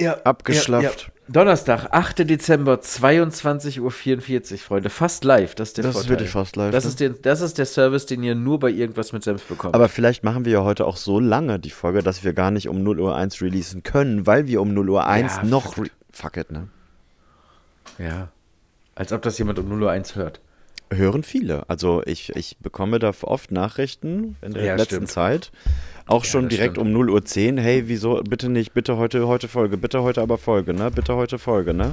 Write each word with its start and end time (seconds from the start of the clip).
Ja. 0.00 0.16
Abgeschlafft. 0.24 0.82
Ja, 1.02 1.06
ja. 1.08 1.12
Donnerstag, 1.32 1.86
8. 1.92 2.28
Dezember, 2.28 2.74
22.44 2.80 3.80
Uhr, 3.80 4.58
Freunde. 4.58 4.90
Fast 4.90 5.22
live, 5.22 5.54
das 5.54 5.68
ist 5.68 5.76
der 5.78 5.84
Das 5.84 5.90
ist 5.94 5.96
Vorteil. 6.00 6.10
wirklich 6.10 6.30
fast 6.30 6.56
live, 6.56 6.72
Das, 6.72 6.84
ne? 6.84 6.90
ist 6.90 6.98
der, 7.00 7.10
das 7.10 7.40
ist 7.40 7.58
der 7.58 7.66
Service, 7.66 8.06
den 8.06 8.22
ihr 8.24 8.34
nur 8.34 8.58
bei 8.58 8.68
irgendwas 8.70 9.12
mit 9.12 9.22
Senf 9.22 9.44
bekommt. 9.44 9.74
Aber 9.74 9.88
vielleicht 9.88 10.24
machen 10.24 10.44
wir 10.44 10.52
ja 10.52 10.64
heute 10.64 10.86
auch 10.86 10.96
so 10.96 11.20
lange 11.20 11.60
die 11.60 11.70
Folge, 11.70 12.02
dass 12.02 12.24
wir 12.24 12.32
gar 12.32 12.50
nicht 12.50 12.68
um 12.68 12.82
0 12.82 12.98
Uhr 12.98 13.14
1 13.14 13.40
releasen 13.42 13.84
können, 13.84 14.26
weil 14.26 14.48
wir 14.48 14.60
um 14.60 14.74
0 14.74 14.90
Uhr 14.90 15.06
1 15.06 15.36
Ja, 15.36 15.42
noch. 15.44 15.74
fuck. 16.12 16.36
It, 16.36 16.50
ne? 16.50 16.66
ja. 17.98 18.28
Als 18.96 19.12
ob 19.12 19.22
das 19.22 19.38
jemand 19.38 19.58
um 19.60 19.68
0 19.68 19.84
Uhr 19.84 19.90
1 19.92 20.16
hört. 20.16 20.40
Hören 20.92 21.22
viele. 21.22 21.68
Also 21.68 22.02
ich, 22.04 22.34
ich 22.34 22.56
bekomme 22.58 22.98
da 22.98 23.12
oft 23.22 23.52
Nachrichten 23.52 24.36
in 24.42 24.52
der 24.54 24.64
Ja, 24.64 24.74
letzten 24.74 24.94
stimmt. 24.96 25.10
Zeit. 25.10 25.52
Auch 26.06 26.24
schon 26.24 26.44
das 26.48 26.56
direkt 26.56 26.74
stimmt. 26.74 26.88
um 26.88 26.92
0 26.92 27.10
Uhr 27.10 27.24
10. 27.24 27.58
Hey, 27.58 27.84
wieso? 27.86 28.20
Bitte 28.22 28.48
nicht, 28.48 28.74
bitte 28.74 28.96
heute, 28.96 29.26
heute 29.28 29.46
Folge, 29.46 29.76
bitte 29.76 30.02
heute 30.02 30.20
aber 30.20 30.36
Folge, 30.38 30.74
ne? 30.74 30.90
Bitte 30.90 31.14
heute 31.14 31.38
Folge, 31.38 31.72
ne? 31.74 31.92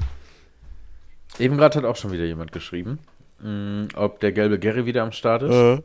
Eben 1.38 1.58
gerade 1.58 1.78
hat 1.78 1.86
auch 1.86 1.96
schon 1.96 2.12
wieder 2.12 2.26
jemand 2.26 2.52
geschrieben, 2.52 2.98
mh, 3.44 3.90
ob 3.96 4.20
der 4.22 4.32
gelbe 4.32 4.58
Gary 4.58 4.88
wieder 4.88 5.04
am 5.04 5.12
Start 5.12 5.44
ist. 5.44 5.54
Äh. 5.54 5.82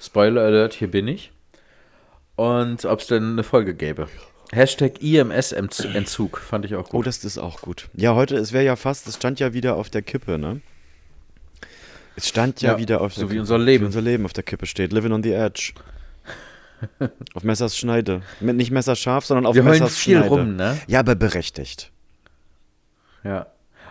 Spoiler 0.00 0.42
Alert, 0.42 0.74
hier 0.74 0.88
bin 0.90 1.08
ich. 1.08 1.32
Und 2.36 2.84
ob 2.84 3.00
es 3.00 3.08
denn 3.08 3.32
eine 3.32 3.42
Folge 3.42 3.74
gäbe. 3.74 4.06
Hashtag 4.52 5.02
IMS-Entzug 5.02 6.38
fand 6.38 6.64
ich 6.66 6.76
auch 6.76 6.86
Oh, 6.88 6.98
gut. 6.98 7.06
das 7.08 7.24
ist 7.24 7.38
auch 7.38 7.60
gut. 7.60 7.88
Ja, 7.94 8.14
heute, 8.14 8.36
es 8.36 8.52
wäre 8.52 8.64
ja 8.64 8.76
fast, 8.76 9.08
es 9.08 9.16
stand 9.16 9.40
ja 9.40 9.52
wieder 9.52 9.74
auf 9.74 9.90
der 9.90 10.02
Kippe, 10.02 10.38
ne? 10.38 10.60
Es 12.16 12.28
stand 12.28 12.60
ja, 12.62 12.72
Ja, 12.72 12.78
wieder 12.78 13.00
auf 13.00 13.14
so 13.14 13.22
der 13.22 13.28
wie 13.30 13.32
Kippe. 13.34 13.40
unser 13.42 13.58
Leben. 13.58 13.82
Wie 13.82 13.86
unser 13.86 14.00
Leben 14.02 14.24
auf 14.24 14.32
der 14.32 14.44
Kippe 14.44 14.66
steht. 14.66 14.92
Living 14.92 15.12
on 15.12 15.22
the 15.22 15.32
edge. 15.32 15.72
auf 17.34 17.42
Messers 17.44 17.76
Schneide. 17.76 18.22
Nicht 18.40 18.70
messerscharf, 18.70 19.24
sondern 19.24 19.46
auf 19.46 19.54
Wir 19.54 19.62
Messers 19.62 19.96
viel 19.96 20.18
Schneide. 20.18 20.28
rum, 20.28 20.56
ne? 20.56 20.78
Ja, 20.86 21.00
aber 21.00 21.14
berechtigt. 21.14 21.90
Ja. 23.24 23.46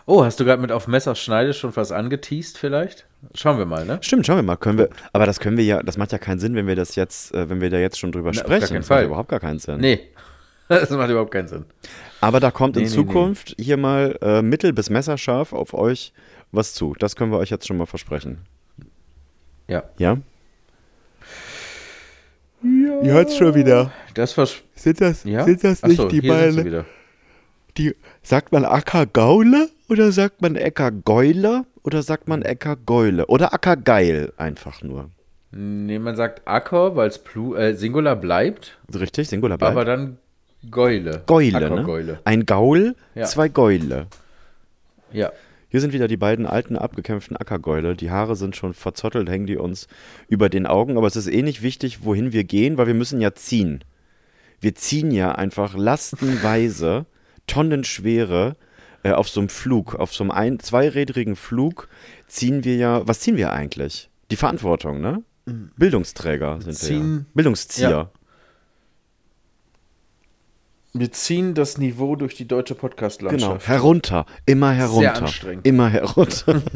Oh, 0.06 0.24
hast 0.26 0.40
du 0.40 0.46
gerade 0.46 0.62
mit 0.62 0.72
auf 0.72 0.88
Messerschneide 0.88 1.54
schon 1.54 1.76
was 1.76 1.92
angeteased 1.92 2.58
vielleicht? 2.58 3.06
Schauen 3.36 3.58
wir 3.58 3.66
mal, 3.66 3.86
ne? 3.86 4.00
Stimmt, 4.02 4.26
schauen 4.28 4.36
wir 4.36 4.44
mal. 4.44 4.58
Können 4.58 4.78
wir, 4.78 4.90
aber 5.14 5.26
das 5.26 5.40
können 5.40 5.56
wir 5.56 5.64
ja, 5.64 5.82
das 5.82 5.98
macht 5.98 6.12
ja 6.12 6.18
keinen 6.18 6.40
Sinn, 6.40 6.56
wenn 6.56 6.68
wir 6.68 6.76
das 6.76 6.96
jetzt, 6.96 7.34
äh, 7.34 7.50
wenn 7.50 7.62
wir 7.62 7.70
da 7.70 7.78
jetzt 7.78 7.98
schon 7.98 8.12
drüber 8.12 8.32
Na, 8.34 8.40
sprechen. 8.42 8.60
gar 8.60 8.68
keinen 8.70 8.78
das 8.82 8.90
macht 8.90 8.98
Fall. 9.00 9.06
überhaupt 9.06 9.30
gar 9.30 9.40
keinen 9.40 9.60
Sinn. 9.60 9.80
Nee. 9.80 10.00
Das 10.70 10.90
macht 10.92 11.10
überhaupt 11.10 11.32
keinen 11.32 11.48
Sinn. 11.50 11.66
Aber 12.22 12.40
da 12.40 12.50
kommt 12.50 12.78
in 12.78 12.84
Nee, 12.84 12.90
nee, 12.90 12.96
Zukunft 12.96 13.54
hier 13.60 13.76
mal 13.78 14.18
äh, 14.22 14.42
mittel- 14.42 14.72
bis 14.74 14.90
messerscharf 14.90 15.52
auf 15.52 15.74
euch 15.74 16.14
was 16.54 16.74
zu. 16.74 16.96
Das 17.00 17.16
können 17.18 17.32
wir 17.32 17.40
euch 17.40 17.50
jetzt 17.50 17.68
schon 17.68 17.78
mal 17.78 17.86
versprechen. 17.86 18.38
Ja. 19.68 19.84
Ja? 19.98 20.18
Ja. 22.64 23.20
Jetzt 23.20 23.38
schon 23.38 23.54
wieder. 23.56 23.92
Das. 24.14 24.36
Sind 24.76 25.02
das, 25.02 25.24
Ja? 25.26 25.44
sind 25.44 25.64
das 25.64 25.84
nicht 25.84 26.12
die 26.12 26.22
beiden? 26.22 26.86
Die, 27.78 27.96
sagt 28.22 28.52
man 28.52 28.64
Ackergaule 28.66 29.70
oder 29.90 30.12
sagt 30.12 30.42
man 30.42 30.56
Eckergeule 30.56 31.66
oder 31.84 32.04
sagt 32.04 32.28
man 32.28 32.42
Eckergeule 32.44 33.26
oder 33.28 33.54
Ackergeil 33.54 34.32
einfach 34.38 34.82
nur? 34.82 35.10
Nee, 35.52 36.00
man 36.00 36.16
sagt 36.16 36.42
Acker, 36.48 36.96
weil 36.96 37.10
es 37.10 37.20
äh, 37.58 37.74
Singular 37.76 38.16
bleibt, 38.16 38.78
Richtig, 38.94 39.28
Singular 39.28 39.58
bleibt. 39.58 39.72
aber 39.72 39.86
dann 39.86 40.18
Geule. 40.72 41.24
Geule, 41.26 41.70
ne? 41.70 42.20
Ein 42.24 42.46
Gaul, 42.46 42.96
Ja. 43.16 43.26
zwei 43.26 43.50
Geule. 43.50 44.08
Ja. 45.12 45.32
Hier 45.74 45.82
sind 45.82 45.92
wieder 45.92 46.08
die 46.08 46.18
beiden 46.18 46.46
alten 46.46 46.78
abgekämpften 46.78 47.36
Ackergäule. 47.36 47.96
Die 47.96 48.12
Haare 48.12 48.36
sind 48.36 48.56
schon 48.56 48.76
verzottelt, 48.76 49.28
hängen 49.28 49.48
die 49.48 49.58
uns 49.58 49.88
über 50.28 50.48
den 50.48 50.68
Augen. 50.68 50.98
Aber 51.00 51.08
es 51.08 51.16
ist 51.16 51.26
eh 51.28 51.42
nicht 51.42 51.64
wichtig, 51.64 52.06
wohin 52.06 52.32
wir 52.32 52.44
gehen, 52.44 52.78
weil 52.78 52.86
wir 52.86 52.94
müssen 52.94 53.20
ja 53.20 53.34
ziehen. 53.34 53.84
Wir 54.62 54.76
ziehen 54.76 55.10
ja 55.10 55.32
einfach 55.32 55.76
lastenweise, 55.76 57.08
tonnenschwere 57.48 58.56
äh, 59.02 59.14
auf 59.14 59.28
so 59.28 59.40
einem 59.40 59.50
Flug, 59.50 59.96
auf 59.96 60.14
so 60.14 60.24
einem 60.24 60.30
ein 60.30 60.60
zweirädrigen 60.60 61.36
Flug 61.36 61.90
ziehen 62.28 62.64
wir 62.64 62.76
ja, 62.76 63.08
was 63.08 63.22
ziehen 63.22 63.36
wir 63.36 63.52
eigentlich? 63.52 64.12
Die 64.30 64.36
Verantwortung, 64.36 65.02
ne? 65.02 65.24
Bildungsträger 65.76 66.62
sind 66.62 66.68
wir 66.68 66.72
ja. 66.72 67.02
ziehen- 67.02 67.26
Bildungszieher. 67.34 67.90
Ja. 67.90 68.12
Wir 70.94 71.12
ziehen 71.12 71.56
das 71.56 71.80
Niveau 71.80 72.16
durch 72.16 72.36
die 72.36 72.48
deutsche 72.48 72.76
Genau, 72.76 72.82
Podcast-Landschaft. 72.82 73.68
herunter, 73.68 74.26
immer 74.46 74.72
herunter. 74.72 75.16
anstrengend. 75.24 75.66
Immer 75.66 75.90
herunter. 75.90 76.62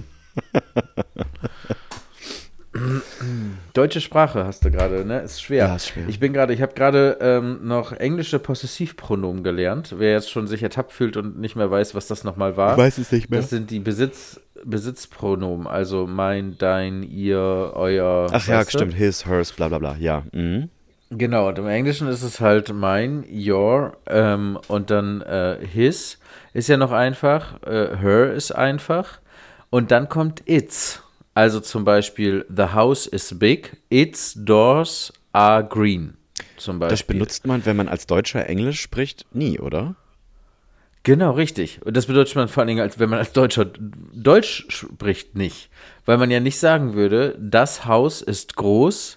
Deutsche 3.73 4.01
Sprache 4.01 4.45
hast 4.45 4.65
du 4.65 4.71
gerade, 4.71 5.05
ne? 5.05 5.19
Ist 5.21 5.41
schwer. 5.41 5.65
Ja, 5.67 5.75
ist 5.75 5.87
schwer. 5.89 6.07
Ich 6.07 6.19
bin 6.19 6.33
gerade, 6.33 6.53
ich 6.53 6.61
habe 6.61 6.73
gerade 6.73 7.17
ähm, 7.21 7.59
noch 7.63 7.91
englische 7.91 8.39
Possessivpronomen 8.39 9.43
gelernt. 9.43 9.95
Wer 9.97 10.11
jetzt 10.13 10.29
schon 10.31 10.47
sich 10.47 10.61
ertappt 10.63 10.91
fühlt 10.93 11.17
und 11.17 11.39
nicht 11.39 11.55
mehr 11.55 11.69
weiß, 11.71 11.95
was 11.95 12.07
das 12.07 12.23
nochmal 12.23 12.57
war. 12.57 12.77
weiß 12.77 12.97
es 12.97 13.11
nicht 13.11 13.29
mehr. 13.29 13.39
Das 13.39 13.49
sind 13.49 13.71
die 13.71 13.79
Besitz, 13.79 14.39
Besitzpronomen, 14.63 15.67
also 15.67 16.07
mein, 16.07 16.57
dein, 16.57 17.03
ihr, 17.03 17.71
euer. 17.75 18.27
Ach 18.31 18.47
ja, 18.47 18.63
stimmt. 18.67 18.93
His, 18.93 19.25
hers, 19.25 19.51
bla 19.53 19.69
bla 19.69 19.79
bla. 19.79 19.95
Ja. 19.99 20.23
Mhm. 20.33 20.69
Genau, 21.09 21.47
und 21.47 21.57
im 21.57 21.67
Englischen 21.67 22.07
ist 22.09 22.23
es 22.23 22.41
halt 22.41 22.73
mein, 22.73 23.25
your 23.31 23.97
ähm, 24.07 24.59
und 24.67 24.89
dann 24.89 25.21
äh, 25.21 25.57
his 25.65 26.19
ist 26.53 26.67
ja 26.67 26.75
noch 26.75 26.91
einfach, 26.91 27.61
äh, 27.63 27.95
her 27.97 28.33
ist 28.33 28.51
einfach 28.51 29.19
und 29.69 29.91
dann 29.91 30.09
kommt 30.09 30.43
its. 30.45 31.01
Also 31.33 31.59
zum 31.59 31.85
Beispiel, 31.85 32.45
the 32.49 32.73
house 32.73 33.05
is 33.05 33.37
big, 33.37 33.77
its 33.89 34.33
doors 34.35 35.13
are 35.33 35.63
green. 35.63 36.17
Zum 36.57 36.79
Beispiel. 36.79 36.97
Das 36.97 37.03
benutzt 37.03 37.47
man, 37.47 37.65
wenn 37.65 37.77
man 37.77 37.87
als 37.87 38.07
Deutscher 38.07 38.47
Englisch 38.47 38.81
spricht, 38.81 39.25
nie, 39.33 39.59
oder? 39.59 39.95
Genau, 41.03 41.31
richtig. 41.31 41.79
Und 41.85 41.95
das 41.95 42.07
bedeutet 42.07 42.35
man 42.35 42.49
vor 42.49 42.61
allen 42.61 42.67
Dingen, 42.67 42.81
als 42.81 42.99
wenn 42.99 43.09
man 43.09 43.19
als 43.19 43.31
Deutscher 43.31 43.65
Deutsch 43.65 44.65
spricht, 44.67 45.35
nicht. 45.35 45.69
Weil 46.05 46.17
man 46.17 46.29
ja 46.31 46.41
nicht 46.41 46.59
sagen 46.59 46.95
würde, 46.95 47.37
das 47.39 47.85
Haus 47.85 48.21
ist 48.21 48.55
groß, 48.57 49.16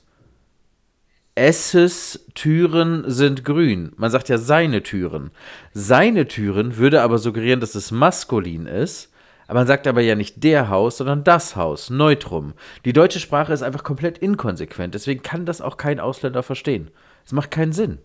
Esses 1.41 2.27
Türen 2.35 3.05
sind 3.07 3.47
grün. 3.47 3.93
Man 3.97 4.11
sagt 4.11 4.29
ja 4.29 4.37
seine 4.37 4.83
Türen. 4.83 5.31
Seine 5.73 6.29
Türen 6.29 6.77
würde 6.77 7.01
aber 7.01 7.17
suggerieren, 7.17 7.61
dass 7.61 7.75
es 7.75 7.91
maskulin 7.91 8.67
ist. 8.67 9.11
Aber 9.47 9.61
man 9.61 9.67
sagt 9.67 9.87
aber 9.87 10.03
ja 10.03 10.17
nicht 10.17 10.45
der 10.45 10.69
Haus, 10.69 10.99
sondern 10.99 11.25
das 11.25 11.57
Haus, 11.57 11.89
Neutrum. 11.89 12.53
Die 12.85 12.93
deutsche 12.93 13.21
Sprache 13.21 13.55
ist 13.55 13.63
einfach 13.63 13.85
komplett 13.85 14.19
inkonsequent. 14.19 14.95
Deswegen 14.95 15.23
kann 15.23 15.47
das 15.47 15.63
auch 15.63 15.79
kein 15.79 15.99
Ausländer 15.99 16.43
verstehen. 16.43 16.91
Es 17.25 17.33
macht 17.33 17.51
keinen 17.51 17.73
Sinn. 17.73 18.01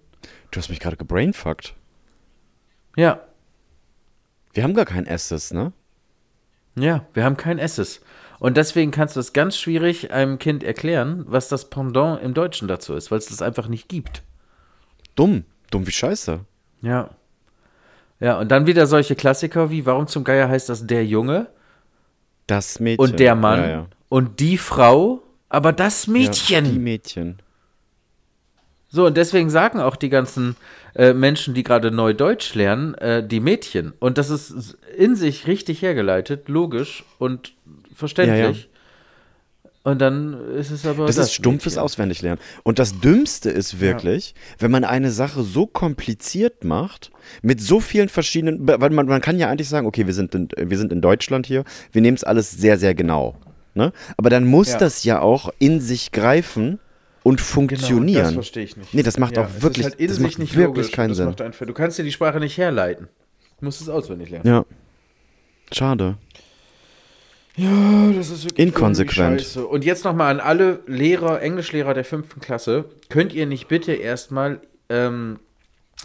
Du 0.52 0.58
hast 0.58 0.70
mich 0.70 0.80
gerade 0.80 0.96
gebrainfuckt. 0.96 1.76
Ja, 2.96 3.20
Wir 4.54 4.64
haben 4.64 4.76
gar 4.76 4.86
kein 4.86 5.06
Esses, 5.06 5.52
ne? 5.52 5.74
Ja, 6.78 7.06
wir 7.14 7.26
haben 7.26 7.36
kein 7.36 7.60
Esses. 7.60 8.00
Und 8.46 8.58
deswegen 8.58 8.92
kannst 8.92 9.16
du 9.16 9.20
es 9.22 9.34
ganz 9.34 9.58
schwierig 9.58 10.12
einem 10.12 10.38
Kind 10.38 10.64
erklären, 10.64 11.26
was 11.28 11.48
das 11.48 11.68
Pendant 11.72 12.22
im 12.22 12.36
Deutschen 12.36 12.68
dazu 12.68 12.94
ist, 12.94 13.10
weil 13.10 13.18
es 13.18 13.26
das 13.26 13.42
einfach 13.42 13.68
nicht 13.68 13.90
gibt. 13.90 14.22
Dumm. 15.16 15.46
Dumm 15.72 15.88
wie 15.88 15.92
Scheiße. 15.92 16.42
Ja. 16.84 17.10
Ja, 18.20 18.38
und 18.40 18.50
dann 18.52 18.68
wieder 18.68 18.86
solche 18.86 19.16
Klassiker 19.16 19.72
wie, 19.72 19.88
warum 19.88 20.06
zum 20.06 20.24
Geier 20.24 20.48
heißt 20.48 20.70
das 20.70 20.86
der 20.86 21.04
Junge 21.08 21.48
Das 22.46 22.80
Mädchen. 22.80 23.04
und 23.04 23.20
der 23.20 23.34
Mann 23.34 23.62
Ja, 23.62 23.68
ja. 23.68 23.88
und 24.10 24.40
die 24.40 24.60
Frau, 24.60 25.24
aber 25.50 25.74
das 25.74 26.06
Ja, 26.06 26.12
Mädchen. 26.14 26.66
die 26.66 26.78
Mädchen. 26.78 27.40
So, 28.90 29.08
und 29.08 29.18
deswegen 29.18 29.50
sagen 29.50 29.80
auch 29.80 29.96
die 29.96 30.10
ganzen 30.10 30.56
äh, 30.94 31.14
Menschen, 31.14 31.56
die 31.56 31.64
gerade 31.64 31.90
neu 31.90 32.14
Deutsch 32.14 32.54
lernen, 32.54 32.94
äh, 32.94 33.28
die 33.28 33.40
Mädchen. 33.40 33.94
Und 34.00 34.20
das 34.20 34.30
ist 34.30 34.78
in 34.96 35.16
sich 35.16 35.48
richtig 35.48 35.82
hergeleitet, 35.82 36.48
logisch 36.48 37.04
und 37.18 37.56
verständlich. 37.96 38.70
Und 39.84 40.00
dann 40.02 40.34
ist 40.56 40.72
es 40.72 40.84
aber. 40.86 41.06
Das, 41.06 41.18
ist 41.18 41.34
stumpfes 41.34 41.74
Mädchen. 41.74 41.84
Auswendiglernen. 41.84 42.40
Und 42.64 42.80
das 42.80 43.00
Dümmste 43.00 43.52
ist 43.52 43.80
wirklich, 43.80 44.34
wenn 44.58 44.72
man 44.72 44.84
eine 44.84 45.12
Sache 45.12 45.44
so 45.44 45.68
kompliziert 45.68 46.64
macht, 46.64 47.12
mit 47.44 47.62
so 47.62 47.80
vielen 47.80 48.10
verschiedenen, 48.10 48.68
weil 48.68 48.90
man, 48.90 49.06
man 49.06 49.22
kann 49.22 49.38
ja 49.38 49.48
eigentlich 49.48 49.70
sagen, 49.70 49.86
okay, 49.86 50.08
wir 50.08 50.14
sind 50.16 50.34
in, 50.34 50.50
wir 50.58 50.78
sind 50.80 50.92
in 50.92 51.02
Deutschland 51.02 51.46
hier, 51.46 51.64
wir 51.92 52.02
nehmen 52.02 52.18
es 52.18 52.24
alles 52.24 52.50
sehr, 52.50 52.80
sehr 52.80 52.96
genau. 52.96 53.36
Ne? 53.76 53.92
Aber 54.18 54.32
dann 54.32 54.46
muss 54.46 54.70
Ja. 54.72 54.80
das 54.80 55.04
ja 55.04 55.20
auch 55.22 55.50
in 55.60 55.80
sich 55.82 56.12
greifen 56.12 56.80
und 57.22 57.40
funktionieren. 57.40 58.06
Genau, 58.08 58.24
das 58.24 58.34
verstehe 58.34 58.64
ich 58.64 58.78
nicht. 58.78 58.92
Nee, 58.94 59.04
das 59.04 59.20
macht 59.20 59.38
auch 59.38 59.50
wirklich- 59.60 59.86
halt 59.86 59.96
in 59.96 60.08
das 60.08 60.16
sich 60.18 60.24
macht 60.26 60.40
nicht 60.40 60.56
wirklich 60.56 60.86
logisch. 60.88 60.92
keinen 60.94 61.10
das 61.10 61.18
Sinn. 61.18 61.68
Du 61.68 61.74
kannst 61.74 62.00
dir 62.00 62.04
die 62.04 62.12
Sprache 62.12 62.40
nicht 62.40 62.58
herleiten. 62.58 63.08
Musst 63.60 63.82
es 63.82 63.90
auswendig 63.90 64.32
lernen. 64.32 64.48
Ja. 64.48 64.66
Schade. 65.72 66.18
Ja, 67.58 68.12
das 68.12 68.30
ist 68.32 68.44
wirklich 68.44 68.68
Inkonsequent. 68.68 69.42
scheiße. 69.42 69.66
Und 69.66 69.86
jetzt 69.86 70.04
nochmal 70.04 70.32
an 70.32 70.40
alle 70.40 70.82
Lehrer, 70.88 71.42
Englischlehrer 71.42 71.94
der 71.94 72.04
fünften 72.04 72.42
Klasse. 72.42 72.86
Könnt 73.10 73.34
ihr 73.34 73.46
nicht 73.46 73.68
bitte 73.68 73.94
erstmal 73.94 74.60
ähm, 74.90 75.40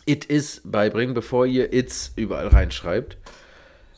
it 0.07 0.25
is 0.27 0.63
beibringen, 0.65 1.15
bevor 1.15 1.47
ihr 1.47 1.73
it's 1.73 2.13
überall 2.17 2.49
reinschreibt? 2.49 3.17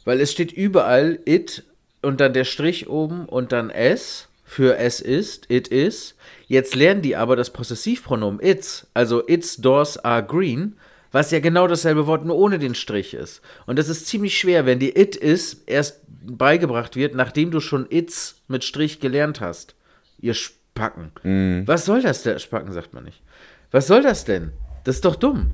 Weil 0.04 0.20
es 0.20 0.32
steht 0.32 0.52
überall 0.52 1.19
it 1.26 1.64
und 2.00 2.20
dann 2.20 2.32
der 2.32 2.44
Strich 2.44 2.88
oben 2.88 3.26
und 3.26 3.52
dann 3.52 3.70
s 3.70 4.28
für 4.44 4.76
es 4.76 5.00
ist, 5.00 5.50
it 5.50 5.69
is. 5.69 6.14
Jetzt 6.46 6.75
lernen 6.75 7.00
die 7.02 7.16
aber 7.16 7.37
das 7.37 7.50
Possessivpronomen 7.50 8.40
it's, 8.43 8.87
also 8.93 9.26
its 9.26 9.56
doors 9.56 9.96
are 10.05 10.22
green, 10.22 10.76
was 11.12 11.31
ja 11.31 11.41
genau 11.41 11.67
dasselbe 11.67 12.06
Wort 12.06 12.25
nur 12.25 12.37
ohne 12.37 12.59
den 12.59 12.75
Strich 12.75 13.14
ist. 13.14 13.43
Und 13.67 13.79
das 13.79 13.88
ist 13.88 14.06
ziemlich 14.06 14.37
schwer, 14.37 14.67
wenn 14.67 14.79
dir 14.79 14.97
it 14.97 15.14
is 15.14 15.62
erst 15.67 16.00
beigebracht 16.25 16.97
wird, 16.97 17.14
nachdem 17.14 17.50
du 17.50 17.61
schon 17.61 17.87
its 17.91 18.43
mit 18.49 18.64
Strich 18.64 19.00
gelernt 19.00 19.41
hast. 19.41 19.75
Ihr 20.20 20.35
Spacken. 20.35 21.12
Was 21.67 21.85
soll 21.85 22.03
das 22.03 22.23
der 22.23 22.38
Spacken, 22.38 22.73
sagt 22.73 22.94
man 22.94 23.05
nicht. 23.05 23.23
Was 23.70 23.87
soll 23.87 24.03
das 24.03 24.25
denn? 24.25 24.53
Das 24.85 24.97
ist 24.97 25.05
doch 25.05 25.17
dumm. 25.17 25.53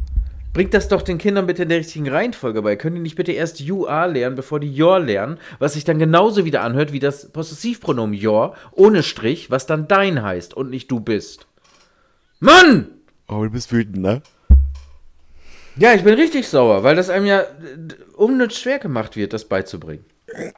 Bringt 0.55 0.75
das 0.75 0.89
doch 0.89 1.03
den 1.03 1.19
Kindern 1.19 1.47
bitte 1.47 1.63
in 1.65 1.69
der 1.69 1.79
richtigen 1.79 2.09
Reihenfolge 2.09 2.63
bei. 2.63 2.75
Können 2.77 2.97
die 2.97 3.03
nicht 3.03 3.17
bitte 3.17 3.33
erst 3.33 3.61
you 3.61 3.87
are 3.87 4.11
lernen, 4.11 4.35
bevor 4.35 4.59
die 4.59 4.83
your 4.83 4.99
lernen, 4.99 5.39
was 5.59 5.75
sich 5.75 5.85
dann 5.85 5.99
genauso 5.99 6.45
wieder 6.45 6.63
anhört 6.63 6.93
wie 6.93 6.99
das 6.99 7.31
Possessivpronomen 7.31 8.19
your 8.27 8.55
ohne 8.73 9.03
Strich, 9.03 9.51
was 9.51 9.67
dann 9.67 9.87
dein 9.89 10.23
heißt 10.23 10.55
und 10.55 10.71
nicht 10.71 10.91
du 10.91 11.01
bist. 11.01 11.47
Mann! 12.41 12.89
Oh, 13.29 13.45
du 13.45 13.51
bist 13.51 13.73
wütend, 13.73 13.99
ne? 13.99 14.23
Ja, 15.79 15.95
ich 15.95 16.03
bin 16.03 16.15
richtig 16.15 16.49
sauer, 16.49 16.83
weil 16.83 16.97
das 16.97 17.09
einem 17.09 17.27
ja 17.27 17.41
äh, 17.41 17.47
unnütz 18.17 18.59
schwer 18.59 18.79
gemacht 18.79 19.17
wird, 19.17 19.33
das 19.33 19.45
beizubringen. 19.45 20.05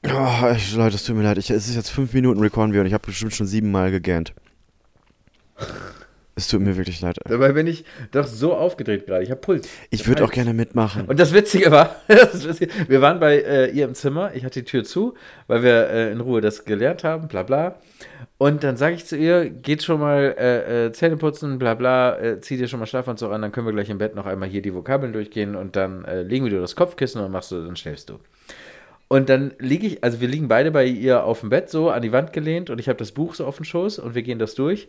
Oh, 0.05 0.53
ich, 0.57 0.75
Leute, 0.75 0.97
es 0.97 1.05
tut 1.05 1.17
mir 1.17 1.23
leid. 1.23 1.39
Ich, 1.39 1.51
es 1.51 1.69
ist 1.69 1.77
jetzt 1.77 1.91
fünf 1.91 2.13
Minuten 2.13 2.41
recorden 2.41 2.73
wir 2.73 2.81
und 2.81 2.87
ich 2.87 2.95
habe 2.95 3.07
bestimmt 3.07 3.35
schon 3.35 3.47
siebenmal 3.47 3.91
gegähnt. 3.91 4.33
Es 6.35 6.49
tut 6.49 6.63
mir 6.63 6.77
wirklich 6.77 7.03
leid. 7.03 7.19
Dabei 7.27 7.53
bin 7.53 7.67
ich 7.67 7.85
doch 8.13 8.27
so 8.27 8.55
aufgedreht 8.55 9.07
gerade. 9.07 9.23
Ich 9.23 9.31
habe 9.31 9.41
Puls. 9.41 9.69
Ich 9.91 10.09
würde 10.09 10.25
auch 10.25 10.31
gerne 10.31 10.55
mitmachen. 10.55 11.05
Und 11.05 11.21
das 11.21 11.35
Witzige 11.35 11.71
war, 11.71 11.97
das 12.09 12.49
Witzige, 12.49 12.73
wir 12.89 13.03
waren 13.03 13.21
bei 13.21 13.41
äh, 13.41 13.71
ihr 13.71 13.85
im 13.85 13.95
Zimmer, 13.95 14.35
ich 14.35 14.45
hatte 14.45 14.61
die 14.61 14.65
Tür 14.65 14.85
zu, 14.85 15.15
weil 15.49 15.63
wir 15.63 15.91
äh, 15.91 16.13
in 16.13 16.21
Ruhe 16.21 16.41
das 16.41 16.65
gelernt 16.65 17.05
haben, 17.05 17.29
bla 17.29 17.43
bla. 17.43 17.79
Und 18.41 18.65
dann 18.65 18.79
sage 18.79 18.95
ich 18.95 19.05
zu 19.05 19.19
ihr, 19.19 19.51
geht 19.51 19.83
schon 19.83 20.01
mal 20.01 20.35
äh, 20.39 20.87
äh, 20.87 20.93
Zähne 20.93 21.19
putzen, 21.19 21.59
bla 21.59 21.75
bla, 21.75 22.19
äh, 22.19 22.41
zieh 22.41 22.57
dir 22.57 22.69
schon 22.69 22.81
mal 22.81 22.87
Schlafanzug 22.87 23.31
an, 23.33 23.43
dann 23.43 23.53
können 23.53 23.67
wir 23.67 23.75
gleich 23.75 23.91
im 23.91 23.99
Bett 23.99 24.15
noch 24.15 24.25
einmal 24.25 24.49
hier 24.49 24.63
die 24.63 24.75
Vokabeln 24.75 25.13
durchgehen 25.13 25.55
und 25.55 25.77
dann 25.77 26.07
äh, 26.07 26.23
legen 26.23 26.47
wir 26.47 26.51
dir 26.51 26.61
das 26.63 26.75
Kopfkissen 26.75 27.21
und 27.21 27.33
machst 27.33 27.53
du, 27.53 27.63
dann 27.63 27.77
schläfst 27.77 28.09
du. 28.09 28.19
Und 29.09 29.29
dann 29.29 29.53
liege 29.59 29.87
ich, 29.87 30.03
also 30.03 30.23
wir 30.23 30.29
liegen 30.29 30.49
beide 30.49 30.71
bei 30.71 30.87
ihr 30.87 31.23
auf 31.23 31.41
dem 31.41 31.51
Bett 31.51 31.69
so 31.69 31.91
an 31.91 32.01
die 32.01 32.13
Wand 32.13 32.33
gelehnt 32.33 32.71
und 32.71 32.79
ich 32.79 32.89
habe 32.89 32.97
das 32.97 33.13
Buch 33.13 33.35
so 33.35 33.45
auf 33.45 33.57
dem 33.57 33.67
Schoß 33.67 33.99
und 33.99 34.15
wir 34.15 34.23
gehen 34.23 34.39
das 34.39 34.55
durch. 34.55 34.89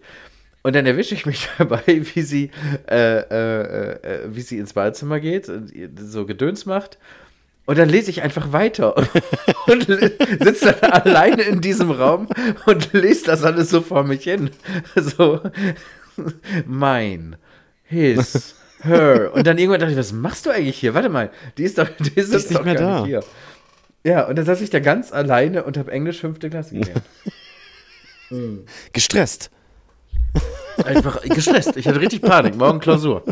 Und 0.64 0.74
dann 0.74 0.86
erwische 0.86 1.14
ich 1.14 1.26
mich 1.26 1.50
dabei, 1.58 1.82
wie 1.88 2.22
sie, 2.22 2.52
äh, 2.88 4.24
wie 4.28 4.42
sie 4.42 4.60
ins 4.60 4.72
Badezimmer 4.72 5.20
geht 5.20 5.50
und 5.50 5.74
so 6.00 6.26
Gedöns 6.26 6.66
macht. 6.66 7.00
Und 7.66 7.78
dann 7.78 7.90
lese 7.90 8.10
ich 8.10 8.22
einfach 8.22 8.52
weiter 8.52 8.98
und, 9.68 9.88
und 9.88 10.12
sitze 10.42 10.76
dann 10.80 10.92
alleine 10.92 11.44
in 11.44 11.62
diesem 11.62 11.92
Raum 11.92 12.28
und 12.66 12.92
lese 12.94 13.26
das 13.26 13.44
alles 13.44 13.70
so 13.70 13.82
vor 13.82 14.04
mich 14.04 14.24
hin. 14.24 14.50
So, 14.96 15.40
mein, 16.66 17.38
his, 17.84 18.56
her. 18.82 19.32
Und 19.34 19.48
dann 19.48 19.58
irgendwann 19.58 19.80
dachte 19.80 19.94
ich, 19.94 19.98
was 19.98 20.12
machst 20.12 20.46
du 20.46 20.50
eigentlich 20.50 20.78
hier? 20.78 20.94
Warte 20.94 21.10
mal, 21.10 21.32
die 21.58 21.64
ist 21.64 21.78
doch, 21.78 21.88
die 22.00 22.20
ist, 22.20 22.34
ist 22.34 22.50
nicht 22.50 22.66
mehr 22.66 22.76
da. 22.76 23.00
nicht 23.00 23.08
hier. 23.08 23.24
Ja, 24.04 24.28
und 24.28 24.36
dann 24.36 24.46
saß 24.46 24.62
ich 24.62 24.70
da 24.70 24.80
ganz 24.80 25.12
alleine 25.12 25.64
und 25.64 25.78
habe 25.78 25.92
Englisch 25.92 26.20
fünfte 26.20 26.50
Klasse 26.50 26.76
gelernt. 26.76 27.04
Gestresst. 28.94 29.52
Einfach 30.86 31.22
gestresst. 31.24 31.76
Ich 31.76 31.88
hatte 31.88 32.00
richtig 32.00 32.22
Panik. 32.22 32.56
Morgen 32.56 32.80
Klausur. 32.80 33.24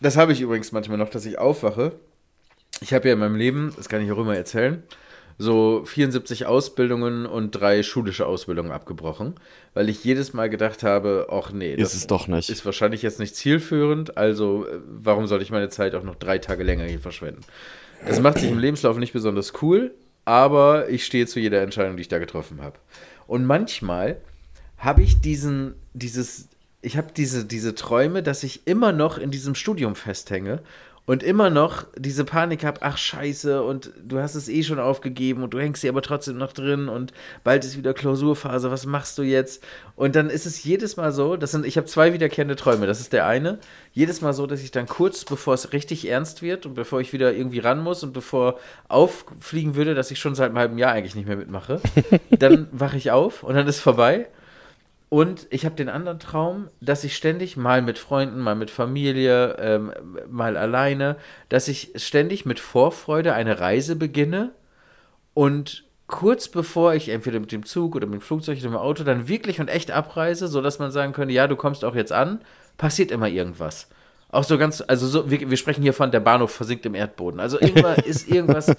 Das 0.00 0.16
habe 0.16 0.32
ich 0.32 0.40
übrigens 0.40 0.70
manchmal 0.72 0.98
noch, 0.98 1.10
dass 1.10 1.26
ich 1.26 1.38
aufwache. 1.38 1.98
Ich 2.80 2.92
habe 2.94 3.08
ja 3.08 3.14
in 3.14 3.20
meinem 3.20 3.36
Leben, 3.36 3.72
das 3.76 3.88
kann 3.88 4.04
ich 4.04 4.10
auch 4.12 4.18
immer 4.18 4.36
erzählen, 4.36 4.82
so 5.38 5.84
74 5.84 6.46
Ausbildungen 6.46 7.24
und 7.24 7.52
drei 7.52 7.82
schulische 7.84 8.26
Ausbildungen 8.26 8.72
abgebrochen, 8.72 9.34
weil 9.72 9.88
ich 9.88 10.02
jedes 10.02 10.32
Mal 10.32 10.50
gedacht 10.50 10.82
habe, 10.82 11.28
ach 11.30 11.52
nee, 11.52 11.74
Ist 11.74 11.94
es 11.94 12.08
doch 12.08 12.26
nicht. 12.26 12.50
ist 12.50 12.64
wahrscheinlich 12.66 13.02
jetzt 13.02 13.20
nicht 13.20 13.36
zielführend, 13.36 14.16
also 14.16 14.66
äh, 14.66 14.80
warum 14.86 15.28
sollte 15.28 15.44
ich 15.44 15.50
meine 15.50 15.68
Zeit 15.68 15.94
auch 15.94 16.02
noch 16.02 16.16
drei 16.16 16.38
Tage 16.38 16.64
länger 16.64 16.84
hier 16.84 16.98
verschwenden? 16.98 17.42
Das 18.06 18.20
macht 18.20 18.38
sich 18.38 18.50
im 18.50 18.58
Lebenslauf 18.58 18.96
nicht 18.96 19.12
besonders 19.12 19.52
cool, 19.62 19.92
aber 20.24 20.88
ich 20.88 21.04
stehe 21.04 21.26
zu 21.26 21.40
jeder 21.40 21.62
Entscheidung, 21.62 21.96
die 21.96 22.02
ich 22.02 22.08
da 22.08 22.18
getroffen 22.18 22.60
habe. 22.60 22.78
Und 23.26 23.44
manchmal 23.44 24.18
habe 24.76 25.02
ich 25.02 25.20
diesen, 25.20 25.74
dieses, 25.94 26.48
ich 26.82 26.96
habe 26.96 27.08
diese, 27.16 27.44
diese 27.44 27.74
Träume, 27.74 28.22
dass 28.22 28.42
ich 28.42 28.66
immer 28.66 28.92
noch 28.92 29.18
in 29.18 29.30
diesem 29.30 29.54
Studium 29.54 29.94
festhänge 29.94 30.60
und 31.08 31.22
immer 31.22 31.48
noch 31.48 31.86
diese 31.96 32.26
Panik 32.26 32.66
habe, 32.66 32.82
ach 32.82 32.98
scheiße, 32.98 33.62
und 33.62 33.92
du 34.04 34.18
hast 34.18 34.34
es 34.34 34.46
eh 34.46 34.62
schon 34.62 34.78
aufgegeben 34.78 35.42
und 35.42 35.54
du 35.54 35.58
hängst 35.58 35.80
hier 35.80 35.88
aber 35.88 36.02
trotzdem 36.02 36.36
noch 36.36 36.52
drin 36.52 36.90
und 36.90 37.14
bald 37.44 37.64
ist 37.64 37.78
wieder 37.78 37.94
Klausurphase, 37.94 38.70
was 38.70 38.84
machst 38.84 39.16
du 39.16 39.22
jetzt? 39.22 39.64
Und 39.96 40.14
dann 40.16 40.28
ist 40.28 40.44
es 40.44 40.62
jedes 40.62 40.98
Mal 40.98 41.10
so, 41.12 41.38
das 41.38 41.52
sind, 41.52 41.64
ich 41.64 41.78
habe 41.78 41.86
zwei 41.86 42.12
wiederkehrende 42.12 42.56
Träume. 42.56 42.86
Das 42.86 43.00
ist 43.00 43.14
der 43.14 43.26
eine, 43.26 43.58
jedes 43.94 44.20
Mal 44.20 44.34
so, 44.34 44.46
dass 44.46 44.62
ich 44.62 44.70
dann 44.70 44.86
kurz 44.86 45.24
bevor 45.24 45.54
es 45.54 45.72
richtig 45.72 46.06
ernst 46.06 46.42
wird 46.42 46.66
und 46.66 46.74
bevor 46.74 47.00
ich 47.00 47.14
wieder 47.14 47.32
irgendwie 47.32 47.60
ran 47.60 47.82
muss 47.82 48.02
und 48.02 48.12
bevor 48.12 48.58
auffliegen 48.88 49.76
würde, 49.76 49.94
dass 49.94 50.10
ich 50.10 50.18
schon 50.18 50.34
seit 50.34 50.50
einem 50.50 50.58
halben 50.58 50.76
Jahr 50.76 50.92
eigentlich 50.92 51.14
nicht 51.14 51.26
mehr 51.26 51.38
mitmache, 51.38 51.80
dann 52.38 52.68
wache 52.70 52.98
ich 52.98 53.12
auf 53.12 53.44
und 53.44 53.54
dann 53.54 53.66
ist 53.66 53.80
vorbei. 53.80 54.26
Und 55.10 55.46
ich 55.50 55.64
habe 55.64 55.74
den 55.74 55.88
anderen 55.88 56.18
Traum, 56.20 56.68
dass 56.80 57.02
ich 57.02 57.16
ständig 57.16 57.56
mal 57.56 57.80
mit 57.80 57.98
Freunden, 57.98 58.40
mal 58.40 58.54
mit 58.54 58.70
Familie, 58.70 59.56
ähm, 59.58 59.92
mal 60.30 60.56
alleine, 60.56 61.16
dass 61.48 61.68
ich 61.68 61.92
ständig 61.96 62.44
mit 62.44 62.60
Vorfreude 62.60 63.32
eine 63.32 63.58
Reise 63.58 63.96
beginne 63.96 64.52
und 65.32 65.84
kurz 66.08 66.48
bevor 66.48 66.94
ich 66.94 67.08
entweder 67.08 67.40
mit 67.40 67.52
dem 67.52 67.64
Zug 67.64 67.94
oder 67.94 68.06
mit 68.06 68.20
dem 68.20 68.22
Flugzeug 68.22 68.58
oder 68.58 68.68
mit 68.68 68.78
dem 68.78 68.82
Auto 68.82 69.04
dann 69.04 69.28
wirklich 69.28 69.60
und 69.60 69.68
echt 69.68 69.90
abreise, 69.90 70.46
sodass 70.48 70.78
man 70.78 70.90
sagen 70.90 71.12
könnte, 71.12 71.32
ja, 71.32 71.46
du 71.46 71.56
kommst 71.56 71.84
auch 71.84 71.94
jetzt 71.94 72.12
an, 72.12 72.40
passiert 72.76 73.10
immer 73.10 73.28
irgendwas. 73.28 73.88
Auch 74.30 74.44
so 74.44 74.58
ganz, 74.58 74.82
also 74.86 75.06
so, 75.06 75.30
wir, 75.30 75.48
wir 75.48 75.56
sprechen 75.56 75.82
hier 75.82 75.94
von 75.94 76.10
der 76.10 76.20
Bahnhof 76.20 76.50
versinkt 76.50 76.84
im 76.84 76.94
Erdboden. 76.94 77.40
Also 77.40 77.58
irgendwann 77.60 77.96
ist 78.04 78.28
irgendwas, 78.28 78.74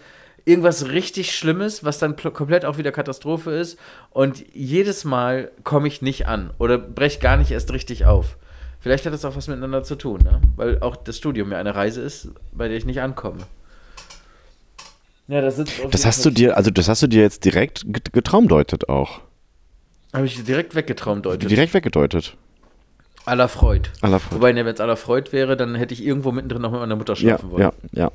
irgendwas 0.49 0.89
richtig 0.89 1.35
Schlimmes, 1.35 1.83
was 1.83 1.99
dann 1.99 2.15
pl- 2.15 2.31
komplett 2.31 2.65
auch 2.65 2.77
wieder 2.77 2.91
Katastrophe 2.91 3.51
ist. 3.51 3.77
Und 4.09 4.43
jedes 4.53 5.05
Mal 5.05 5.51
komme 5.63 5.87
ich 5.87 6.01
nicht 6.01 6.27
an 6.27 6.51
oder 6.57 6.77
brech 6.77 7.19
gar 7.19 7.37
nicht 7.37 7.51
erst 7.51 7.71
richtig 7.71 8.05
auf. 8.05 8.37
Vielleicht 8.81 9.05
hat 9.05 9.13
das 9.13 9.25
auch 9.25 9.35
was 9.35 9.47
miteinander 9.47 9.83
zu 9.83 9.95
tun, 9.95 10.21
ne? 10.23 10.41
weil 10.55 10.79
auch 10.81 10.95
das 10.95 11.17
Studium 11.17 11.51
ja 11.51 11.57
eine 11.59 11.75
Reise 11.75 12.01
ist, 12.01 12.29
bei 12.53 12.67
der 12.67 12.77
ich 12.77 12.85
nicht 12.85 13.01
ankomme. 13.01 13.39
Ja, 15.27 15.41
das 15.41 15.61
Das 15.91 16.05
hast 16.05 16.25
du 16.25 16.31
dir, 16.31 16.57
also 16.57 16.71
das 16.71 16.87
hast 16.89 17.03
du 17.03 17.07
dir 17.07 17.21
jetzt 17.21 17.45
direkt 17.45 17.83
get- 17.93 18.13
getraumdeutet 18.13 18.89
auch. 18.89 19.19
Habe 20.13 20.25
ich 20.25 20.43
direkt 20.43 20.73
weggetraumt, 20.73 21.25
Leute. 21.25 21.45
Direkt 21.45 21.73
weggedeutet. 21.75 22.35
Aller 23.25 23.47
Freud. 23.47 23.89
Aller 24.01 24.19
Freud. 24.19 24.35
Wobei, 24.37 24.53
ne, 24.53 24.65
wenn 24.65 24.73
es 24.73 24.79
aller 24.79 24.97
Freud 24.97 25.31
wäre, 25.31 25.55
dann 25.55 25.75
hätte 25.75 25.93
ich 25.93 26.03
irgendwo 26.03 26.31
mittendrin 26.31 26.63
noch 26.63 26.71
mit 26.71 26.79
meiner 26.79 26.95
Mutter 26.95 27.13
Ja, 27.13 27.19
schlafen 27.19 27.51
wollen. 27.51 27.61
ja, 27.61 27.71
ja. 27.91 28.11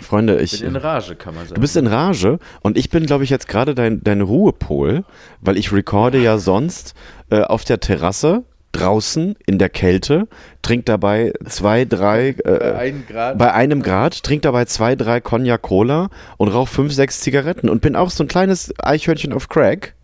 Freunde, 0.00 0.36
Bin 0.36 0.44
ich. 0.44 0.62
in 0.62 0.76
Rage, 0.76 1.14
kann 1.16 1.34
man 1.34 1.44
sagen. 1.44 1.54
Du 1.54 1.60
bist 1.60 1.76
in 1.76 1.86
Rage 1.86 2.38
und 2.62 2.78
ich 2.78 2.90
bin, 2.90 3.06
glaube 3.06 3.24
ich, 3.24 3.30
jetzt 3.30 3.46
gerade 3.46 3.74
dein, 3.74 4.02
dein 4.02 4.20
Ruhepol, 4.20 5.04
weil 5.40 5.56
ich 5.56 5.72
recorde 5.72 6.18
ja 6.18 6.38
sonst 6.38 6.94
äh, 7.30 7.42
auf 7.42 7.64
der 7.64 7.78
Terrasse, 7.80 8.44
draußen, 8.72 9.36
in 9.46 9.58
der 9.58 9.68
Kälte, 9.68 10.28
trink 10.62 10.86
dabei 10.86 11.34
zwei, 11.44 11.84
drei, 11.84 12.32
bei 12.42 12.50
äh, 12.50 12.72
einem 12.72 13.06
Grad. 13.06 13.36
bei 13.38 13.52
einem 13.52 13.82
Grad, 13.82 14.22
trink 14.22 14.42
dabei 14.42 14.64
zwei, 14.64 14.96
drei 14.96 15.20
Cognac 15.20 15.60
Cola 15.60 16.08
und 16.38 16.48
rauch 16.48 16.68
fünf, 16.68 16.92
sechs 16.92 17.20
Zigaretten 17.20 17.68
und 17.68 17.82
bin 17.82 17.94
auch 17.94 18.08
so 18.10 18.24
ein 18.24 18.28
kleines 18.28 18.72
Eichhörnchen 18.82 19.34
auf 19.34 19.50
Crack. 19.50 19.94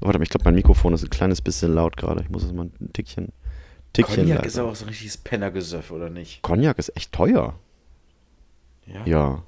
Oh, 0.00 0.06
warte 0.06 0.18
mal, 0.18 0.22
ich 0.22 0.30
glaube, 0.30 0.44
mein 0.44 0.54
Mikrofon 0.54 0.94
ist 0.94 1.02
ein 1.02 1.10
kleines 1.10 1.40
bisschen 1.40 1.74
laut 1.74 1.96
gerade. 1.96 2.22
Ich 2.22 2.30
muss 2.30 2.44
es 2.44 2.52
mal 2.52 2.66
ein 2.66 2.92
Tickchen, 2.92 3.28
Tickchen 3.94 4.16
Cognac 4.16 4.36
leiser. 4.38 4.46
ist 4.46 4.58
aber 4.58 4.70
auch 4.70 4.76
so 4.76 4.84
ein 4.84 4.88
richtiges 4.88 5.16
Pennergesöff, 5.16 5.90
oder 5.90 6.10
nicht? 6.10 6.42
Cognac 6.42 6.78
ist 6.78 6.94
echt 6.96 7.12
teuer. 7.12 7.54
Ja. 8.86 9.06
Ja. 9.06 9.42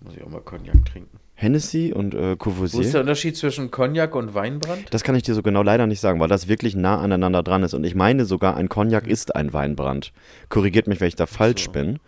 Muss 0.00 0.16
ich 0.16 0.24
auch 0.24 0.28
mal 0.28 0.40
Cognac 0.40 0.84
trinken. 0.84 1.18
Hennessy 1.34 1.92
und 1.94 2.14
äh, 2.14 2.18
Wo 2.18 2.32
ist 2.32 2.38
Courvoisier. 2.38 2.90
der 2.92 3.00
Unterschied 3.02 3.36
zwischen 3.36 3.70
Cognac 3.70 4.14
und 4.14 4.34
Weinbrand? 4.34 4.86
Das 4.92 5.04
kann 5.04 5.14
ich 5.14 5.22
dir 5.22 5.34
so 5.34 5.42
genau 5.42 5.62
leider 5.62 5.86
nicht 5.86 6.00
sagen, 6.00 6.18
weil 6.18 6.28
das 6.28 6.48
wirklich 6.48 6.74
nah 6.74 6.98
aneinander 6.98 7.42
dran 7.42 7.62
ist. 7.62 7.74
Und 7.74 7.84
ich 7.84 7.94
meine 7.94 8.24
sogar, 8.24 8.56
ein 8.56 8.70
Cognac 8.70 9.06
ist 9.06 9.36
ein 9.36 9.52
Weinbrand. 9.52 10.12
Korrigiert 10.48 10.86
mich, 10.86 11.00
wenn 11.00 11.08
ich 11.08 11.16
da 11.16 11.26
falsch 11.26 11.66
so. 11.66 11.72
bin. 11.72 12.00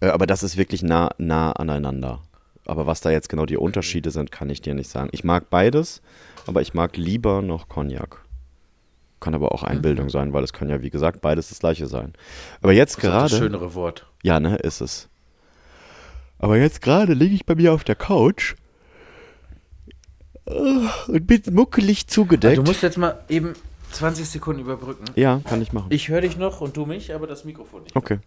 Äh, 0.00 0.06
aber 0.06 0.26
das 0.26 0.42
ist 0.42 0.56
wirklich 0.56 0.82
nah, 0.82 1.10
nah 1.18 1.52
aneinander. 1.52 2.22
Aber 2.64 2.86
was 2.86 3.02
da 3.02 3.10
jetzt 3.10 3.28
genau 3.28 3.44
die 3.44 3.58
Unterschiede 3.58 4.10
sind, 4.10 4.32
kann 4.32 4.48
ich 4.48 4.62
dir 4.62 4.74
nicht 4.74 4.88
sagen. 4.88 5.10
Ich 5.12 5.24
mag 5.24 5.50
beides, 5.50 6.00
aber 6.46 6.62
ich 6.62 6.72
mag 6.72 6.96
lieber 6.96 7.42
noch 7.42 7.68
Cognac. 7.68 8.24
Kann 9.20 9.34
aber 9.34 9.52
auch 9.52 9.62
Einbildung 9.62 10.10
sein, 10.10 10.32
weil 10.32 10.44
es 10.44 10.52
kann 10.52 10.68
ja, 10.68 10.80
wie 10.82 10.90
gesagt, 10.90 11.20
beides 11.20 11.48
das 11.48 11.58
gleiche 11.58 11.86
sein. 11.86 12.12
Aber 12.62 12.72
jetzt 12.72 12.96
Das 12.98 13.04
ist 13.04 13.10
das 13.10 13.12
gerade. 13.30 13.36
schönere 13.44 13.74
Wort. 13.74 14.06
Ja, 14.22 14.38
ne, 14.40 14.56
ist 14.56 14.80
es. 14.80 15.08
Aber 16.38 16.56
jetzt 16.56 16.82
gerade 16.82 17.14
liege 17.14 17.34
ich 17.34 17.44
bei 17.46 17.54
mir 17.56 17.72
auf 17.72 17.82
der 17.82 17.96
Couch 17.96 18.54
äh, 20.46 20.52
und 21.08 21.26
bin 21.26 21.42
muckelig 21.50 22.06
zugedeckt. 22.06 22.58
Du 22.58 22.62
musst 22.62 22.82
jetzt 22.82 22.96
mal 22.98 23.18
eben 23.28 23.54
20 23.92 24.28
Sekunden 24.28 24.60
überbrücken. 24.60 25.04
ja, 25.16 25.40
kann 25.44 25.62
ich 25.62 25.72
machen. 25.72 25.86
Ich 25.90 26.08
höre 26.08 26.20
dich 26.20 26.36
noch 26.36 26.60
und 26.60 26.76
du 26.76 26.86
mich, 26.86 27.14
aber 27.14 27.26
das 27.26 27.44
Mikrofon 27.44 27.82
nicht. 27.82 27.96
Okay. 27.96 28.18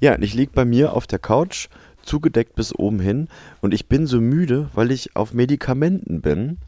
Ja, 0.00 0.18
ich 0.18 0.34
liege 0.34 0.52
bei 0.54 0.64
mir 0.64 0.92
auf 0.94 1.06
der 1.06 1.18
Couch, 1.18 1.68
zugedeckt 2.02 2.54
bis 2.54 2.74
oben 2.74 3.00
hin. 3.00 3.28
Und 3.60 3.72
ich 3.74 3.88
bin 3.88 4.06
so 4.06 4.20
müde, 4.20 4.68
weil 4.74 4.90
ich 4.90 5.16
auf 5.16 5.32
Medikamenten 5.32 6.20
bin, 6.20 6.58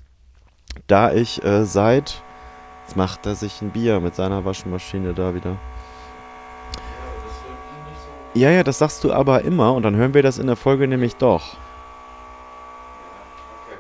da 0.87 1.12
ich 1.12 1.42
äh, 1.44 1.64
seit. 1.66 2.23
Jetzt 2.86 2.96
macht 2.96 3.26
er 3.26 3.34
sich 3.34 3.62
ein 3.62 3.70
Bier 3.70 4.00
mit 4.00 4.14
seiner 4.14 4.44
Waschmaschine 4.44 5.14
da 5.14 5.34
wieder. 5.34 5.56
Ja, 8.34 8.50
ja, 8.50 8.64
das 8.64 8.78
sagst 8.78 9.04
du 9.04 9.12
aber 9.12 9.42
immer 9.42 9.74
und 9.74 9.84
dann 9.84 9.96
hören 9.96 10.12
wir 10.12 10.22
das 10.22 10.38
in 10.38 10.46
der 10.46 10.56
Folge 10.56 10.88
nämlich 10.88 11.16
doch. 11.16 11.56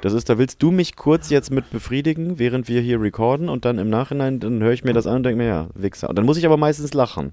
Das 0.00 0.12
ist, 0.12 0.28
da 0.28 0.38
willst 0.38 0.62
du 0.62 0.70
mich 0.70 0.96
kurz 0.96 1.30
jetzt 1.30 1.50
mit 1.50 1.70
befriedigen, 1.70 2.38
während 2.38 2.68
wir 2.68 2.80
hier 2.80 3.00
recorden 3.00 3.48
und 3.48 3.64
dann 3.64 3.78
im 3.78 3.88
Nachhinein, 3.88 4.38
dann 4.38 4.62
höre 4.62 4.72
ich 4.72 4.84
mir 4.84 4.92
das 4.92 5.06
an 5.06 5.16
und 5.16 5.22
denke 5.22 5.38
mir, 5.38 5.46
ja, 5.46 5.66
Wichser. 5.74 6.10
Und 6.10 6.16
dann 6.16 6.26
muss 6.26 6.36
ich 6.36 6.46
aber 6.46 6.56
meistens 6.56 6.92
lachen. 6.94 7.32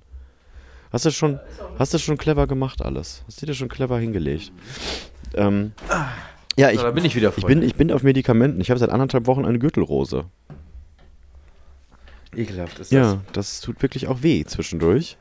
Hast 0.91 1.05
du 1.05 1.11
schon, 1.11 1.39
hast 1.77 1.93
du 1.93 1.97
schon 1.99 2.17
clever 2.17 2.47
gemacht 2.47 2.81
alles? 2.81 3.23
Hast 3.27 3.41
du 3.41 3.45
dir 3.45 3.53
schon 3.53 3.69
clever 3.69 3.97
hingelegt? 3.99 4.51
Ähm, 5.35 5.73
ja, 6.57 6.69
ich, 6.69 6.79
So, 6.79 6.91
bin 6.91 7.05
ich 7.05 7.15
wieder 7.15 7.33
ich, 7.35 7.45
bin, 7.45 7.61
ich 7.61 7.75
bin 7.75 7.91
auf 7.91 8.03
Medikamenten. 8.03 8.59
Ich 8.61 8.69
habe 8.69 8.79
seit 8.79 8.89
anderthalb 8.89 9.27
Wochen 9.27 9.45
eine 9.45 9.59
Gürtelrose. 9.59 10.25
Ekelhaft 12.35 12.79
ist 12.79 12.91
das. 12.91 12.97
Ja, 12.97 13.21
das 13.33 13.61
tut 13.61 13.81
wirklich 13.81 14.07
auch 14.07 14.23
weh 14.23 14.43
zwischendurch. 14.45 15.17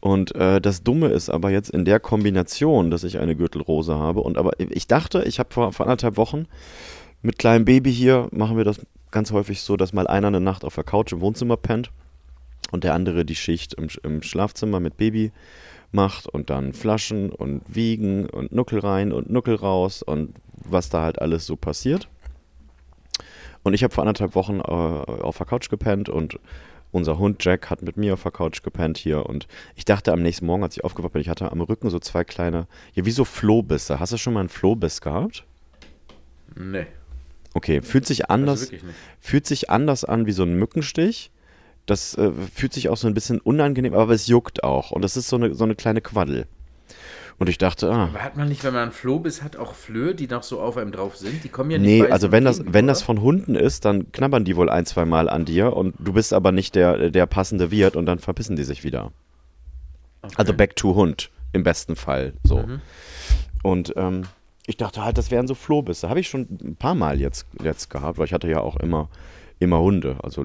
Und 0.00 0.34
äh, 0.36 0.60
das 0.60 0.82
Dumme 0.82 1.08
ist 1.08 1.28
aber 1.28 1.50
jetzt 1.50 1.70
in 1.70 1.84
der 1.84 1.98
Kombination, 1.98 2.90
dass 2.90 3.02
ich 3.02 3.18
eine 3.18 3.34
Gürtelrose 3.34 3.96
habe. 3.96 4.20
Und 4.20 4.38
aber 4.38 4.52
ich 4.58 4.86
dachte, 4.86 5.24
ich 5.24 5.38
habe 5.38 5.52
vor, 5.52 5.72
vor 5.72 5.86
anderthalb 5.86 6.16
Wochen 6.16 6.46
mit 7.20 7.38
kleinem 7.38 7.64
Baby 7.64 7.92
hier, 7.92 8.28
machen 8.30 8.56
wir 8.56 8.64
das 8.64 8.80
ganz 9.10 9.32
häufig 9.32 9.62
so, 9.62 9.76
dass 9.76 9.92
mal 9.92 10.06
einer 10.06 10.28
eine 10.28 10.40
Nacht 10.40 10.64
auf 10.64 10.76
der 10.76 10.84
Couch 10.84 11.12
im 11.12 11.20
Wohnzimmer 11.20 11.56
pennt 11.56 11.90
und 12.70 12.84
der 12.84 12.94
andere 12.94 13.24
die 13.24 13.34
Schicht 13.34 13.74
im, 13.74 13.88
im 14.04 14.22
Schlafzimmer 14.22 14.78
mit 14.78 14.96
Baby 14.96 15.32
macht 15.90 16.28
und 16.28 16.50
dann 16.50 16.74
Flaschen 16.74 17.30
und 17.30 17.62
Wiegen 17.66 18.28
und 18.28 18.52
Nuckel 18.52 18.78
rein 18.80 19.12
und 19.12 19.30
Nuckel 19.30 19.54
raus 19.54 20.02
und 20.02 20.34
was 20.52 20.90
da 20.90 21.02
halt 21.02 21.20
alles 21.20 21.46
so 21.46 21.56
passiert. 21.56 22.08
Und 23.68 23.74
ich 23.74 23.84
habe 23.84 23.92
vor 23.94 24.02
anderthalb 24.02 24.34
Wochen 24.34 24.60
äh, 24.60 24.62
auf 24.62 25.36
der 25.36 25.46
Couch 25.46 25.68
gepennt 25.68 26.08
und 26.08 26.38
unser 26.90 27.18
Hund 27.18 27.44
Jack 27.44 27.68
hat 27.68 27.82
mit 27.82 27.98
mir 27.98 28.14
auf 28.14 28.22
der 28.22 28.32
Couch 28.32 28.62
gepennt 28.62 28.96
hier. 28.96 29.26
Und 29.26 29.46
ich 29.76 29.84
dachte 29.84 30.10
am 30.10 30.22
nächsten 30.22 30.46
Morgen, 30.46 30.62
als 30.62 30.76
ich 30.76 30.84
aufgewacht 30.84 31.12
bin, 31.12 31.20
ich 31.20 31.28
hatte 31.28 31.52
am 31.52 31.60
Rücken 31.60 31.90
so 31.90 31.98
zwei 31.98 32.24
kleine, 32.24 32.66
ja, 32.94 33.04
wie 33.04 33.10
so 33.10 33.26
Flohbisse. 33.26 34.00
Hast 34.00 34.14
du 34.14 34.16
schon 34.16 34.32
mal 34.32 34.40
einen 34.40 34.48
Flohbiss 34.48 35.02
gehabt? 35.02 35.44
Nee. 36.56 36.86
Okay, 37.52 37.82
fühlt 37.82 38.06
sich 38.06 38.30
Also 38.30 38.32
anders, 38.34 38.72
nicht. 38.72 38.84
fühlt 39.20 39.46
sich 39.46 39.68
anders 39.68 40.04
an 40.04 40.24
wie 40.24 40.32
so 40.32 40.44
ein 40.44 40.54
Mückenstich. 40.54 41.30
Das 41.84 42.16
äh, 42.16 42.30
fühlt 42.54 42.72
sich 42.72 42.88
auch 42.88 42.96
so 42.96 43.06
ein 43.06 43.12
bisschen 43.14 43.38
unangenehm, 43.38 43.92
aber 43.92 44.14
es 44.14 44.26
juckt 44.28 44.64
auch. 44.64 44.90
Und 44.92 45.02
das 45.02 45.18
ist 45.18 45.28
so 45.28 45.36
eine, 45.36 45.54
so 45.54 45.64
eine 45.64 45.74
kleine 45.74 46.00
Quaddel. 46.00 46.46
Und 47.38 47.48
ich 47.48 47.56
dachte, 47.56 47.88
ah, 47.90 48.06
Aber 48.06 48.24
hat 48.24 48.36
man 48.36 48.48
nicht, 48.48 48.64
wenn 48.64 48.72
man 48.72 48.82
einen 48.82 48.92
Flohbiss 48.92 49.42
hat, 49.42 49.56
auch 49.56 49.74
Flöhe, 49.74 50.14
die 50.14 50.26
noch 50.26 50.42
so 50.42 50.60
auf 50.60 50.76
einem 50.76 50.90
drauf 50.90 51.16
sind? 51.16 51.44
Die 51.44 51.48
kommen 51.48 51.70
ja 51.70 51.78
nicht 51.78 52.02
Nee, 52.02 52.10
also 52.10 52.26
so 52.26 52.32
wenn 52.32 52.44
das, 52.44 52.62
wenn 52.66 52.88
das 52.88 53.02
von 53.02 53.20
Hunden 53.20 53.54
ist, 53.54 53.84
dann 53.84 54.10
knabbern 54.10 54.44
die 54.44 54.56
wohl 54.56 54.68
ein, 54.68 54.86
zwei 54.86 55.04
Mal 55.04 55.28
an 55.28 55.44
dir 55.44 55.76
und 55.76 55.94
du 56.00 56.12
bist 56.12 56.32
aber 56.32 56.50
nicht 56.50 56.74
der, 56.74 57.10
der 57.10 57.26
passende 57.26 57.70
Wirt 57.70 57.94
und 57.94 58.06
dann 58.06 58.18
verpissen 58.18 58.56
die 58.56 58.64
sich 58.64 58.82
wieder. 58.82 59.12
Also 60.36 60.52
back 60.52 60.74
to 60.74 60.96
Hund, 60.96 61.30
im 61.52 61.62
besten 61.62 61.94
Fall. 61.94 62.32
So. 62.42 62.58
Mhm. 62.58 62.80
Und 63.62 63.94
ähm, 63.96 64.22
ich 64.66 64.76
dachte 64.76 65.04
halt, 65.04 65.16
das 65.16 65.30
wären 65.30 65.46
so 65.46 65.54
Flohbisse. 65.54 66.08
Habe 66.08 66.20
ich 66.20 66.28
schon 66.28 66.48
ein 66.62 66.76
paar 66.76 66.96
Mal 66.96 67.20
jetzt, 67.20 67.46
jetzt 67.62 67.88
gehabt, 67.88 68.18
weil 68.18 68.26
ich 68.26 68.32
hatte 68.32 68.48
ja 68.48 68.60
auch 68.60 68.76
immer, 68.76 69.08
immer 69.58 69.80
Hunde, 69.80 70.16
also 70.22 70.44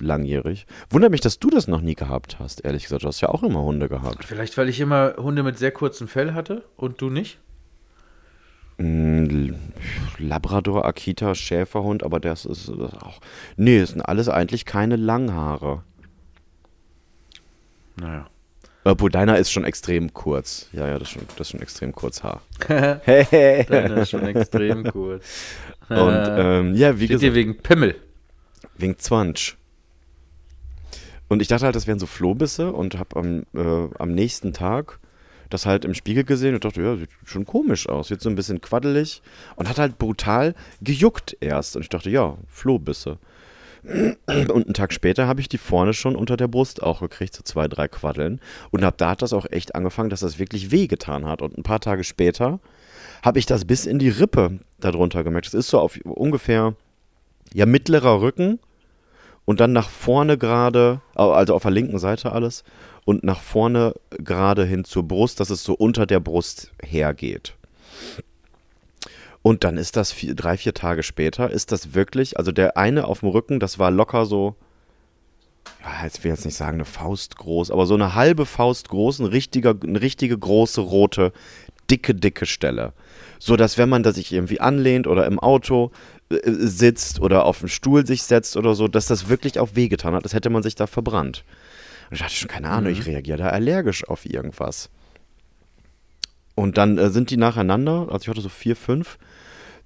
langjährig. 0.00 0.66
Wundert 0.90 1.10
mich, 1.10 1.20
dass 1.20 1.38
du 1.38 1.50
das 1.50 1.68
noch 1.68 1.80
nie 1.80 1.94
gehabt 1.94 2.38
hast, 2.38 2.64
ehrlich 2.64 2.84
gesagt. 2.84 3.04
Du 3.04 3.08
hast 3.08 3.20
ja 3.20 3.28
auch 3.28 3.42
immer 3.42 3.62
Hunde 3.62 3.88
gehabt. 3.88 4.24
Vielleicht, 4.24 4.56
weil 4.58 4.68
ich 4.68 4.80
immer 4.80 5.14
Hunde 5.16 5.42
mit 5.42 5.58
sehr 5.58 5.70
kurzem 5.70 6.08
Fell 6.08 6.34
hatte 6.34 6.64
und 6.76 7.00
du 7.00 7.10
nicht? 7.10 7.38
Mm, 8.78 9.54
Labrador, 10.18 10.84
Akita, 10.84 11.34
Schäferhund, 11.34 12.02
aber 12.02 12.20
das 12.20 12.44
ist 12.44 12.68
das 12.68 12.94
auch. 12.94 13.20
Nee, 13.56 13.80
das 13.80 13.90
sind 13.90 14.02
alles 14.02 14.28
eigentlich 14.28 14.64
keine 14.64 14.96
Langhaare. 14.96 15.82
Naja. 17.96 18.26
Obwohl 18.84 19.10
deiner 19.10 19.36
ist 19.36 19.50
schon 19.50 19.64
extrem 19.64 20.14
kurz. 20.14 20.68
Ja, 20.72 20.86
ja, 20.86 20.98
das 20.98 21.08
ist 21.08 21.14
schon, 21.14 21.22
das 21.36 21.48
ist 21.48 21.50
schon 21.50 21.60
extrem 21.60 21.92
kurz 21.92 22.22
Haar. 22.22 22.40
Deine 22.68 24.00
ist 24.00 24.10
schon 24.10 24.26
extrem 24.26 24.84
kurz. 24.84 25.24
Und 25.88 26.26
ähm, 26.28 26.74
ja, 26.74 26.98
wie 26.98 27.06
Steht 27.06 27.20
dir 27.20 27.30
gesagt, 27.30 27.34
wegen 27.34 27.58
Pimmel. 27.58 27.96
Wegen 28.78 28.98
Zwansch. 28.98 29.56
Und 31.28 31.42
ich 31.42 31.48
dachte 31.48 31.66
halt, 31.66 31.76
das 31.76 31.86
wären 31.86 31.98
so 31.98 32.06
Flohbisse 32.06 32.72
und 32.72 32.98
habe 32.98 33.16
am, 33.16 33.42
äh, 33.54 33.94
am 33.98 34.14
nächsten 34.14 34.52
Tag 34.52 34.98
das 35.50 35.66
halt 35.66 35.84
im 35.84 35.94
Spiegel 35.94 36.24
gesehen 36.24 36.54
und 36.54 36.64
dachte, 36.64 36.82
ja, 36.82 36.96
sieht 36.96 37.10
schon 37.24 37.46
komisch 37.46 37.88
aus. 37.88 38.10
Wird 38.10 38.20
so 38.20 38.28
ein 38.28 38.34
bisschen 38.34 38.60
quaddelig 38.60 39.22
und 39.56 39.68
hat 39.68 39.78
halt 39.78 39.98
brutal 39.98 40.54
gejuckt 40.80 41.36
erst. 41.40 41.76
Und 41.76 41.82
ich 41.82 41.88
dachte, 41.88 42.10
ja, 42.10 42.36
Flohbisse. 42.48 43.18
Und 44.26 44.50
einen 44.50 44.74
Tag 44.74 44.92
später 44.92 45.28
habe 45.28 45.40
ich 45.40 45.48
die 45.48 45.56
vorne 45.56 45.94
schon 45.94 46.16
unter 46.16 46.36
der 46.36 46.48
Brust 46.48 46.82
auch 46.82 47.00
gekriegt, 47.00 47.36
so 47.36 47.44
zwei, 47.44 47.68
drei 47.68 47.86
Quaddeln. 47.86 48.40
Und 48.70 48.82
ab 48.82 48.98
da 48.98 49.10
hat 49.10 49.22
das 49.22 49.32
auch 49.32 49.46
echt 49.50 49.76
angefangen, 49.76 50.10
dass 50.10 50.20
das 50.20 50.40
wirklich 50.40 50.72
wehgetan 50.72 51.24
hat. 51.26 51.42
Und 51.42 51.56
ein 51.56 51.62
paar 51.62 51.78
Tage 51.80 52.02
später 52.02 52.58
habe 53.22 53.38
ich 53.38 53.46
das 53.46 53.64
bis 53.64 53.86
in 53.86 54.00
die 54.00 54.08
Rippe 54.08 54.58
darunter 54.80 55.22
gemerkt. 55.22 55.46
Das 55.46 55.54
ist 55.54 55.68
so 55.68 55.78
auf 55.78 55.96
ungefähr, 56.04 56.74
ja, 57.54 57.66
mittlerer 57.66 58.20
Rücken 58.20 58.58
und 59.48 59.60
dann 59.60 59.72
nach 59.72 59.88
vorne 59.88 60.36
gerade, 60.36 61.00
also 61.14 61.54
auf 61.54 61.62
der 61.62 61.70
linken 61.70 61.98
Seite 61.98 62.32
alles, 62.32 62.64
und 63.06 63.24
nach 63.24 63.40
vorne 63.40 63.94
gerade 64.10 64.66
hin 64.66 64.84
zur 64.84 65.08
Brust, 65.08 65.40
dass 65.40 65.48
es 65.48 65.64
so 65.64 65.72
unter 65.72 66.04
der 66.04 66.20
Brust 66.20 66.70
hergeht. 66.82 67.56
Und 69.40 69.64
dann 69.64 69.78
ist 69.78 69.96
das 69.96 70.12
vier, 70.12 70.34
drei, 70.34 70.58
vier 70.58 70.74
Tage 70.74 71.02
später, 71.02 71.50
ist 71.50 71.72
das 71.72 71.94
wirklich, 71.94 72.36
also 72.36 72.52
der 72.52 72.76
eine 72.76 73.06
auf 73.06 73.20
dem 73.20 73.30
Rücken, 73.30 73.58
das 73.58 73.78
war 73.78 73.90
locker 73.90 74.26
so, 74.26 74.54
ja, 75.82 76.04
jetzt 76.04 76.22
will 76.22 76.30
ich 76.30 76.36
jetzt 76.36 76.44
nicht 76.44 76.54
sagen 76.54 76.74
eine 76.74 76.84
Faust 76.84 77.38
groß, 77.38 77.70
aber 77.70 77.86
so 77.86 77.94
eine 77.94 78.14
halbe 78.14 78.44
Faust 78.44 78.90
groß, 78.90 79.20
ein 79.20 79.26
richtiger, 79.26 79.74
eine 79.82 80.02
richtige 80.02 80.36
große 80.36 80.82
rote, 80.82 81.32
dicke, 81.90 82.14
dicke 82.14 82.44
Stelle. 82.44 82.92
So 83.38 83.56
dass 83.56 83.78
wenn 83.78 83.88
man 83.88 84.02
da 84.02 84.12
sich 84.12 84.30
irgendwie 84.30 84.60
anlehnt 84.60 85.06
oder 85.06 85.24
im 85.24 85.38
Auto 85.38 85.90
sitzt 86.30 87.20
oder 87.20 87.44
auf 87.44 87.60
dem 87.60 87.68
Stuhl 87.68 88.06
sich 88.06 88.22
setzt 88.22 88.56
oder 88.56 88.74
so, 88.74 88.88
dass 88.88 89.06
das 89.06 89.28
wirklich 89.28 89.58
auch 89.58 89.70
wehgetan 89.74 90.14
hat, 90.14 90.24
als 90.24 90.34
hätte 90.34 90.50
man 90.50 90.62
sich 90.62 90.74
da 90.74 90.86
verbrannt. 90.86 91.44
Und 92.10 92.16
ich 92.16 92.22
hatte 92.22 92.34
schon 92.34 92.48
keine 92.48 92.70
Ahnung, 92.70 92.92
ich 92.92 93.06
reagiere 93.06 93.38
da 93.38 93.48
allergisch 93.48 94.06
auf 94.06 94.26
irgendwas. 94.26 94.90
Und 96.54 96.76
dann 96.76 96.98
äh, 96.98 97.10
sind 97.10 97.30
die 97.30 97.36
nacheinander, 97.36 98.08
also 98.10 98.22
ich 98.22 98.28
hatte 98.28 98.40
so 98.40 98.48
vier, 98.48 98.76
fünf 98.76 99.18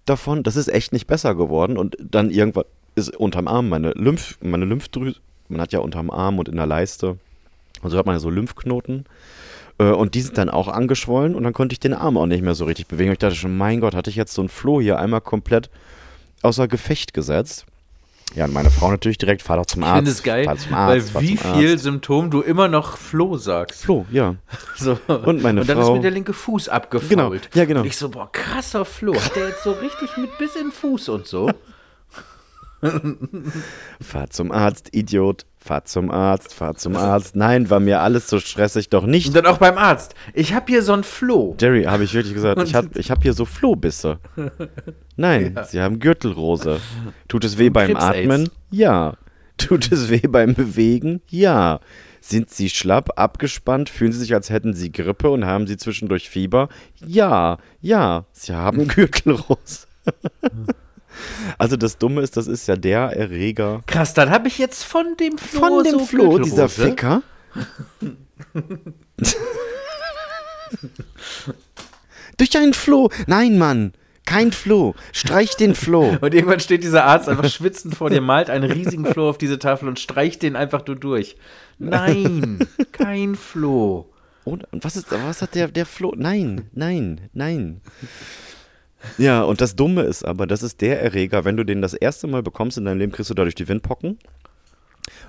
davon. 0.04 0.42
Das 0.42 0.56
ist 0.56 0.68
echt 0.68 0.92
nicht 0.92 1.06
besser 1.06 1.34
geworden. 1.34 1.76
Und 1.76 1.96
dann 2.00 2.30
irgendwann 2.30 2.64
ist 2.94 3.16
unterm 3.16 3.48
Arm 3.48 3.68
meine 3.68 3.92
Lymph, 3.92 4.38
meine 4.42 4.64
Lymphdrüse, 4.64 5.20
man 5.48 5.60
hat 5.60 5.72
ja 5.72 5.80
unterm 5.80 6.10
Arm 6.10 6.38
und 6.38 6.48
in 6.48 6.56
der 6.56 6.66
Leiste, 6.66 7.18
und 7.82 7.90
so 7.90 7.98
hat 7.98 8.06
man 8.06 8.14
ja 8.14 8.20
so 8.20 8.30
Lymphknoten. 8.30 9.04
Äh, 9.78 9.90
Und 9.90 10.14
die 10.14 10.22
sind 10.22 10.38
dann 10.38 10.48
auch 10.48 10.68
angeschwollen 10.68 11.34
und 11.34 11.42
dann 11.42 11.52
konnte 11.52 11.72
ich 11.72 11.80
den 11.80 11.94
Arm 11.94 12.16
auch 12.16 12.26
nicht 12.26 12.42
mehr 12.42 12.54
so 12.54 12.64
richtig 12.64 12.86
bewegen. 12.86 13.10
Und 13.10 13.14
ich 13.14 13.18
dachte 13.18 13.36
schon, 13.36 13.56
mein 13.56 13.80
Gott, 13.80 13.94
hatte 13.94 14.10
ich 14.10 14.16
jetzt 14.16 14.34
so 14.34 14.42
ein 14.42 14.48
Floh 14.48 14.80
hier 14.80 14.98
einmal 14.98 15.20
komplett 15.20 15.70
außer 16.42 16.68
Gefecht 16.68 17.14
gesetzt. 17.14 17.66
Ja, 18.34 18.46
und 18.46 18.54
meine 18.54 18.70
Frau 18.70 18.90
natürlich 18.90 19.18
direkt, 19.18 19.42
fahr 19.42 19.58
doch 19.58 19.66
zum 19.66 19.82
Ich 19.82 19.88
Arzt. 19.88 19.96
finde 19.98 20.10
es 20.10 20.22
geil, 20.22 20.46
weil 20.46 20.74
Arzt, 20.98 21.10
fahr 21.10 21.20
wie 21.22 21.36
viel. 21.36 21.78
Symptom 21.78 22.30
du 22.30 22.40
immer 22.40 22.66
noch 22.66 22.96
Floh 22.96 23.36
sagst. 23.36 23.82
Floh, 23.84 24.06
ja. 24.10 24.36
So. 24.76 24.98
Und 25.06 25.42
meine 25.42 25.60
Und 25.60 25.68
dann 25.68 25.76
Frau- 25.76 25.88
ist 25.88 25.96
mir 25.96 26.00
der 26.00 26.10
linke 26.12 26.32
Fuß 26.32 26.70
abgefault. 26.70 27.10
Genau, 27.10 27.34
ja, 27.52 27.64
genau. 27.66 27.80
Und 27.80 27.86
ich 27.86 27.96
so, 27.98 28.08
boah, 28.08 28.30
krasser 28.32 28.86
Floh. 28.86 29.14
Hat 29.14 29.36
der 29.36 29.48
jetzt 29.48 29.62
so 29.64 29.72
richtig 29.72 30.16
mit 30.16 30.36
bis 30.38 30.56
in 30.56 30.68
den 30.68 30.72
Fuß 30.72 31.10
und 31.10 31.26
so? 31.26 31.50
Fahr 34.00 34.30
zum 34.30 34.50
Arzt, 34.50 34.88
Idiot. 34.92 35.44
Fahr 35.62 35.84
zum 35.84 36.10
Arzt, 36.10 36.54
fahr 36.54 36.74
zum 36.74 36.96
Arzt. 36.96 37.36
Nein, 37.36 37.70
war 37.70 37.78
mir 37.78 38.00
alles 38.00 38.28
so 38.28 38.40
stressig 38.40 38.88
doch 38.88 39.06
nicht. 39.06 39.28
Und 39.28 39.36
dann 39.36 39.46
auch 39.46 39.58
beim 39.58 39.78
Arzt. 39.78 40.14
Ich 40.34 40.54
hab 40.54 40.68
hier 40.68 40.82
so 40.82 40.92
ein 40.92 41.04
Floh. 41.04 41.56
Jerry, 41.60 41.84
habe 41.84 42.02
ich 42.02 42.14
wirklich 42.14 42.34
gesagt, 42.34 42.60
ich 42.62 42.74
habe 42.74 42.88
ich 42.96 43.12
hab 43.12 43.22
hier 43.22 43.32
so 43.32 43.44
Flohbisse. 43.44 44.18
Nein, 45.16 45.56
Sie 45.68 45.80
haben 45.80 46.00
Gürtelrose. 46.00 46.80
Tut 47.28 47.44
es 47.44 47.58
weh 47.58 47.68
Und 47.68 47.74
beim 47.74 47.86
Krebs-Aids. 47.92 48.18
Atmen? 48.18 48.50
Ja. 48.70 49.14
Tut 49.56 49.92
es 49.92 50.10
weh 50.10 50.26
beim 50.26 50.54
Bewegen? 50.54 51.20
Ja. 51.28 51.78
Sind 52.20 52.50
Sie 52.50 52.68
schlapp, 52.68 53.10
abgespannt? 53.20 53.88
Fühlen 53.88 54.12
Sie 54.12 54.18
sich, 54.18 54.34
als 54.34 54.50
hätten 54.50 54.74
Sie 54.74 54.90
Grippe 54.90 55.30
und 55.30 55.44
haben 55.44 55.68
Sie 55.68 55.76
zwischendurch 55.76 56.28
Fieber? 56.28 56.68
Ja, 57.06 57.58
ja. 57.80 58.24
Sie 58.32 58.52
haben 58.52 58.88
Gürtelrose. 58.88 59.86
Also 61.58 61.76
das 61.76 61.98
Dumme 61.98 62.22
ist, 62.22 62.36
das 62.36 62.46
ist 62.46 62.66
ja 62.68 62.76
der 62.76 63.16
Erreger 63.16 63.82
Krass, 63.86 64.14
dann 64.14 64.30
habe 64.30 64.48
ich 64.48 64.58
jetzt 64.58 64.84
von 64.84 65.16
dem 65.18 65.38
Flo 65.38 65.60
von 65.60 65.84
dem 65.84 65.92
so 65.92 66.06
Flo, 66.06 66.38
dieser. 66.38 66.68
Ficker. 66.68 67.22
Durch 72.38 72.56
einen 72.56 72.74
Floh. 72.74 73.10
Nein, 73.26 73.58
Mann. 73.58 73.92
Kein 74.24 74.52
Floh. 74.52 74.94
Streich 75.12 75.56
den 75.56 75.74
Floh. 75.74 76.16
Und 76.20 76.34
irgendwann 76.34 76.60
steht 76.60 76.84
dieser 76.84 77.04
Arzt 77.04 77.28
einfach 77.28 77.48
schwitzend 77.50 77.94
vor 77.96 78.08
dir, 78.10 78.20
malt 78.20 78.50
einen 78.50 78.70
riesigen 78.70 79.04
Floh 79.04 79.28
auf 79.28 79.38
diese 79.38 79.58
Tafel 79.58 79.88
und 79.88 79.98
streicht 79.98 80.42
den 80.42 80.54
einfach 80.56 80.86
nur 80.86 80.96
durch. 80.96 81.36
Nein, 81.78 82.60
kein 82.92 83.34
Floh. 83.34 84.08
Und, 84.44 84.72
und 84.72 84.84
was 84.84 84.96
ist, 84.96 85.10
was 85.10 85.42
hat 85.42 85.54
der, 85.54 85.68
der 85.68 85.86
Floh? 85.86 86.14
Nein, 86.16 86.68
nein, 86.72 87.28
nein. 87.32 87.80
Ja, 89.18 89.42
und 89.42 89.60
das 89.60 89.76
Dumme 89.76 90.02
ist 90.02 90.24
aber, 90.24 90.46
das 90.46 90.62
ist 90.62 90.80
der 90.80 91.02
Erreger, 91.02 91.44
wenn 91.44 91.56
du 91.56 91.64
den 91.64 91.82
das 91.82 91.94
erste 91.94 92.26
Mal 92.26 92.42
bekommst 92.42 92.78
in 92.78 92.84
deinem 92.84 92.98
Leben, 92.98 93.12
kriegst 93.12 93.30
du 93.30 93.34
dadurch 93.34 93.54
die 93.54 93.68
Windpocken. 93.68 94.18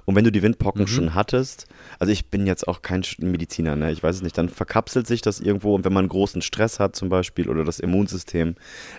Und 0.06 0.16
wenn 0.16 0.24
du 0.24 0.32
die 0.32 0.42
Windpocken 0.42 0.86
schon 0.86 1.16
hattest, 1.16 1.68
also 1.98 2.12
ich 2.12 2.30
bin 2.30 2.46
jetzt 2.46 2.68
auch 2.68 2.82
kein 2.82 3.04
Mediziner, 3.20 3.76
ne? 3.76 3.92
ich 3.92 4.04
weiß 4.04 4.18
es 4.18 4.22
nicht, 4.22 4.38
dann 4.38 4.50
verkapselt 4.50 5.08
sich 5.08 5.22
das 5.22 5.40
irgendwo 5.40 5.74
und 5.74 5.86
wenn 5.86 5.94
man 5.94 6.08
großen 6.08 6.42
Stress 6.42 6.80
hat 6.80 6.96
zum 6.96 7.10
Beispiel 7.10 7.50
oder 7.50 7.64
das 7.64 7.80
Immunsystem 7.80 8.56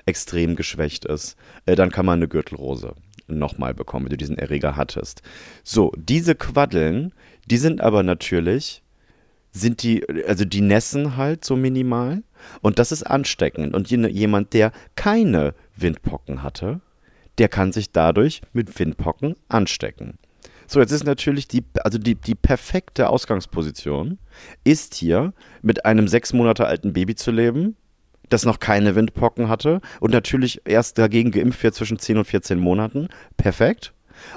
extrem 0.07 0.57
geschwächt 0.57 1.05
ist, 1.05 1.37
äh, 1.67 1.77
dann 1.77 1.91
kann 1.91 2.07
man 2.07 2.19
eine 2.19 2.29
Gürtelrose 2.29 2.95
nochmal 3.27 3.75
bekommen, 3.75 4.07
wenn 4.07 4.11
du 4.11 4.17
diesen 4.17 4.39
Erreger 4.39 4.77
hattest. 4.77 5.23
So, 5.63 5.93
diese 5.97 6.35
Quaddeln, 6.35 7.13
die 7.47 7.59
sind 7.59 7.81
aber 7.81 8.03
natürlich 8.03 8.83
sind 9.53 9.83
die, 9.85 10.05
also 10.27 10.45
die 10.45 10.61
nässen 10.61 11.17
halt 11.17 11.45
so 11.45 11.55
minimal 11.55 12.25
und 12.63 12.79
das 12.79 12.93
ist 12.93 13.03
ansteckend. 13.05 13.75
Und 13.75 13.91
jemand, 13.91 14.53
der 14.53 14.73
keine 14.97 15.55
Windpocken 15.77 16.43
hatte, 16.43 16.81
der 17.39 17.49
kann 17.49 17.73
sich 17.73 17.93
dadurch 17.93 18.43
mit 18.53 18.79
Windpocken 18.79 19.35
anstecken. 19.49 20.19
So, 20.67 20.81
jetzt 20.81 20.93
ist 20.93 21.05
natürlich 21.05 21.47
die, 21.47 21.65
also 21.83 21.99
die, 21.99 22.15
die 22.15 22.35
perfekte 22.35 23.09
Ausgangsposition, 23.09 24.19
ist 24.65 24.95
hier 24.95 25.33
mit 25.63 25.85
einem 25.85 26.09
sechs 26.09 26.33
Monate 26.33 26.67
alten 26.67 26.93
Baby 26.93 27.15
zu 27.15 27.31
leben, 27.31 27.77
das 28.31 28.45
noch 28.45 28.61
keine 28.61 28.95
Windpocken 28.95 29.49
hatte 29.49 29.81
und 30.01 30.13
natürlich 30.13 30.63
erst 30.65 30.99
dagegen 30.99 31.31
geimpft 31.31 31.63
wird 31.63 31.75
zwischen 31.75 31.99
10 31.99 32.19
und 32.19 32.25
14 32.25 32.59
Monaten. 32.59 33.09
Perfekt. 33.37 33.93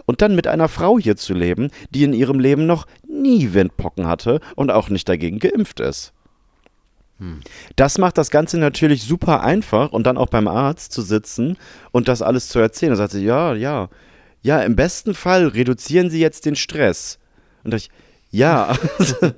Und 0.06 0.22
dann 0.22 0.36
mit 0.36 0.48
einer 0.48 0.68
Frau 0.68 1.00
hier 1.00 1.16
zu 1.16 1.34
leben, 1.34 1.70
die 1.92 2.04
in 2.04 2.14
ihrem 2.14 2.40
Leben 2.40 2.66
noch 2.66 2.88
nie 3.08 3.54
Windpocken 3.54 4.08
hatte 4.08 4.42
und 4.56 4.72
auch 4.72 4.90
nicht 4.90 5.08
dagegen 5.08 5.40
geimpft 5.40 5.80
ist. 5.80 6.14
Das 7.75 7.97
macht 7.97 8.17
das 8.17 8.29
Ganze 8.29 8.57
natürlich 8.59 9.03
super 9.03 9.41
einfach 9.41 9.91
und 9.91 10.05
dann 10.05 10.17
auch 10.17 10.29
beim 10.29 10.47
Arzt 10.47 10.91
zu 10.91 11.01
sitzen 11.01 11.57
und 11.91 12.07
das 12.07 12.21
alles 12.21 12.50
zu 12.50 12.59
erzählen. 12.59 12.91
Da 12.91 12.95
sagt 12.95 13.13
sie, 13.13 13.25
ja, 13.25 13.53
ja, 13.55 13.89
ja, 14.41 14.62
im 14.62 14.75
besten 14.75 15.13
Fall 15.13 15.47
reduzieren 15.47 16.09
Sie 16.09 16.19
jetzt 16.19 16.45
den 16.45 16.55
Stress. 16.55 17.19
Und 17.63 17.74
ich, 17.74 17.89
ja, 18.29 18.77
Sie 19.00 19.36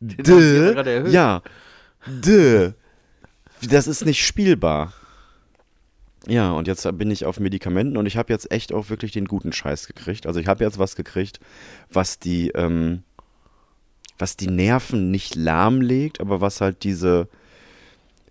Dö, 0.00 1.08
ja, 1.08 1.42
dö. 2.06 2.72
Das 3.68 3.88
ist 3.88 4.04
nicht 4.04 4.24
spielbar. 4.24 4.92
Ja, 6.26 6.52
und 6.52 6.68
jetzt 6.68 6.86
bin 6.98 7.10
ich 7.10 7.24
auf 7.24 7.40
Medikamenten 7.40 7.96
und 7.96 8.06
ich 8.06 8.16
habe 8.16 8.32
jetzt 8.32 8.52
echt 8.52 8.72
auch 8.72 8.90
wirklich 8.90 9.12
den 9.12 9.24
guten 9.24 9.52
Scheiß 9.52 9.86
gekriegt. 9.86 10.26
Also 10.26 10.40
ich 10.40 10.46
habe 10.46 10.62
jetzt 10.62 10.78
was 10.78 10.94
gekriegt, 10.94 11.40
was 11.90 12.18
die, 12.18 12.50
ähm, 12.50 13.02
was 14.18 14.36
die 14.36 14.48
Nerven 14.48 15.10
nicht 15.10 15.34
lahmlegt, 15.34 16.20
aber 16.20 16.40
was 16.40 16.60
halt 16.60 16.84
diese, 16.84 17.28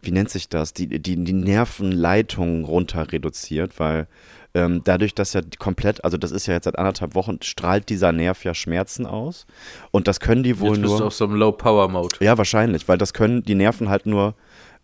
wie 0.02 0.12
nennt 0.12 0.30
sich 0.30 0.50
das, 0.50 0.74
die, 0.74 0.88
die, 0.88 1.24
die 1.24 1.34
Nervenleitungen 1.34 2.66
runter 2.66 3.12
reduziert, 3.12 3.80
weil 3.80 4.08
ähm, 4.54 4.82
dadurch, 4.84 5.14
dass 5.14 5.34
ja 5.34 5.42
komplett, 5.60 6.04
also 6.04 6.18
das 6.18 6.32
ist 6.32 6.48
ja 6.48 6.54
jetzt 6.54 6.66
seit 6.66 6.78
anderthalb 6.78 7.16
Wochen, 7.16 7.40
strahlt 7.42 7.90
dieser 7.90 8.12
Nerv 8.12 8.44
ja 8.44 8.54
Schmerzen 8.54 9.06
aus. 9.06 9.46
Und 9.92 10.08
das 10.08 10.20
können 10.20 10.44
die 10.44 10.60
wohl 10.60 10.70
Jetzt 10.70 10.82
bist 10.82 10.92
nur. 10.92 11.00
du 11.00 11.06
auf 11.06 11.14
so 11.14 11.26
einem 11.26 11.36
Low-Power-Mode. 11.36 12.18
Ja, 12.22 12.38
wahrscheinlich, 12.38 12.88
weil 12.88 12.98
das 12.98 13.14
können 13.14 13.44
die 13.44 13.56
Nerven 13.56 13.90
halt 13.90 14.06
nur 14.06 14.36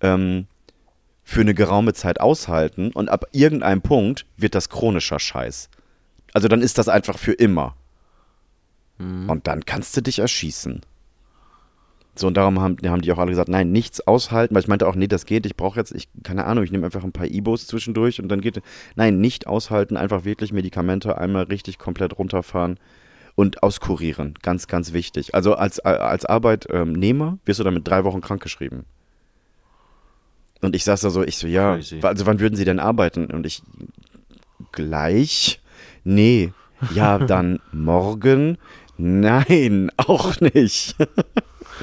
ähm, 0.02 0.48
für 1.24 1.42
eine 1.42 1.54
geraume 1.54 1.94
Zeit 1.94 2.20
aushalten 2.20 2.92
und 2.92 3.10
ab 3.10 3.26
irgendeinem 3.32 3.82
Punkt 3.82 4.26
wird 4.38 4.56
das 4.56 4.70
chronischer 4.70 5.20
Scheiß. 5.20 5.70
Also 6.34 6.48
dann 6.48 6.62
ist 6.62 6.78
das 6.78 6.90
einfach 6.90 7.18
für 7.18 7.34
immer. 7.34 7.76
Und 9.28 9.48
dann 9.48 9.66
kannst 9.66 9.98
du 9.98 10.02
dich 10.02 10.20
erschießen. 10.20 10.82
So, 12.16 12.28
und 12.28 12.38
darum 12.38 12.60
haben, 12.60 12.78
haben 12.86 13.02
die 13.02 13.12
auch 13.12 13.18
alle 13.18 13.32
gesagt, 13.32 13.50
nein, 13.50 13.72
nichts 13.72 14.06
aushalten, 14.06 14.54
weil 14.54 14.62
ich 14.62 14.68
meinte 14.68 14.88
auch, 14.88 14.96
nee, 14.96 15.08
das 15.08 15.26
geht, 15.26 15.48
ich 15.48 15.56
brauche 15.56 15.80
jetzt, 15.80 15.94
ich, 15.96 16.08
keine 16.22 16.46
Ahnung, 16.46 16.64
ich 16.64 16.72
nehme 16.72 16.86
einfach 16.86 17.04
ein 17.04 17.12
paar 17.12 17.26
Ibos 17.26 17.66
zwischendurch 17.66 18.22
und 18.22 18.30
dann 18.30 18.40
geht, 18.40 18.62
nein, 18.96 19.20
nicht 19.20 19.48
aushalten, 19.48 19.98
einfach 19.98 20.24
wirklich 20.24 20.54
Medikamente 20.54 21.18
einmal 21.18 21.46
richtig 21.46 21.80
komplett 21.80 22.18
runterfahren 22.20 22.80
und 23.36 23.64
auskurieren, 23.64 24.36
ganz, 24.44 24.68
ganz 24.68 24.94
wichtig. 24.94 25.34
Also 25.34 25.56
als, 25.56 25.80
als 25.80 26.26
Arbeitnehmer 26.26 27.40
wirst 27.46 27.60
du 27.60 27.64
dann 27.64 27.74
mit 27.74 27.88
drei 27.88 28.04
Wochen 28.04 28.22
krankgeschrieben. 28.22 28.86
Und 30.62 30.76
ich 30.76 30.84
saß 30.84 31.02
da 31.02 31.10
so, 31.10 31.24
ich 31.24 31.38
so, 31.38 31.48
ja, 31.48 31.76
Crazy. 31.76 32.00
also 32.04 32.26
wann 32.26 32.40
würden 32.40 32.56
Sie 32.56 32.66
denn 32.66 32.80
arbeiten? 32.80 33.26
Und 33.26 33.46
ich, 33.46 33.64
gleich? 34.72 35.62
Nee. 36.04 36.54
Ja, 36.94 37.18
dann 37.18 37.60
morgen? 37.72 38.58
Nein, 38.98 39.92
auch 39.98 40.40
nicht. 40.40 40.96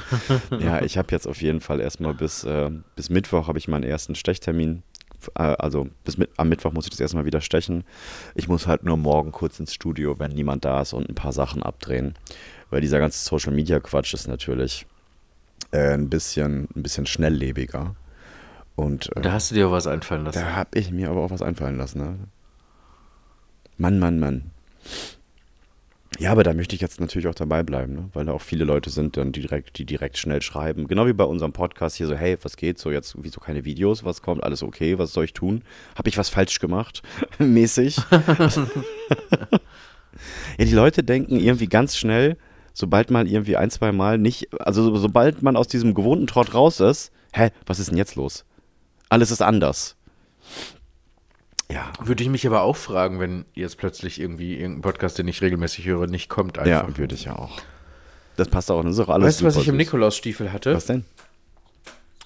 ja, 0.58 0.82
ich 0.82 0.98
habe 0.98 1.08
jetzt 1.10 1.26
auf 1.26 1.42
jeden 1.42 1.60
Fall 1.60 1.80
erstmal 1.80 2.14
bis, 2.14 2.44
äh, 2.44 2.70
bis 2.96 3.10
Mittwoch 3.10 3.48
habe 3.48 3.58
ich 3.58 3.68
meinen 3.68 3.84
ersten 3.84 4.14
Stechtermin. 4.14 4.82
Äh, 5.34 5.42
also 5.42 5.88
bis 6.04 6.16
mit, 6.16 6.30
am 6.36 6.48
Mittwoch 6.48 6.72
muss 6.72 6.84
ich 6.86 6.90
das 6.90 7.00
erstmal 7.00 7.24
wieder 7.24 7.40
stechen. 7.40 7.84
Ich 8.34 8.48
muss 8.48 8.66
halt 8.66 8.84
nur 8.84 8.96
morgen 8.96 9.32
kurz 9.32 9.60
ins 9.60 9.74
Studio, 9.74 10.18
wenn 10.18 10.32
niemand 10.32 10.64
da 10.64 10.82
ist 10.82 10.92
und 10.92 11.08
ein 11.08 11.14
paar 11.14 11.32
Sachen 11.32 11.62
abdrehen. 11.62 12.14
Weil 12.70 12.80
dieser 12.80 12.98
ganze 12.98 13.22
Social 13.24 13.52
Media 13.52 13.80
Quatsch 13.80 14.14
ist 14.14 14.28
natürlich 14.28 14.86
äh, 15.72 15.94
ein, 15.94 16.08
bisschen, 16.08 16.68
ein 16.74 16.82
bisschen 16.82 17.06
schnelllebiger. 17.06 17.94
Und 18.76 19.14
äh, 19.16 19.20
Da 19.20 19.32
hast 19.32 19.50
du 19.50 19.54
dir 19.54 19.68
auch 19.68 19.72
was 19.72 19.86
einfallen 19.86 20.24
lassen. 20.24 20.40
da 20.40 20.56
habe 20.56 20.78
ich 20.78 20.90
mir 20.90 21.10
aber 21.10 21.20
auch 21.20 21.30
was 21.30 21.42
einfallen 21.42 21.76
lassen. 21.76 21.98
Ne? 21.98 22.18
Mann, 23.76 23.98
Mann, 23.98 24.18
Mann. 24.20 24.50
Ja, 26.18 26.32
aber 26.32 26.42
da 26.42 26.52
möchte 26.52 26.74
ich 26.74 26.80
jetzt 26.82 27.00
natürlich 27.00 27.28
auch 27.28 27.34
dabei 27.34 27.62
bleiben, 27.62 27.94
ne? 27.94 28.08
weil 28.12 28.24
da 28.26 28.32
auch 28.32 28.42
viele 28.42 28.64
Leute 28.64 28.90
sind, 28.90 29.16
dann 29.16 29.32
die 29.32 29.40
direkt, 29.42 29.78
die 29.78 29.86
direkt 29.86 30.18
schnell 30.18 30.42
schreiben. 30.42 30.86
Genau 30.88 31.06
wie 31.06 31.12
bei 31.12 31.24
unserem 31.24 31.52
Podcast 31.52 31.96
hier 31.96 32.08
so, 32.08 32.14
hey, 32.14 32.36
was 32.42 32.56
geht 32.56 32.78
so 32.78 32.90
jetzt, 32.90 33.14
wieso 33.18 33.40
keine 33.40 33.64
Videos, 33.64 34.04
was 34.04 34.20
kommt, 34.20 34.42
alles 34.42 34.62
okay, 34.62 34.98
was 34.98 35.12
soll 35.12 35.24
ich 35.24 35.32
tun? 35.32 35.62
Habe 35.94 36.08
ich 36.08 36.18
was 36.18 36.28
falsch 36.28 36.58
gemacht? 36.58 37.02
Mäßig. 37.38 37.96
ja, 40.58 40.64
die 40.64 40.72
Leute 40.74 41.02
denken 41.04 41.38
irgendwie 41.38 41.68
ganz 41.68 41.96
schnell, 41.96 42.36
sobald 42.74 43.10
man 43.10 43.26
irgendwie 43.26 43.56
ein, 43.56 43.70
zwei 43.70 43.92
Mal 43.92 44.18
nicht, 44.18 44.48
also 44.60 44.82
so- 44.82 44.96
sobald 44.96 45.42
man 45.42 45.56
aus 45.56 45.68
diesem 45.68 45.94
gewohnten 45.94 46.26
Trott 46.26 46.54
raus 46.54 46.80
ist, 46.80 47.12
hä, 47.32 47.50
was 47.66 47.78
ist 47.78 47.90
denn 47.90 47.98
jetzt 47.98 48.16
los? 48.16 48.44
Alles 49.08 49.30
ist 49.30 49.42
anders. 49.42 49.96
Ja, 51.70 51.92
Würde 52.02 52.22
ich 52.22 52.28
mich 52.28 52.46
aber 52.46 52.62
auch 52.62 52.76
fragen, 52.76 53.20
wenn 53.20 53.44
jetzt 53.54 53.78
plötzlich 53.78 54.20
irgendwie 54.20 54.54
irgendein 54.58 54.82
Podcast, 54.82 55.18
den 55.18 55.28
ich 55.28 55.40
regelmäßig 55.42 55.86
höre, 55.86 56.06
nicht 56.06 56.28
kommt 56.28 56.58
einfach. 56.58 56.88
ja, 56.88 56.98
würde 56.98 57.14
ich 57.14 57.24
ja 57.24 57.36
auch. 57.36 57.60
Das 58.36 58.48
passt 58.48 58.70
auch, 58.70 58.82
das 58.82 58.94
ist 58.94 59.00
auch 59.00 59.08
alles 59.08 59.26
Weißt 59.26 59.40
du, 59.42 59.44
was 59.46 59.56
ich 59.56 59.68
im. 59.68 59.76
Nikolausstiefel 59.76 60.52
hatte? 60.52 60.74
Was 60.74 60.86
denn? 60.86 61.04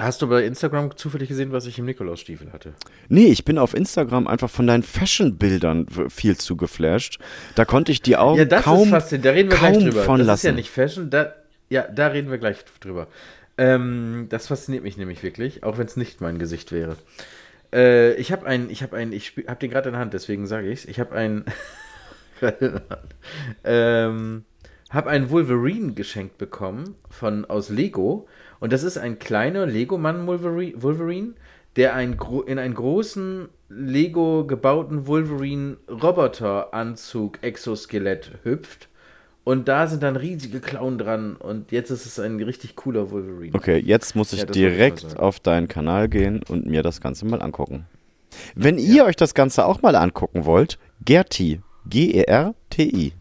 Hast 0.00 0.22
du 0.22 0.28
bei 0.28 0.44
Instagram 0.44 0.96
zufällig 0.96 1.28
gesehen, 1.28 1.52
was 1.52 1.66
ich 1.66 1.78
im 1.78 1.84
Nikolausstiefel 1.84 2.52
hatte? 2.52 2.74
Nee, 3.08 3.26
ich 3.26 3.44
bin 3.44 3.58
auf 3.58 3.74
Instagram 3.74 4.26
einfach 4.26 4.50
von 4.50 4.66
deinen 4.66 4.82
Fashion-Bildern 4.82 5.86
viel 6.08 6.36
zu 6.36 6.56
geflasht. 6.56 7.20
Da 7.54 7.64
konnte 7.64 7.92
ich 7.92 8.02
die 8.02 8.16
Augen 8.16 8.38
Ja, 8.38 8.44
das 8.44 8.64
kaum, 8.64 8.84
ist 8.84 8.90
faszinierend. 8.90 9.24
Da 9.26 9.30
reden 9.30 9.50
wir 9.50 9.58
gleich 9.58 9.78
drüber. 9.78 10.02
von 10.02 10.18
das 10.18 10.26
lassen. 10.26 10.38
ist 10.46 10.50
ja 10.50 10.52
nicht 10.52 10.70
Fashion. 10.70 11.10
Da, 11.10 11.32
ja, 11.70 11.82
da 11.82 12.08
reden 12.08 12.28
wir 12.30 12.38
gleich 12.38 12.58
drüber. 12.80 13.06
Ähm, 13.56 14.26
das 14.30 14.48
fasziniert 14.48 14.82
mich 14.82 14.96
nämlich 14.96 15.22
wirklich, 15.22 15.62
auch 15.62 15.78
wenn 15.78 15.86
es 15.86 15.96
nicht 15.96 16.20
mein 16.20 16.40
Gesicht 16.40 16.72
wäre. 16.72 16.96
Äh, 17.74 18.14
ich 18.14 18.32
habe 18.32 18.46
einen, 18.46 18.70
ich 18.70 18.82
habe 18.82 18.96
einen, 18.96 19.12
ich 19.12 19.34
habe 19.48 19.60
den 19.60 19.70
gerade 19.70 19.88
in 19.88 19.94
der 19.94 20.00
Hand, 20.00 20.14
deswegen 20.14 20.46
sage 20.46 20.70
ich 20.70 20.80
es. 20.80 20.86
Ich 20.86 20.98
habe 21.00 21.14
einen, 21.14 21.44
ähm, 23.64 24.44
habe 24.90 25.10
einen 25.10 25.30
Wolverine 25.30 25.94
geschenkt 25.94 26.38
bekommen 26.38 26.94
von 27.10 27.44
aus 27.44 27.68
Lego. 27.68 28.28
Und 28.60 28.72
das 28.72 28.84
ist 28.84 28.96
ein 28.96 29.18
kleiner 29.18 29.66
Lego-Mann 29.66 30.24
Wolverine, 30.26 30.80
Wolverine, 30.80 31.34
der 31.76 31.94
ein, 31.94 32.16
in 32.46 32.58
einen 32.60 32.74
großen 32.74 33.48
Lego 33.68 34.46
gebauten 34.46 35.08
Wolverine-Roboter-Anzug 35.08 37.42
Exoskelett 37.42 38.38
hüpft 38.44 38.88
und 39.44 39.68
da 39.68 39.86
sind 39.86 40.02
dann 40.02 40.16
riesige 40.16 40.60
Klauen 40.60 40.98
dran 40.98 41.36
und 41.36 41.70
jetzt 41.70 41.90
ist 41.90 42.06
es 42.06 42.18
ein 42.18 42.40
richtig 42.42 42.76
cooler 42.76 43.10
Wolverine. 43.10 43.54
Okay, 43.54 43.78
jetzt 43.78 44.16
muss 44.16 44.32
ich 44.32 44.40
Ja, 44.40 44.46
direkt 44.46 45.18
auf 45.18 45.38
deinen 45.38 45.68
Kanal 45.68 46.08
gehen 46.08 46.42
und 46.48 46.66
mir 46.66 46.82
das 46.82 47.00
Ganze 47.00 47.26
mal 47.26 47.42
angucken. 47.42 47.86
Wenn 48.54 48.78
ihr 48.78 49.04
euch 49.04 49.16
das 49.16 49.34
Ganze 49.34 49.66
auch 49.66 49.82
mal 49.82 49.94
angucken 49.96 50.44
wollt, 50.44 50.78
Gerti, 51.04 51.60
G-E-R-T-I. 51.86 53.12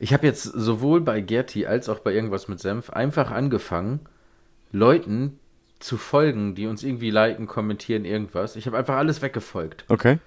Ich 0.00 0.12
habe 0.12 0.26
jetzt 0.26 0.42
sowohl 0.42 1.00
bei 1.00 1.20
Gerti 1.20 1.66
als 1.66 1.88
auch 1.88 2.00
bei 2.00 2.12
irgendwas 2.12 2.48
mit 2.48 2.60
Senf 2.60 2.90
einfach 2.90 3.30
angefangen, 3.30 4.00
Leuten 4.72 5.38
zu 5.78 5.96
folgen, 5.96 6.54
die 6.54 6.66
uns 6.66 6.82
irgendwie 6.82 7.10
liken, 7.10 7.46
kommentieren, 7.46 8.04
irgendwas. 8.04 8.56
Ich 8.56 8.66
habe 8.66 8.76
einfach 8.76 8.96
alles 8.96 9.22
weggefolgt. 9.22 9.84
Okay. 9.88 10.18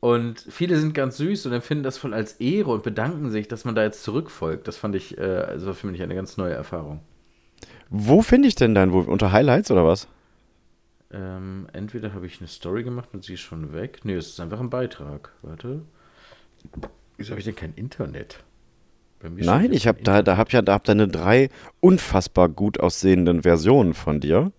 Und 0.00 0.40
viele 0.48 0.78
sind 0.78 0.94
ganz 0.94 1.16
süß 1.16 1.46
und 1.46 1.52
empfinden 1.52 1.82
das 1.82 1.98
voll 1.98 2.14
als 2.14 2.34
Ehre 2.34 2.70
und 2.70 2.82
bedanken 2.84 3.30
sich, 3.30 3.48
dass 3.48 3.64
man 3.64 3.74
da 3.74 3.82
jetzt 3.82 4.04
zurückfolgt. 4.04 4.68
Das 4.68 4.76
fand 4.76 4.94
ich, 4.94 5.18
äh, 5.18 5.22
also 5.22 5.74
für 5.74 5.88
mich 5.88 6.02
eine 6.02 6.14
ganz 6.14 6.36
neue 6.36 6.54
Erfahrung. 6.54 7.00
Wo 7.90 8.22
finde 8.22 8.48
ich 8.48 8.54
denn 8.54 8.74
dein, 8.74 8.90
unter 8.90 9.32
Highlights 9.32 9.70
oder 9.70 9.84
was? 9.84 10.06
Ähm, 11.10 11.66
entweder 11.72 12.12
habe 12.12 12.26
ich 12.26 12.38
eine 12.38 12.48
Story 12.48 12.84
gemacht 12.84 13.08
und 13.12 13.24
sie 13.24 13.34
ist 13.34 13.40
schon 13.40 13.72
weg. 13.72 14.00
Nee, 14.04 14.14
es 14.14 14.28
ist 14.28 14.40
einfach 14.40 14.60
ein 14.60 14.70
Beitrag. 14.70 15.32
Warte. 15.42 15.82
Wieso 17.16 17.30
habe 17.30 17.40
ich 17.40 17.46
denn 17.46 17.56
kein 17.56 17.74
Internet? 17.74 18.44
Bei 19.20 19.30
mir 19.30 19.42
steht 19.42 19.46
Nein, 19.46 19.72
ich 19.72 19.88
habe 19.88 20.02
da, 20.02 20.22
da 20.22 20.36
hab 20.36 20.52
ja, 20.52 20.62
da 20.62 20.74
hab 20.74 20.84
deine 20.84 21.08
drei 21.08 21.48
unfassbar 21.80 22.48
gut 22.48 22.78
aussehenden 22.78 23.42
Versionen 23.42 23.94
von 23.94 24.20
dir. 24.20 24.52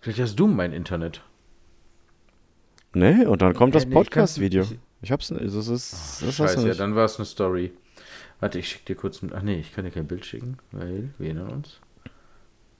Vielleicht 0.00 0.20
hast 0.20 0.36
du 0.36 0.46
mein 0.46 0.72
Internet. 0.72 1.22
Ne? 2.94 3.28
Und 3.28 3.42
dann 3.42 3.54
kommt 3.54 3.74
das 3.74 3.86
nee, 3.86 3.94
Podcast-Video. 3.94 4.62
ich- 4.62 4.78
Ich 5.02 5.10
hab's, 5.12 5.28
das 5.28 5.40
ist, 5.54 5.68
das 5.70 5.92
hast 5.92 6.22
du 6.22 6.32
Scheiße, 6.32 6.60
ja, 6.62 6.68
nicht. 6.68 6.80
dann 6.80 6.94
war 6.94 7.04
es 7.06 7.16
eine 7.16 7.24
Story. 7.26 7.72
Warte, 8.40 8.58
ich 8.58 8.68
schicke 8.68 8.84
dir 8.86 8.94
kurz. 8.96 9.22
ein- 9.22 9.32
Ach 9.34 9.42
nee, 9.42 9.58
ich 9.60 9.74
kann 9.74 9.84
dir 9.84 9.90
kein 9.90 10.06
Bild 10.06 10.24
schicken, 10.26 10.58
weil 10.72 11.10
wir 11.18 11.26
erinnern 11.26 11.48
uns. 11.50 11.80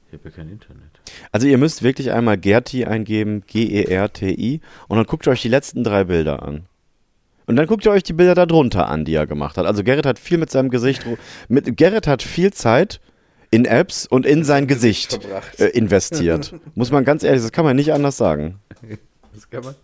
Ich 0.09 0.19
habe 0.19 0.29
ja 0.29 0.35
kein 0.37 0.51
Internet. 0.51 1.01
Also 1.33 1.47
ihr 1.47 1.57
müsst 1.59 1.83
wirklich 1.83 2.13
einmal 2.13 2.37
Gerti 2.37 2.85
eingeben, 2.85 3.43
G-E-R-T-I, 3.47 4.61
und 4.89 4.97
dann 4.97 5.07
guckt 5.07 5.27
ihr 5.27 5.31
euch 5.31 5.43
die 5.43 5.49
letzten 5.49 5.83
drei 5.85 6.05
Bilder 6.05 6.43
an. 6.43 6.67
Und 7.47 7.57
dann 7.57 7.67
guckt 7.67 7.85
ihr 7.87 7.91
euch 7.93 8.03
die 8.03 8.13
Bilder 8.13 8.35
darunter 8.35 8.89
an, 8.89 9.05
die 9.05 9.15
er 9.15 9.27
gemacht 9.27 9.57
hat. 9.57 9.67
Also 9.67 9.83
Gerrit 9.83 10.07
hat 10.07 10.19
viel 10.19 10.39
mit 10.39 10.51
seinem 10.51 10.69
Gesicht, 10.71 11.05
mit, 11.49 11.77
Gerrit 11.77 12.07
hat 12.07 12.23
viel 12.23 12.53
Zeit 12.53 13.01
in 13.51 13.65
Apps 13.65 14.07
und 14.07 14.27
in 14.27 14.45
sein 14.45 14.67
Gesicht 14.67 15.13
verbracht. 15.21 15.59
äh, 15.61 15.69
investiert. 15.69 16.55
Muss 16.75 16.91
man 16.93 17.05
ganz 17.05 17.23
ehrlich, 17.25 17.43
das 17.43 17.51
kann 17.53 17.65
man 17.65 17.75
nicht 17.77 17.93
anders 17.93 18.17
sagen. 18.17 18.61
Das 19.35 19.49
kann 19.49 19.65
man 19.65 19.75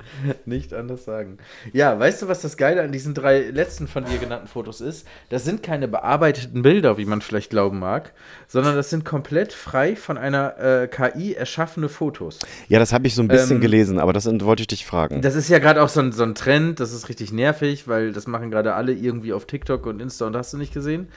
nicht 0.44 0.74
anders 0.74 1.04
sagen. 1.04 1.38
Ja, 1.72 1.98
weißt 1.98 2.22
du, 2.22 2.28
was 2.28 2.42
das 2.42 2.56
Geile 2.56 2.82
an 2.82 2.92
diesen 2.92 3.14
drei 3.14 3.48
letzten 3.50 3.88
von 3.88 4.04
dir 4.04 4.18
genannten 4.18 4.46
Fotos 4.46 4.80
ist? 4.80 5.06
Das 5.30 5.44
sind 5.44 5.62
keine 5.62 5.88
bearbeiteten 5.88 6.62
Bilder, 6.62 6.98
wie 6.98 7.06
man 7.06 7.22
vielleicht 7.22 7.50
glauben 7.50 7.78
mag, 7.78 8.12
sondern 8.46 8.76
das 8.76 8.90
sind 8.90 9.04
komplett 9.04 9.52
frei 9.52 9.96
von 9.96 10.18
einer 10.18 10.58
äh, 10.58 10.88
KI 10.88 11.32
erschaffene 11.34 11.88
Fotos. 11.88 12.40
Ja, 12.68 12.78
das 12.78 12.92
habe 12.92 13.06
ich 13.06 13.14
so 13.14 13.22
ein 13.22 13.28
bisschen 13.28 13.56
Ähm, 13.56 13.60
gelesen, 13.60 13.98
aber 13.98 14.12
das 14.12 14.26
wollte 14.26 14.62
ich 14.62 14.66
dich 14.66 14.84
fragen. 14.84 15.22
Das 15.22 15.34
ist 15.34 15.48
ja 15.48 15.58
gerade 15.58 15.82
auch 15.82 15.88
so 15.88 16.00
ein, 16.00 16.12
so 16.12 16.24
ein 16.24 16.34
Trend, 16.34 16.80
das 16.80 16.92
ist 16.92 17.08
richtig 17.08 17.32
nervig, 17.32 17.88
weil 17.88 18.12
das 18.12 18.26
machen 18.26 18.50
gerade 18.50 18.74
alle 18.74 18.92
irgendwie 18.92 19.32
auf 19.32 19.46
TikTok 19.46 19.86
und 19.86 20.00
Insta 20.00 20.26
und 20.26 20.36
hast 20.36 20.52
du 20.52 20.58
nicht 20.58 20.74
gesehen. 20.74 21.08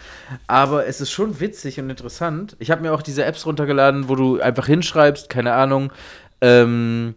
Aber 0.48 0.88
es 0.88 1.02
ist 1.02 1.12
schon 1.12 1.40
witzig 1.42 1.80
und 1.80 1.90
interessant. 1.90 2.56
Ich 2.60 2.72
habe 2.72 2.82
mir 2.82 2.94
auch 2.94 3.02
diese 3.02 3.26
Apps 3.26 3.46
runtergeladen, 3.46 4.08
wo 4.08 4.16
du 4.16 4.40
einfach 4.40 4.68
hinschreibst, 4.68 5.28
keine 5.30 5.54
Ahnung, 5.54 5.92
ähm, 6.42 7.16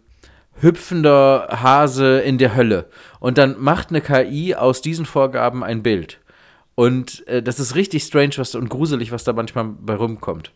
hüpfender 0.61 1.47
Hase 1.61 2.19
in 2.19 2.37
der 2.37 2.55
Hölle. 2.55 2.89
Und 3.19 3.37
dann 3.37 3.59
macht 3.59 3.89
eine 3.89 4.01
KI 4.01 4.55
aus 4.55 4.81
diesen 4.81 5.05
Vorgaben 5.05 5.63
ein 5.63 5.83
Bild. 5.83 6.19
Und 6.75 7.25
äh, 7.27 7.41
das 7.41 7.59
ist 7.59 7.75
richtig 7.75 8.03
strange 8.03 8.33
was, 8.37 8.55
und 8.55 8.69
gruselig, 8.69 9.11
was 9.11 9.23
da 9.23 9.33
manchmal 9.33 9.65
bei 9.65 9.95
rumkommt. 9.95 10.51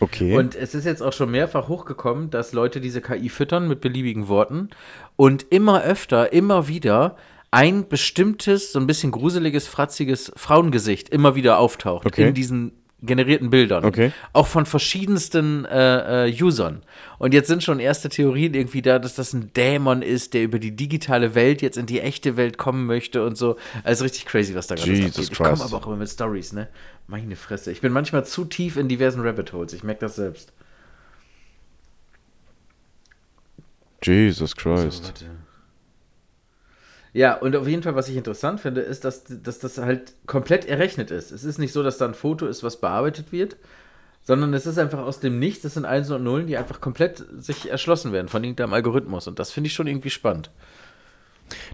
Okay. 0.00 0.36
Und 0.36 0.54
es 0.54 0.74
ist 0.74 0.84
jetzt 0.84 1.02
auch 1.02 1.12
schon 1.12 1.30
mehrfach 1.30 1.68
hochgekommen, 1.68 2.30
dass 2.30 2.52
Leute 2.52 2.80
diese 2.80 3.00
KI 3.00 3.28
füttern 3.28 3.68
mit 3.68 3.80
beliebigen 3.80 4.28
Worten 4.28 4.70
und 5.16 5.46
immer 5.50 5.82
öfter, 5.82 6.32
immer 6.32 6.66
wieder 6.68 7.16
ein 7.50 7.88
bestimmtes, 7.88 8.72
so 8.72 8.80
ein 8.80 8.86
bisschen 8.86 9.12
gruseliges, 9.12 9.68
fratziges 9.68 10.32
Frauengesicht 10.36 11.08
immer 11.10 11.34
wieder 11.34 11.58
auftaucht 11.58 12.06
Okay. 12.06 12.28
in 12.28 12.34
diesen 12.34 12.72
generierten 13.02 13.50
Bildern. 13.50 13.84
Okay. 13.84 14.12
Auch 14.32 14.46
von 14.46 14.64
verschiedensten 14.64 15.64
äh, 15.64 16.28
äh, 16.28 16.42
Usern. 16.42 16.82
Und 17.18 17.34
jetzt 17.34 17.48
sind 17.48 17.62
schon 17.62 17.80
erste 17.80 18.08
Theorien 18.08 18.54
irgendwie 18.54 18.82
da, 18.82 18.98
dass 18.98 19.14
das 19.14 19.32
ein 19.32 19.52
Dämon 19.52 20.02
ist, 20.02 20.34
der 20.34 20.44
über 20.44 20.58
die 20.58 20.74
digitale 20.74 21.34
Welt 21.34 21.62
jetzt 21.62 21.76
in 21.76 21.86
die 21.86 22.00
echte 22.00 22.36
Welt 22.36 22.58
kommen 22.58 22.86
möchte 22.86 23.24
und 23.24 23.36
so. 23.36 23.56
Also 23.84 24.04
richtig 24.04 24.26
crazy, 24.26 24.54
was 24.54 24.68
da 24.68 24.76
gerade 24.76 24.90
Jesus 24.90 25.10
abgeht. 25.10 25.30
Ich 25.32 25.36
komme 25.36 25.62
aber 25.62 25.76
auch 25.76 25.86
immer 25.86 25.96
mit 25.96 26.08
Stories, 26.08 26.52
ne? 26.52 26.68
Meine 27.08 27.36
Fresse. 27.36 27.72
Ich 27.72 27.80
bin 27.80 27.92
manchmal 27.92 28.24
zu 28.24 28.44
tief 28.44 28.76
in 28.76 28.88
diversen 28.88 29.20
Rabbit 29.20 29.52
Holes. 29.52 29.72
Ich 29.72 29.82
merke 29.82 30.00
das 30.00 30.16
selbst. 30.16 30.52
Jesus 34.02 34.56
Christ. 34.56 35.04
warte. 35.04 35.26
Ja, 37.14 37.34
und 37.34 37.54
auf 37.56 37.68
jeden 37.68 37.82
Fall, 37.82 37.94
was 37.94 38.08
ich 38.08 38.16
interessant 38.16 38.60
finde, 38.60 38.80
ist, 38.80 39.04
dass, 39.04 39.24
dass 39.28 39.58
das 39.58 39.76
halt 39.78 40.14
komplett 40.26 40.64
errechnet 40.64 41.10
ist. 41.10 41.30
Es 41.30 41.44
ist 41.44 41.58
nicht 41.58 41.72
so, 41.72 41.82
dass 41.82 41.98
da 41.98 42.06
ein 42.06 42.14
Foto 42.14 42.46
ist, 42.46 42.62
was 42.62 42.80
bearbeitet 42.80 43.32
wird, 43.32 43.56
sondern 44.22 44.54
es 44.54 44.64
ist 44.66 44.78
einfach 44.78 45.00
aus 45.00 45.20
dem 45.20 45.38
Nichts, 45.38 45.62
das 45.62 45.74
sind 45.74 45.84
Einsen 45.84 46.14
und 46.16 46.22
Nullen, 46.24 46.46
die 46.46 46.56
einfach 46.56 46.80
komplett 46.80 47.22
sich 47.38 47.68
erschlossen 47.70 48.12
werden 48.12 48.28
von 48.28 48.42
irgendeinem 48.42 48.72
Algorithmus. 48.72 49.26
Und 49.28 49.38
das 49.38 49.50
finde 49.52 49.66
ich 49.66 49.74
schon 49.74 49.88
irgendwie 49.88 50.08
spannend. 50.10 50.50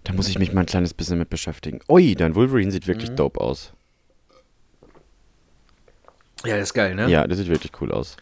Da 0.02 0.12
muss 0.12 0.28
ich 0.28 0.40
mich 0.40 0.52
mal 0.52 0.62
ein 0.62 0.66
kleines 0.66 0.92
bisschen 0.92 1.18
mit 1.18 1.30
beschäftigen. 1.30 1.80
Ui, 1.88 2.16
dein 2.16 2.34
Wolverine 2.34 2.72
sieht 2.72 2.84
Mhm. 2.84 2.88
wirklich 2.88 3.10
dope 3.10 3.40
aus. 3.40 3.72
Ja, 6.44 6.56
das 6.56 6.68
ist 6.70 6.74
geil, 6.74 6.94
ne? 6.96 7.08
Ja, 7.08 7.26
das 7.28 7.38
sieht 7.38 7.48
wirklich 7.48 7.72
cool 7.80 7.92
aus. 7.92 8.16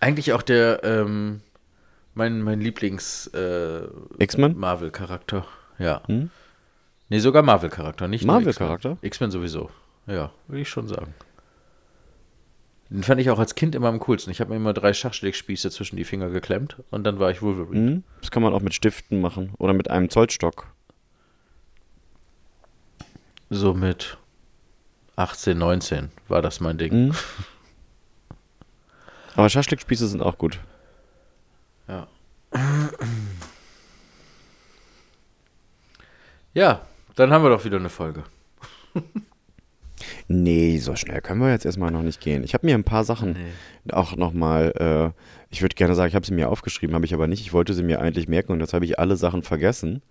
Eigentlich 0.00 0.32
auch 0.32 0.42
der, 0.42 0.80
ähm, 0.84 1.40
mein, 2.18 2.42
mein 2.42 2.60
Lieblings-Marvel-Charakter. 2.60 5.38
X-Men? 5.38 5.86
ja. 5.86 6.02
Hm? 6.06 6.28
Nee, 7.08 7.20
sogar 7.20 7.42
Marvel-Charakter, 7.42 8.08
nicht 8.08 8.26
nur 8.26 8.34
Marvel-Charakter? 8.34 8.90
X-Men. 8.90 9.06
X-Men 9.06 9.30
sowieso. 9.30 9.70
Ja, 10.06 10.30
würde 10.46 10.60
ich 10.60 10.68
schon 10.68 10.86
sagen. 10.86 11.14
Den 12.90 13.02
fand 13.02 13.18
ich 13.20 13.30
auch 13.30 13.38
als 13.38 13.54
Kind 13.54 13.74
immer 13.74 13.88
am 13.88 14.00
coolsten. 14.00 14.30
Ich 14.30 14.40
habe 14.40 14.50
mir 14.50 14.56
immer 14.56 14.74
drei 14.74 14.92
Schachschlägspieße 14.92 15.70
zwischen 15.70 15.96
die 15.96 16.04
Finger 16.04 16.30
geklemmt 16.30 16.76
und 16.90 17.04
dann 17.04 17.18
war 17.18 17.30
ich 17.30 17.42
Wolverine. 17.42 17.90
Hm? 17.90 18.04
Das 18.20 18.30
kann 18.30 18.42
man 18.42 18.52
auch 18.52 18.62
mit 18.62 18.74
Stiften 18.74 19.20
machen 19.20 19.52
oder 19.58 19.72
mit 19.72 19.90
einem 19.90 20.10
Zollstock. 20.10 20.66
So 23.50 23.74
mit 23.74 24.18
18, 25.16 25.56
19 25.56 26.10
war 26.28 26.42
das 26.42 26.60
mein 26.60 26.78
Ding. 26.78 26.92
Hm? 26.92 27.14
Aber 29.36 29.48
Schaschlikspieße 29.48 30.08
sind 30.08 30.22
auch 30.22 30.36
gut. 30.36 30.58
Ja. 31.88 32.06
Ja, 36.54 36.82
dann 37.16 37.32
haben 37.32 37.42
wir 37.42 37.50
doch 37.50 37.64
wieder 37.64 37.78
eine 37.78 37.88
Folge. 37.88 38.24
Nee, 40.30 40.78
so 40.78 40.94
schnell 40.94 41.22
können 41.22 41.40
wir 41.40 41.50
jetzt 41.50 41.64
erstmal 41.64 41.90
noch 41.90 42.02
nicht 42.02 42.20
gehen. 42.20 42.44
Ich 42.44 42.52
habe 42.52 42.66
mir 42.66 42.74
ein 42.74 42.84
paar 42.84 43.02
Sachen 43.02 43.36
auch 43.90 44.14
nochmal, 44.14 44.72
äh, 44.78 45.22
ich 45.50 45.62
würde 45.62 45.74
gerne 45.74 45.94
sagen, 45.94 46.08
ich 46.08 46.14
habe 46.14 46.26
sie 46.26 46.34
mir 46.34 46.50
aufgeschrieben, 46.50 46.94
habe 46.94 47.06
ich 47.06 47.14
aber 47.14 47.26
nicht. 47.26 47.40
Ich 47.40 47.54
wollte 47.54 47.72
sie 47.72 47.82
mir 47.82 48.00
eigentlich 48.00 48.28
merken 48.28 48.52
und 48.52 48.60
jetzt 48.60 48.74
habe 48.74 48.84
ich 48.84 48.98
alle 48.98 49.16
Sachen 49.16 49.42
vergessen. 49.42 50.02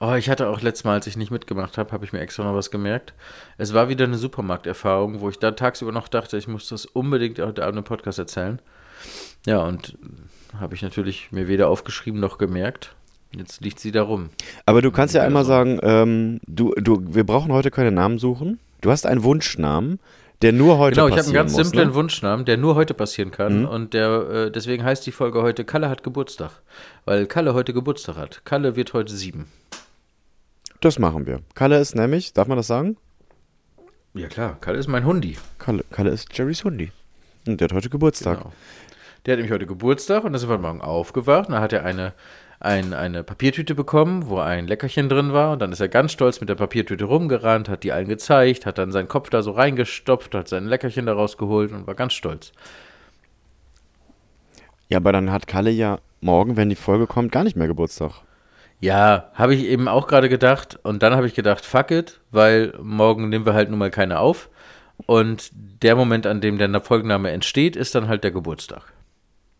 Oh, 0.00 0.14
ich 0.14 0.28
hatte 0.28 0.48
auch 0.48 0.60
letztes 0.60 0.82
Mal, 0.82 0.94
als 0.94 1.06
ich 1.06 1.16
nicht 1.16 1.30
mitgemacht 1.30 1.78
habe, 1.78 1.92
habe 1.92 2.04
ich 2.04 2.12
mir 2.12 2.18
extra 2.18 2.42
noch 2.42 2.56
was 2.56 2.72
gemerkt. 2.72 3.14
Es 3.56 3.72
war 3.72 3.88
wieder 3.88 4.04
eine 4.04 4.18
Supermarkterfahrung, 4.18 5.20
wo 5.20 5.28
ich 5.28 5.38
da 5.38 5.52
tagsüber 5.52 5.92
noch 5.92 6.08
dachte, 6.08 6.36
ich 6.36 6.48
muss 6.48 6.68
das 6.68 6.84
unbedingt 6.84 7.38
heute 7.38 7.64
Abend 7.64 7.78
im 7.78 7.84
Podcast 7.84 8.18
erzählen. 8.18 8.60
Ja, 9.46 9.58
und 9.58 9.96
habe 10.58 10.74
ich 10.74 10.82
natürlich 10.82 11.32
mir 11.32 11.48
weder 11.48 11.68
aufgeschrieben 11.68 12.20
noch 12.20 12.38
gemerkt. 12.38 12.94
Jetzt 13.34 13.62
liegt 13.62 13.80
sie 13.80 13.92
da 13.92 14.02
rum. 14.02 14.30
Aber 14.66 14.82
du 14.82 14.90
kannst 14.90 15.14
ja 15.14 15.22
einmal 15.22 15.44
sagen, 15.44 15.78
ähm, 15.82 16.40
du, 16.46 16.72
du, 16.74 17.14
wir 17.14 17.24
brauchen 17.24 17.50
heute 17.52 17.70
keine 17.70 17.90
Namen 17.90 18.18
suchen. 18.18 18.58
Du 18.82 18.90
hast 18.90 19.06
einen 19.06 19.22
Wunschnamen, 19.22 20.00
der 20.42 20.52
nur 20.52 20.76
heute 20.76 20.96
Genau, 20.96 21.06
ich 21.06 21.12
habe 21.12 21.18
passieren 21.18 21.36
einen 21.38 21.46
ganz 21.46 21.52
muss, 21.56 21.66
simplen 21.66 21.88
ne? 21.88 21.94
Wunschnamen, 21.94 22.44
der 22.44 22.56
nur 22.58 22.74
heute 22.74 22.94
passieren 22.94 23.30
kann. 23.30 23.60
Mhm. 23.60 23.68
Und 23.68 23.94
der, 23.94 24.10
äh, 24.30 24.50
deswegen 24.50 24.84
heißt 24.84 25.06
die 25.06 25.12
Folge 25.12 25.40
heute 25.40 25.64
Kalle 25.64 25.88
hat 25.88 26.02
Geburtstag. 26.02 26.50
Weil 27.04 27.26
Kalle 27.26 27.54
heute 27.54 27.72
Geburtstag 27.72 28.16
hat. 28.16 28.42
Kalle 28.44 28.76
wird 28.76 28.92
heute 28.92 29.14
sieben. 29.14 29.46
Das 30.80 30.98
machen 30.98 31.26
wir. 31.26 31.40
Kalle 31.54 31.78
ist 31.78 31.94
nämlich, 31.94 32.32
darf 32.34 32.48
man 32.48 32.56
das 32.56 32.66
sagen? 32.66 32.96
Ja 34.14 34.28
klar, 34.28 34.58
Kalle 34.60 34.78
ist 34.78 34.88
mein 34.88 35.06
Hundi. 35.06 35.38
Kalle, 35.58 35.84
Kalle 35.90 36.10
ist 36.10 36.36
Jerrys 36.36 36.64
Hundi. 36.64 36.90
Und 37.46 37.60
der 37.60 37.68
hat 37.68 37.72
heute 37.72 37.88
Geburtstag. 37.88 38.38
Genau. 38.38 38.52
Der 39.24 39.32
hat 39.32 39.38
nämlich 39.38 39.52
heute 39.52 39.66
Geburtstag 39.66 40.24
und 40.24 40.32
da 40.32 40.38
sind 40.38 40.48
wir 40.48 40.58
morgen 40.58 40.80
aufgewacht. 40.80 41.48
Und 41.48 41.54
dann 41.54 41.62
hat 41.62 41.72
er 41.72 41.84
eine, 41.84 42.12
ein, 42.58 42.92
eine 42.92 43.22
Papiertüte 43.22 43.74
bekommen, 43.74 44.28
wo 44.28 44.38
ein 44.38 44.66
Leckerchen 44.66 45.08
drin 45.08 45.32
war. 45.32 45.52
Und 45.52 45.60
dann 45.62 45.70
ist 45.70 45.80
er 45.80 45.88
ganz 45.88 46.12
stolz 46.12 46.40
mit 46.40 46.48
der 46.48 46.56
Papiertüte 46.56 47.04
rumgerannt, 47.04 47.68
hat 47.68 47.84
die 47.84 47.92
allen 47.92 48.08
gezeigt, 48.08 48.66
hat 48.66 48.78
dann 48.78 48.90
seinen 48.90 49.08
Kopf 49.08 49.30
da 49.30 49.42
so 49.42 49.52
reingestopft, 49.52 50.34
hat 50.34 50.48
sein 50.48 50.66
Leckerchen 50.66 51.06
da 51.06 51.12
rausgeholt 51.12 51.70
und 51.70 51.86
war 51.86 51.94
ganz 51.94 52.14
stolz. 52.14 52.52
Ja, 54.88 54.98
aber 54.98 55.12
dann 55.12 55.30
hat 55.30 55.46
Kalle 55.46 55.70
ja 55.70 56.00
morgen, 56.20 56.56
wenn 56.56 56.68
die 56.68 56.74
Folge 56.74 57.06
kommt, 57.06 57.30
gar 57.30 57.44
nicht 57.44 57.56
mehr 57.56 57.68
Geburtstag. 57.68 58.22
Ja, 58.80 59.30
habe 59.34 59.54
ich 59.54 59.64
eben 59.64 59.86
auch 59.86 60.08
gerade 60.08 60.28
gedacht. 60.28 60.80
Und 60.82 61.04
dann 61.04 61.14
habe 61.14 61.28
ich 61.28 61.34
gedacht, 61.34 61.64
fuck 61.64 61.92
it, 61.92 62.20
weil 62.32 62.74
morgen 62.82 63.28
nehmen 63.28 63.46
wir 63.46 63.54
halt 63.54 63.70
nun 63.70 63.78
mal 63.78 63.92
keine 63.92 64.18
auf. 64.18 64.50
Und 65.06 65.50
der 65.54 65.94
Moment, 65.94 66.26
an 66.26 66.40
dem 66.40 66.58
der 66.58 66.80
Folgenname 66.80 67.30
entsteht, 67.30 67.76
ist 67.76 67.94
dann 67.94 68.08
halt 68.08 68.24
der 68.24 68.32
Geburtstag. 68.32 68.92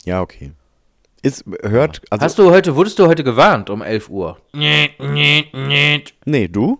Ja, 0.04 0.20
okay. 0.20 0.52
Ist, 1.22 1.44
hört, 1.62 2.02
also, 2.10 2.24
Hast 2.24 2.38
du 2.38 2.50
heute, 2.50 2.74
wurdest 2.74 2.98
du 2.98 3.06
heute 3.06 3.22
gewarnt 3.22 3.70
um 3.70 3.80
11 3.82 4.08
Uhr? 4.10 4.38
nee, 6.24 6.48
du? 6.48 6.78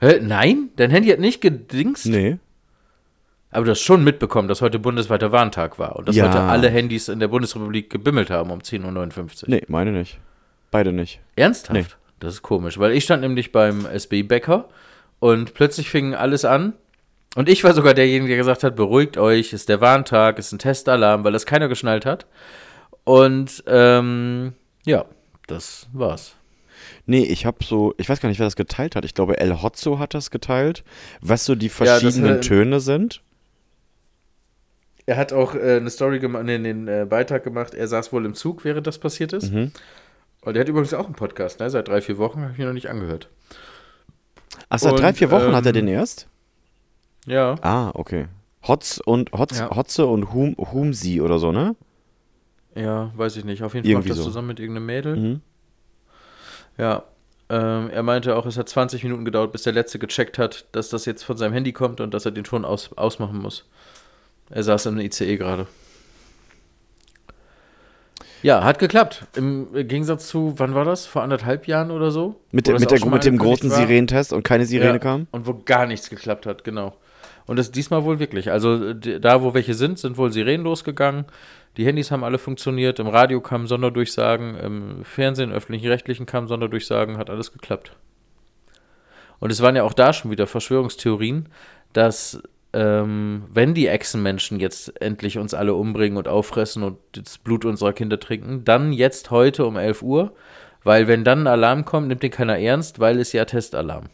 Hä? 0.00 0.20
Nein? 0.22 0.70
Dein 0.76 0.90
Handy 0.90 1.10
hat 1.10 1.18
nicht 1.18 1.40
gedingst? 1.40 2.06
Nee. 2.06 2.38
Aber 3.50 3.64
du 3.66 3.70
hast 3.70 3.82
schon 3.82 4.02
mitbekommen, 4.02 4.48
dass 4.48 4.62
heute 4.62 4.78
bundesweiter 4.78 5.30
Warntag 5.32 5.78
war 5.78 5.96
und 5.96 6.08
dass 6.08 6.16
Ja. 6.16 6.26
heute 6.28 6.40
alle 6.40 6.70
Handys 6.70 7.08
in 7.08 7.20
der 7.20 7.28
Bundesrepublik 7.28 7.88
gebimmelt 7.90 8.30
haben 8.30 8.50
um 8.50 8.60
10.59 8.60 9.44
Uhr. 9.44 9.48
Nee, 9.48 9.62
meine 9.68 9.92
nicht. 9.92 10.18
Beide 10.70 10.92
nicht. 10.92 11.20
Ernsthaft? 11.36 11.72
Nee. 11.72 11.86
Das 12.20 12.34
ist 12.34 12.42
komisch, 12.42 12.78
weil 12.78 12.92
ich 12.92 13.04
stand 13.04 13.22
nämlich 13.22 13.52
beim 13.52 13.86
SB-Bäcker 13.86 14.68
und 15.20 15.54
plötzlich 15.54 15.90
fing 15.90 16.14
alles 16.14 16.44
an. 16.44 16.72
Und 17.34 17.48
ich 17.48 17.64
war 17.64 17.74
sogar 17.74 17.94
derjenige, 17.94 18.28
der 18.28 18.36
gesagt 18.38 18.62
hat, 18.62 18.76
beruhigt 18.76 19.16
euch, 19.16 19.52
ist 19.52 19.68
der 19.68 19.80
Warntag, 19.80 20.38
ist 20.38 20.52
ein 20.52 20.58
Testalarm, 20.58 21.24
weil 21.24 21.32
das 21.32 21.46
keiner 21.46 21.68
geschnallt 21.68 22.06
hat. 22.06 22.26
Und 23.02 23.64
ähm, 23.66 24.52
ja, 24.86 25.04
das 25.46 25.88
war's. 25.92 26.36
Nee, 27.06 27.24
ich 27.24 27.44
habe 27.44 27.64
so, 27.64 27.94
ich 27.98 28.08
weiß 28.08 28.20
gar 28.20 28.28
nicht, 28.28 28.38
wer 28.38 28.46
das 28.46 28.56
geteilt 28.56 28.96
hat. 28.96 29.04
Ich 29.04 29.14
glaube, 29.14 29.38
El 29.38 29.62
Hotzo 29.62 29.98
hat 29.98 30.14
das 30.14 30.30
geteilt, 30.30 30.84
was 31.20 31.44
so 31.44 31.54
die 31.54 31.68
das 31.68 31.76
verschiedenen 31.76 32.36
hat- 32.36 32.42
Töne 32.42 32.80
sind. 32.80 33.20
Er 35.06 35.16
hat 35.18 35.34
auch 35.34 35.54
äh, 35.54 35.76
eine 35.76 35.90
Story 35.90 36.18
gemacht, 36.18 36.44
nee, 36.44 36.58
den 36.58 36.88
äh, 36.88 37.06
Beitrag 37.08 37.44
gemacht. 37.44 37.74
Er 37.74 37.88
saß 37.88 38.10
wohl 38.12 38.24
im 38.24 38.32
Zug, 38.34 38.64
während 38.64 38.86
das 38.86 38.98
passiert 38.98 39.34
ist. 39.34 39.52
Mhm. 39.52 39.70
Und 40.40 40.56
er 40.56 40.60
hat 40.60 40.68
übrigens 40.68 40.94
auch 40.94 41.04
einen 41.04 41.14
Podcast, 41.14 41.60
ne? 41.60 41.68
Seit 41.68 41.88
drei, 41.88 42.00
vier 42.00 42.16
Wochen 42.16 42.40
habe 42.40 42.52
ich 42.54 42.58
ihn 42.58 42.64
noch 42.66 42.72
nicht 42.72 42.88
angehört. 42.88 43.28
Ach, 44.70 44.78
seit 44.78 44.92
Und, 44.92 45.00
drei, 45.00 45.12
vier 45.12 45.30
Wochen 45.30 45.54
hat 45.54 45.66
er 45.66 45.74
ähm, 45.74 45.86
den 45.86 45.88
erst? 45.88 46.26
Ja. 47.26 47.56
Ah, 47.62 47.90
okay. 47.94 48.26
Hotz 48.66 49.00
und 49.04 49.32
Hotz, 49.32 49.58
Ja. 49.58 49.70
Hotze 49.74 50.06
und 50.06 50.32
Hum, 50.32 50.56
Humsi 50.58 51.20
oder 51.20 51.38
so, 51.38 51.52
ne? 51.52 51.76
Ja, 52.74 53.12
weiß 53.16 53.36
ich 53.36 53.44
nicht. 53.44 53.62
Auf 53.62 53.74
jeden 53.74 53.86
Fall 53.86 53.94
macht 54.00 54.10
das 54.10 54.16
so. 54.18 54.24
zusammen 54.24 54.48
mit 54.48 54.60
irgendeinem 54.60 54.86
Mädel. 54.86 55.16
Mhm. 55.16 55.40
Ja. 56.78 57.04
Ähm, 57.50 57.90
er 57.90 58.02
meinte 58.02 58.36
auch, 58.36 58.46
es 58.46 58.56
hat 58.56 58.68
20 58.68 59.04
Minuten 59.04 59.24
gedauert, 59.24 59.52
bis 59.52 59.62
der 59.64 59.74
Letzte 59.74 59.98
gecheckt 59.98 60.38
hat, 60.38 60.66
dass 60.72 60.88
das 60.88 61.04
jetzt 61.04 61.22
von 61.24 61.36
seinem 61.36 61.52
Handy 61.52 61.72
kommt 61.72 62.00
und 62.00 62.14
dass 62.14 62.24
er 62.24 62.32
den 62.32 62.44
Ton 62.44 62.64
aus, 62.64 62.90
ausmachen 62.96 63.38
muss. 63.38 63.68
Er 64.50 64.62
saß 64.62 64.86
im 64.86 64.98
ICE 64.98 65.36
gerade. 65.36 65.66
Ja, 68.42 68.62
hat 68.64 68.78
geklappt. 68.78 69.26
Im 69.36 69.72
Gegensatz 69.72 70.28
zu, 70.28 70.54
wann 70.58 70.74
war 70.74 70.84
das? 70.84 71.06
Vor 71.06 71.22
anderthalb 71.22 71.66
Jahren 71.66 71.90
oder 71.90 72.10
so? 72.10 72.40
Mit, 72.50 72.66
mit, 72.68 72.90
der, 72.90 73.06
mit 73.06 73.24
dem 73.24 73.38
großen. 73.38 73.70
Sirenentest 73.70 74.32
und 74.32 74.42
keine 74.42 74.66
Sirene 74.66 74.92
Ja, 74.92 74.98
kam? 74.98 75.26
Und 75.30 75.46
wo 75.46 75.54
gar 75.64 75.86
nichts 75.86 76.10
geklappt 76.10 76.44
hat, 76.44 76.62
genau. 76.64 76.94
Und 77.46 77.58
das 77.58 77.70
diesmal 77.70 78.04
wohl 78.04 78.18
wirklich. 78.18 78.50
Also 78.50 78.94
da, 78.94 79.42
wo 79.42 79.54
welche 79.54 79.74
sind, 79.74 79.98
sind 79.98 80.16
wohl 80.16 80.32
Sirenen 80.32 80.64
losgegangen. 80.64 81.26
Die 81.76 81.84
Handys 81.84 82.10
haben 82.10 82.24
alle 82.24 82.38
funktioniert. 82.38 82.98
Im 82.98 83.08
Radio 83.08 83.40
kamen 83.40 83.66
Sonderdurchsagen. 83.66 84.56
Im 84.56 85.04
Fernsehen, 85.04 85.52
öffentlich-rechtlichen 85.52 86.26
kamen 86.26 86.48
Sonderdurchsagen. 86.48 87.18
Hat 87.18 87.30
alles 87.30 87.52
geklappt. 87.52 87.96
Und 89.40 89.50
es 89.50 89.60
waren 89.60 89.76
ja 89.76 89.82
auch 89.82 89.92
da 89.92 90.12
schon 90.12 90.30
wieder 90.30 90.46
Verschwörungstheorien, 90.46 91.48
dass 91.92 92.42
ähm, 92.72 93.44
wenn 93.52 93.74
die 93.74 93.86
Echsenmenschen 93.88 94.58
jetzt 94.58 95.00
endlich 95.00 95.38
uns 95.38 95.54
alle 95.54 95.74
umbringen 95.74 96.16
und 96.18 96.28
auffressen 96.28 96.82
und 96.82 96.98
das 97.12 97.38
Blut 97.38 97.64
unserer 97.64 97.92
Kinder 97.92 98.18
trinken, 98.18 98.64
dann 98.64 98.92
jetzt 98.92 99.30
heute 99.30 99.66
um 99.66 99.76
11 99.76 100.02
Uhr, 100.02 100.34
weil 100.82 101.06
wenn 101.06 101.24
dann 101.24 101.40
ein 101.42 101.46
Alarm 101.46 101.84
kommt, 101.84 102.08
nimmt 102.08 102.22
den 102.22 102.30
keiner 102.30 102.58
ernst, 102.58 102.98
weil 102.98 103.20
es 103.20 103.32
ja 103.32 103.44
Testalarm. 103.44 104.06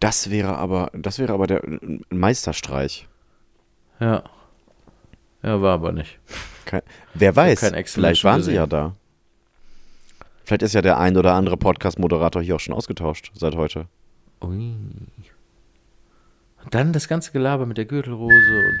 Das 0.00 0.30
wäre 0.30 0.56
aber, 0.56 0.90
das 0.94 1.18
wäre 1.18 1.32
aber 1.32 1.46
der 1.46 1.62
Meisterstreich. 2.10 3.06
Ja. 4.00 4.24
Ja, 5.42 5.60
war 5.62 5.74
aber 5.74 5.92
nicht. 5.92 6.18
Kein, 6.64 6.82
wer 7.14 7.34
weiß, 7.36 7.72
vielleicht 7.86 8.24
waren 8.24 8.40
sie 8.42 8.50
gesehen. 8.52 8.56
ja 8.56 8.66
da. 8.66 8.96
Vielleicht 10.44 10.62
ist 10.62 10.74
ja 10.74 10.82
der 10.82 10.98
ein 10.98 11.16
oder 11.16 11.34
andere 11.34 11.56
Podcast-Moderator 11.56 12.42
hier 12.42 12.56
auch 12.56 12.60
schon 12.60 12.74
ausgetauscht 12.74 13.30
seit 13.34 13.54
heute. 13.56 13.86
Ui. 14.42 14.74
Und 16.64 16.74
dann 16.74 16.92
das 16.92 17.08
ganze 17.08 17.32
Gelaber 17.32 17.66
mit 17.66 17.78
der 17.78 17.84
Gürtelrose 17.84 18.34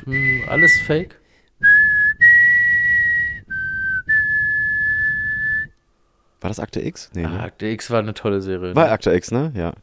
und 0.04 0.06
mm, 0.12 0.48
alles 0.48 0.72
fake. 0.86 1.16
War 6.40 6.48
das 6.48 6.58
Akte 6.58 6.80
X? 6.80 7.10
Nee, 7.14 7.24
Ah, 7.24 7.28
ne? 7.30 7.40
Akte 7.42 7.66
X 7.66 7.90
war 7.90 7.98
eine 7.98 8.14
tolle 8.14 8.40
Serie. 8.40 8.74
War 8.74 8.86
ne? 8.86 8.90
Akte 8.92 9.12
X, 9.12 9.30
ne? 9.30 9.52
Ja. 9.54 9.74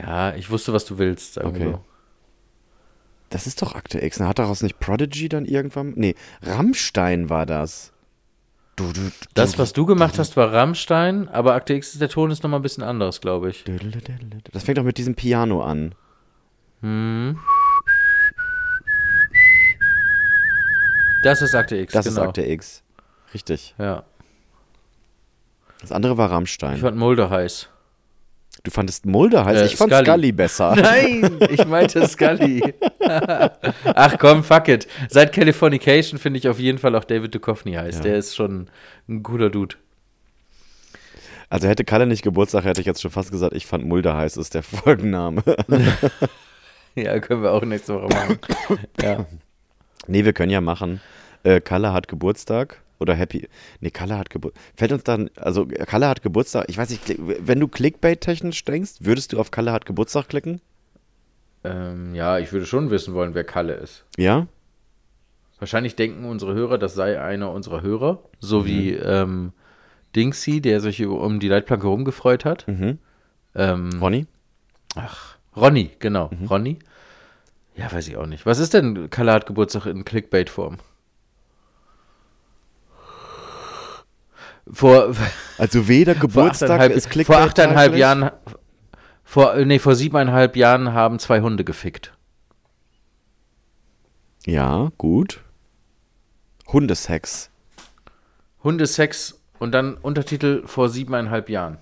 Ja, 0.00 0.34
ich 0.34 0.50
wusste, 0.50 0.72
was 0.72 0.84
du 0.84 0.98
willst. 0.98 1.38
Okay. 1.38 1.64
so. 1.72 1.84
Das 3.28 3.46
ist 3.46 3.62
doch 3.62 3.74
Akte 3.74 4.02
X. 4.04 4.18
ne? 4.18 4.26
Hat 4.28 4.38
daraus 4.38 4.62
nicht 4.62 4.80
Prodigy 4.80 5.28
dann 5.28 5.44
irgendwann? 5.44 5.92
Nee, 5.96 6.14
Rammstein 6.42 7.30
war 7.30 7.46
das. 7.46 7.92
Du, 8.76 8.86
du, 8.92 9.00
du, 9.02 9.10
Das, 9.34 9.58
was 9.58 9.72
du 9.72 9.84
gemacht 9.86 10.18
hast, 10.18 10.36
war 10.36 10.52
Rammstein, 10.52 11.28
aber 11.28 11.54
Akte 11.54 11.74
X, 11.74 11.98
der 11.98 12.08
Ton 12.08 12.30
ist 12.30 12.42
nochmal 12.42 12.60
ein 12.60 12.62
bisschen 12.62 12.82
anderes, 12.82 13.20
glaube 13.20 13.50
ich. 13.50 13.64
Das 14.52 14.64
fängt 14.64 14.78
doch 14.78 14.84
mit 14.84 14.96
diesem 14.98 15.14
Piano 15.14 15.62
an. 15.62 15.94
Hm. 16.80 17.38
Das 21.22 21.42
ist 21.42 21.54
Akte 21.54 21.76
X, 21.76 21.92
Das 21.92 22.06
genau. 22.06 22.22
ist 22.22 22.28
Akte 22.28 22.42
X. 22.46 22.82
Richtig. 23.34 23.74
Ja. 23.78 24.04
Das 25.80 25.92
andere 25.92 26.16
war 26.16 26.26
Ich 26.28 26.32
Rammstein. 26.32 26.78
fand 26.78 26.96
Mulder 26.96 27.30
heiß. 27.30 27.68
Du 28.62 28.70
fandest 28.70 29.06
Mulder 29.06 29.44
heiß? 29.44 29.60
Äh, 29.60 29.66
ich 29.66 29.76
fand 29.76 29.92
Scully. 29.92 30.04
Scully 30.04 30.32
besser. 30.32 30.76
Nein, 30.80 31.38
ich 31.50 31.64
meinte 31.66 32.06
Scully. 32.06 32.74
Ach 33.84 34.18
komm, 34.18 34.44
fuck 34.44 34.68
it. 34.68 34.86
Seit 35.08 35.32
Californication 35.32 36.18
finde 36.18 36.38
ich 36.38 36.48
auf 36.48 36.58
jeden 36.58 36.78
Fall 36.78 36.94
auch 36.94 37.04
David 37.04 37.34
Duchovny 37.34 37.72
heiß. 37.72 37.96
Ja. 37.96 38.02
Der 38.02 38.16
ist 38.16 38.36
schon 38.36 38.68
ein 39.08 39.22
guter 39.22 39.48
Dude. 39.48 39.76
Also 41.48 41.66
hätte 41.66 41.84
Kalle 41.84 42.06
nicht 42.06 42.22
Geburtstag, 42.22 42.64
hätte 42.64 42.80
ich 42.80 42.86
jetzt 42.86 43.02
schon 43.02 43.10
fast 43.10 43.32
gesagt, 43.32 43.54
ich 43.54 43.66
fand 43.66 43.84
Mulder 43.84 44.16
heiß, 44.16 44.36
ist 44.36 44.54
der 44.54 44.62
Folgenname. 44.62 45.42
Ja, 46.94 47.18
können 47.18 47.42
wir 47.42 47.52
auch 47.52 47.64
nächste 47.64 47.94
Woche 47.94 48.08
machen. 48.08 48.38
Ja. 49.02 49.26
nee, 50.06 50.24
wir 50.24 50.32
können 50.32 50.52
ja 50.52 50.60
machen. 50.60 51.00
Äh, 51.42 51.60
Kalle 51.60 51.92
hat 51.92 52.06
Geburtstag 52.08 52.82
oder 53.00 53.14
Happy. 53.14 53.48
Nee, 53.80 53.90
Kalle 53.90 54.16
hat 54.16 54.30
Geburtstag. 54.30 54.62
Fällt 54.76 54.92
uns 54.92 55.04
dann, 55.04 55.30
also 55.36 55.66
Kalle 55.66 56.08
hat 56.08 56.22
Geburtstag. 56.22 56.66
Ich 56.68 56.78
weiß 56.78 56.90
nicht, 56.90 57.16
wenn 57.18 57.58
du 57.58 57.66
Clickbait-technisch 57.66 58.64
denkst, 58.64 58.92
würdest 59.00 59.32
du 59.32 59.40
auf 59.40 59.50
Kalle 59.50 59.72
hat 59.72 59.86
Geburtstag 59.86 60.28
klicken? 60.28 60.60
Ähm, 61.64 62.14
ja, 62.14 62.38
ich 62.38 62.52
würde 62.52 62.66
schon 62.66 62.90
wissen 62.90 63.14
wollen, 63.14 63.34
wer 63.34 63.44
Kalle 63.44 63.74
ist. 63.74 64.04
Ja? 64.16 64.46
Wahrscheinlich 65.58 65.96
denken 65.96 66.24
unsere 66.24 66.54
Hörer, 66.54 66.78
das 66.78 66.94
sei 66.94 67.20
einer 67.20 67.52
unserer 67.52 67.82
Hörer, 67.82 68.22
so 68.38 68.64
wie 68.64 68.92
ähm, 68.92 69.52
Dingsy, 70.16 70.62
der 70.62 70.80
sich 70.80 71.04
um 71.04 71.38
die 71.38 71.48
Leitplanke 71.48 71.86
rumgefreut 71.86 72.44
hat. 72.44 72.66
Mhm. 72.66 72.98
Ähm, 73.54 73.90
Ronny? 74.00 74.26
Ach, 74.94 75.36
Ronny, 75.54 75.90
genau. 75.98 76.30
Ronny. 76.48 76.78
Ja, 77.76 77.92
weiß 77.92 78.08
ich 78.08 78.16
auch 78.16 78.26
nicht. 78.26 78.46
Was 78.46 78.58
ist 78.58 78.74
denn 78.74 79.10
Kalle 79.10 79.32
hat 79.32 79.46
Geburtstag 79.46 79.86
in 79.86 80.04
Clickbait-Form? 80.04 80.78
Vor, 84.72 85.14
Also 85.58 85.88
weder 85.88 86.14
Geburtstag 86.14 86.90
ist 86.90 87.10
Clickbait. 87.10 87.36
vor 87.36 87.44
achteinhalb? 87.44 87.94
Jahren, 87.96 88.30
vor, 89.24 89.56
nee, 89.56 89.78
vor 89.78 89.94
siebeneinhalb 89.94 90.56
Jahren 90.56 90.92
haben 90.92 91.18
zwei 91.18 91.40
Hunde 91.40 91.64
gefickt. 91.64 92.16
Ja, 94.46 94.90
gut. 94.96 95.42
Hundesex. 96.68 97.50
Hundesex 98.62 99.40
und 99.58 99.72
dann 99.72 99.94
Untertitel 99.96 100.66
vor 100.66 100.88
siebeneinhalb 100.88 101.48
Jahren. 101.50 101.78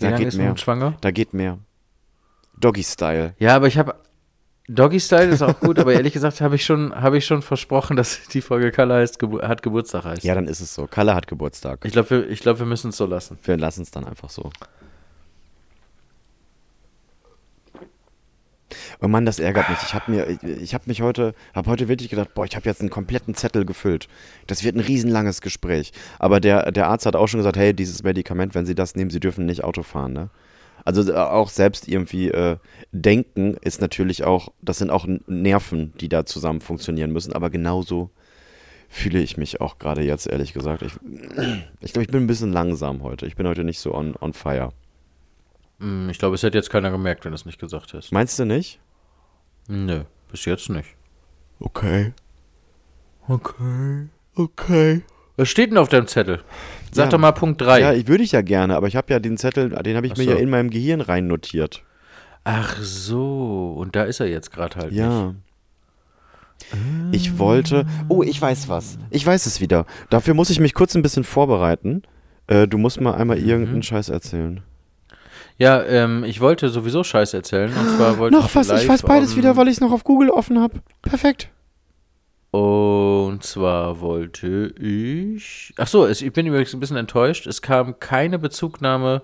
Da 0.00 0.16
geht 0.16 0.34
mehr. 0.34 0.54
Da 1.00 1.10
geht 1.10 1.34
mehr. 1.34 1.58
Doggy-Style. 2.58 3.34
Ja, 3.38 3.56
aber 3.56 3.66
ich 3.66 3.76
habe 3.76 3.96
Doggy 4.66 4.98
Style 4.98 5.26
ist 5.26 5.42
auch 5.42 5.60
gut, 5.60 5.78
aber 5.78 5.92
ehrlich 5.92 6.14
gesagt 6.14 6.40
habe 6.40 6.54
ich 6.54 6.64
schon 6.64 6.94
habe 6.94 7.18
ich 7.18 7.26
schon 7.26 7.42
versprochen, 7.42 7.96
dass 7.96 8.28
die 8.28 8.40
Folge 8.40 8.70
Kalle 8.70 8.94
heißt 8.94 9.18
Gebu 9.18 9.42
hat 9.42 9.62
Geburtstag 9.62 10.04
heißt. 10.04 10.24
Ja, 10.24 10.34
dann 10.34 10.48
ist 10.48 10.60
es 10.60 10.74
so. 10.74 10.86
Kalle 10.86 11.14
hat 11.14 11.26
Geburtstag. 11.26 11.80
Ich 11.84 11.92
glaube, 11.92 12.10
wir, 12.10 12.30
ich 12.30 12.40
glaub, 12.40 12.58
wir 12.58 12.66
müssen 12.66 12.88
es 12.88 12.96
so 12.96 13.04
lassen. 13.04 13.38
Wir 13.42 13.58
lassen 13.58 13.82
es 13.82 13.90
dann 13.90 14.06
einfach 14.06 14.30
so. 14.30 14.50
Oh 19.00 19.08
Mann, 19.08 19.26
das 19.26 19.38
ärgert 19.38 19.68
mich. 19.68 19.78
Ich 19.82 19.94
habe 19.94 20.10
mir, 20.10 20.38
ich 20.42 20.72
habe 20.72 20.84
mich 20.86 21.02
heute, 21.02 21.34
habe 21.54 21.70
heute 21.70 21.88
wirklich 21.88 22.08
gedacht, 22.08 22.32
boah, 22.34 22.46
ich 22.46 22.56
habe 22.56 22.66
jetzt 22.66 22.80
einen 22.80 22.90
kompletten 22.90 23.34
Zettel 23.34 23.66
gefüllt. 23.66 24.08
Das 24.46 24.64
wird 24.64 24.76
ein 24.76 24.80
riesenlanges 24.80 25.42
Gespräch. 25.42 25.92
Aber 26.18 26.40
der, 26.40 26.72
der 26.72 26.88
Arzt 26.88 27.04
hat 27.04 27.16
auch 27.16 27.26
schon 27.26 27.38
gesagt, 27.38 27.58
hey, 27.58 27.74
dieses 27.74 28.02
Medikament, 28.02 28.54
wenn 28.54 28.64
Sie 28.64 28.74
das 28.74 28.94
nehmen, 28.94 29.10
Sie 29.10 29.20
dürfen 29.20 29.44
nicht 29.44 29.62
Auto 29.62 29.82
fahren. 29.82 30.14
Ne? 30.14 30.30
Also 30.84 31.10
äh, 31.10 31.16
auch 31.16 31.48
selbst 31.48 31.88
irgendwie 31.88 32.30
äh, 32.30 32.56
denken 32.92 33.56
ist 33.62 33.80
natürlich 33.80 34.24
auch, 34.24 34.52
das 34.62 34.78
sind 34.78 34.90
auch 34.90 35.06
Nerven, 35.26 35.92
die 36.00 36.08
da 36.08 36.26
zusammen 36.26 36.60
funktionieren 36.60 37.10
müssen. 37.10 37.32
Aber 37.32 37.50
genauso 37.50 38.10
fühle 38.88 39.20
ich 39.20 39.36
mich 39.36 39.60
auch 39.60 39.78
gerade 39.78 40.02
jetzt, 40.02 40.26
ehrlich 40.26 40.52
gesagt. 40.52 40.82
Ich, 40.82 40.92
ich 41.80 41.92
glaube, 41.92 42.04
ich 42.04 42.10
bin 42.10 42.24
ein 42.24 42.26
bisschen 42.26 42.52
langsam 42.52 43.02
heute. 43.02 43.26
Ich 43.26 43.34
bin 43.36 43.46
heute 43.48 43.64
nicht 43.64 43.80
so 43.80 43.94
on, 43.94 44.14
on 44.20 44.32
fire. 44.32 44.70
Hm, 45.80 46.08
Ich 46.10 46.18
glaube, 46.18 46.34
es 46.36 46.42
hätte 46.42 46.58
jetzt 46.58 46.70
keiner 46.70 46.90
gemerkt, 46.90 47.24
wenn 47.24 47.32
du 47.32 47.36
es 47.36 47.46
nicht 47.46 47.58
gesagt 47.58 47.94
hast. 47.94 48.12
Meinst 48.12 48.38
du 48.38 48.44
nicht? 48.44 48.78
Nö, 49.68 50.02
bis 50.30 50.44
jetzt 50.44 50.68
nicht. 50.68 50.90
Okay. 51.60 52.12
Okay. 53.26 54.08
Okay. 54.34 55.02
Was 55.36 55.48
steht 55.48 55.70
denn 55.70 55.78
auf 55.78 55.88
deinem 55.88 56.06
Zettel? 56.06 56.40
Sag 56.92 57.06
Ja. 57.06 57.10
doch 57.10 57.18
mal 57.18 57.32
Punkt 57.32 57.60
3. 57.60 57.80
Ja, 57.80 57.92
ich 57.92 58.06
würde 58.06 58.22
ich 58.22 58.32
ja 58.32 58.42
gerne, 58.42 58.76
aber 58.76 58.86
ich 58.86 58.94
habe 58.96 59.12
ja 59.12 59.18
den 59.18 59.36
Zettel, 59.36 59.70
den 59.70 59.96
habe 59.96 60.06
ich 60.06 60.12
Ach 60.12 60.16
mir 60.18 60.24
so. 60.24 60.30
ja 60.30 60.36
in 60.36 60.48
meinem 60.50 60.70
Gehirn 60.70 61.00
rein 61.00 61.26
notiert. 61.26 61.82
Ach 62.44 62.76
so, 62.80 63.74
und 63.76 63.96
da 63.96 64.04
ist 64.04 64.20
er 64.20 64.26
jetzt 64.28 64.52
gerade 64.52 64.76
halt 64.76 64.90
nicht. 64.92 65.00
Ja. 65.00 65.34
Ich 67.12 67.38
wollte. 67.38 67.84
Oh, 68.08 68.22
ich 68.22 68.40
weiß 68.40 68.68
was. 68.68 68.98
Ich 69.10 69.26
weiß 69.26 69.46
es 69.46 69.60
wieder. 69.60 69.86
Dafür 70.10 70.34
muss 70.34 70.50
ich 70.50 70.60
mich 70.60 70.72
kurz 70.74 70.94
ein 70.94 71.02
bisschen 71.02 71.24
vorbereiten. 71.24 72.02
Äh, 72.46 72.68
du 72.68 72.78
musst 72.78 73.00
mal 73.00 73.14
einmal 73.14 73.38
Mhm. 73.40 73.48
irgendeinen 73.48 73.82
Scheiß 73.82 74.08
erzählen. 74.08 74.60
Ja, 75.58 75.82
ähm, 75.84 76.24
ich 76.24 76.40
wollte 76.40 76.68
sowieso 76.68 77.04
Scheiß 77.04 77.34
erzählen. 77.34 77.72
Und 77.72 77.96
zwar 77.96 78.18
wollte 78.18 78.36
Noch 78.36 78.54
was, 78.54 78.70
ich 78.70 78.88
weiß 78.88 79.02
beides 79.02 79.36
wieder, 79.36 79.56
weil 79.56 79.68
ich 79.68 79.74
es 79.74 79.80
noch 79.80 79.92
auf 79.92 80.04
Google 80.04 80.30
offen 80.30 80.60
habe. 80.60 80.80
Perfekt. 81.02 81.48
Und 82.54 83.42
zwar 83.42 84.00
wollte 84.00 84.72
ich. 84.78 85.74
Ach 85.76 85.88
so, 85.88 86.06
ich 86.06 86.32
bin 86.32 86.46
übrigens 86.46 86.72
ein 86.72 86.78
bisschen 86.78 86.96
enttäuscht. 86.96 87.48
Es 87.48 87.62
kam 87.62 87.98
keine 87.98 88.38
Bezugnahme, 88.38 89.22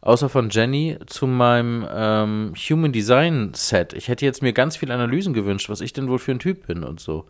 außer 0.00 0.28
von 0.28 0.48
Jenny, 0.48 0.96
zu 1.06 1.26
meinem 1.26 1.84
ähm, 1.92 2.52
Human 2.54 2.92
Design 2.92 3.50
Set. 3.52 3.94
Ich 3.94 4.06
hätte 4.06 4.24
jetzt 4.24 4.42
mir 4.42 4.52
ganz 4.52 4.76
viele 4.76 4.94
Analysen 4.94 5.34
gewünscht, 5.34 5.68
was 5.68 5.80
ich 5.80 5.92
denn 5.92 6.08
wohl 6.08 6.20
für 6.20 6.30
ein 6.30 6.38
Typ 6.38 6.68
bin 6.68 6.84
und 6.84 7.00
so. 7.00 7.24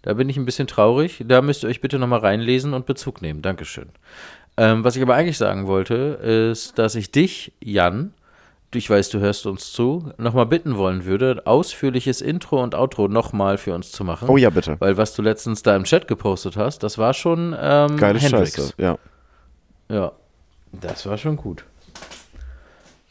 Da 0.00 0.14
bin 0.14 0.30
ich 0.30 0.38
ein 0.38 0.46
bisschen 0.46 0.68
traurig. 0.68 1.22
Da 1.28 1.42
müsst 1.42 1.64
ihr 1.64 1.68
euch 1.68 1.82
bitte 1.82 1.98
nochmal 1.98 2.20
reinlesen 2.20 2.72
und 2.72 2.86
Bezug 2.86 3.20
nehmen. 3.20 3.42
Dankeschön. 3.42 3.90
Ähm, 4.56 4.84
was 4.84 4.96
ich 4.96 5.02
aber 5.02 5.16
eigentlich 5.16 5.36
sagen 5.36 5.66
wollte, 5.66 5.94
ist, 6.50 6.78
dass 6.78 6.94
ich 6.94 7.10
dich, 7.10 7.52
Jan, 7.60 8.14
ich 8.78 8.88
weiß, 8.90 9.10
du 9.10 9.20
hörst 9.20 9.46
uns 9.46 9.72
zu, 9.72 10.12
nochmal 10.18 10.46
bitten 10.46 10.76
wollen 10.76 11.04
würde, 11.04 11.42
ausführliches 11.46 12.20
Intro 12.20 12.62
und 12.62 12.74
Outro 12.74 13.08
nochmal 13.08 13.58
für 13.58 13.74
uns 13.74 13.92
zu 13.92 14.04
machen. 14.04 14.28
Oh 14.28 14.36
ja, 14.36 14.50
bitte. 14.50 14.76
Weil 14.80 14.96
was 14.96 15.14
du 15.14 15.22
letztens 15.22 15.62
da 15.62 15.74
im 15.76 15.84
Chat 15.84 16.08
gepostet 16.08 16.56
hast, 16.56 16.82
das 16.82 16.98
war 16.98 17.14
schon 17.14 17.56
ähm, 17.58 17.96
Geile 17.96 18.18
Hendrix. 18.18 18.56
Scheiße. 18.56 18.74
Ja. 18.78 18.98
Ja, 19.88 20.12
das 20.72 21.06
war 21.06 21.18
schon 21.18 21.36
gut. 21.36 21.64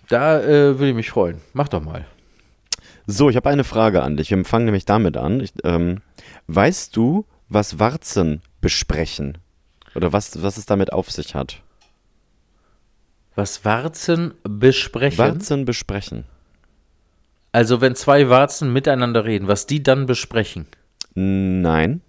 Da 0.09 0.41
äh, 0.41 0.77
würde 0.77 0.89
ich 0.89 0.95
mich 0.95 1.09
freuen. 1.09 1.41
Mach 1.53 1.67
doch 1.67 1.81
mal. 1.81 2.05
So, 3.05 3.29
ich 3.29 3.35
habe 3.35 3.49
eine 3.49 3.63
Frage 3.63 4.01
an 4.01 4.17
dich. 4.17 4.29
Wir 4.31 4.45
fangen 4.45 4.65
nämlich 4.65 4.85
damit 4.85 5.17
an. 5.17 5.39
Ich, 5.41 5.53
ähm, 5.63 6.01
weißt 6.47 6.95
du, 6.95 7.25
was 7.49 7.79
Warzen 7.79 8.41
besprechen? 8.61 9.37
Oder 9.95 10.13
was, 10.13 10.41
was 10.41 10.57
es 10.57 10.65
damit 10.65 10.93
auf 10.93 11.11
sich 11.11 11.35
hat? 11.35 11.61
Was 13.35 13.65
Warzen 13.65 14.33
besprechen? 14.43 15.17
Warzen 15.17 15.65
besprechen. 15.65 16.25
Also 17.51 17.81
wenn 17.81 17.95
zwei 17.95 18.29
Warzen 18.29 18.73
miteinander 18.73 19.25
reden, 19.25 19.47
was 19.47 19.67
die 19.67 19.81
dann 19.81 20.05
besprechen. 20.05 20.67
Nein. 21.13 22.01